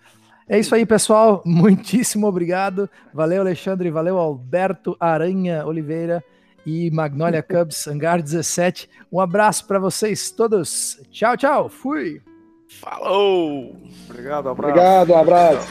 [0.48, 1.42] É isso aí, pessoal.
[1.46, 2.90] Muitíssimo obrigado.
[3.14, 3.90] Valeu, Alexandre.
[3.90, 6.22] Valeu, Alberto Aranha Oliveira
[6.64, 8.88] e Magnolia Cubs Hangar 17.
[9.10, 11.00] Um abraço para vocês todos.
[11.10, 11.68] Tchau, tchau.
[11.68, 12.20] Fui.
[12.68, 13.76] Falou.
[14.08, 14.70] Obrigado, abraço.
[14.70, 15.68] Obrigado, um abraço.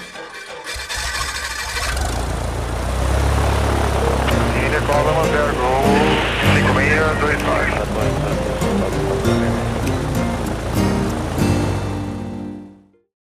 [6.53, 8.50] 5629.